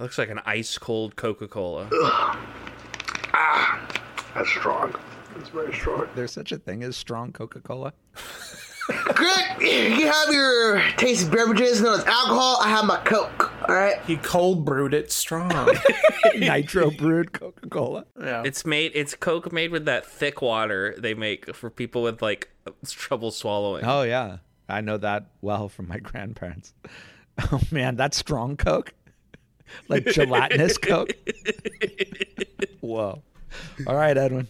Looks 0.04 0.18
like 0.18 0.30
an 0.30 0.42
ice 0.46 0.78
cold 0.78 1.16
Coca 1.16 1.48
Cola. 1.48 1.88
Ah, 3.34 3.80
That's 4.36 4.50
strong. 4.50 4.94
That's 5.36 5.48
very 5.50 5.74
strong. 5.74 6.08
There's 6.14 6.34
such 6.34 6.52
a 6.52 6.58
thing 6.58 6.84
as 6.84 6.98
strong 6.98 7.32
Coca 7.32 7.62
Cola. 7.62 7.94
Greg, 9.14 9.62
you 9.62 10.12
have 10.12 10.34
your 10.34 10.82
tasty 10.98 11.30
beverages 11.30 11.82
known 11.82 12.00
as 12.00 12.06
alcohol. 12.06 12.58
I 12.62 12.68
have 12.70 12.84
my 12.84 12.98
Coke. 13.06 13.52
All 13.70 13.74
right. 13.76 13.96
He 14.06 14.18
cold 14.18 14.66
brewed 14.66 14.94
it 14.94 15.10
strong. 15.10 15.50
Nitro 16.38 16.92
brewed 16.92 17.32
Coca 17.32 17.70
Cola. 17.70 18.06
yeah. 18.22 18.44
It's 18.46 18.66
made. 18.66 18.92
It's 18.94 19.16
Coke 19.16 19.54
made 19.54 19.72
with 19.72 19.86
that 19.86 20.06
thick 20.06 20.42
water 20.42 20.96
they 20.98 21.14
make 21.14 21.56
for 21.56 21.70
people 21.70 22.04
with 22.04 22.22
like 22.22 22.50
trouble 22.90 23.32
swallowing. 23.32 23.86
Oh, 23.86 24.02
yeah. 24.02 24.40
I 24.68 24.82
know 24.82 24.98
that 24.98 25.28
well 25.42 25.70
from 25.70 25.88
my 25.88 25.98
grandparents. 26.00 26.74
Oh, 27.52 27.62
man, 27.72 27.96
that's 27.96 28.18
strong 28.18 28.58
Coke? 28.58 28.94
Like 29.88 30.06
gelatinous 30.06 30.78
Coke? 30.78 31.14
Whoa. 32.82 33.22
All 33.88 33.96
right, 33.96 34.18
Edwin. 34.18 34.48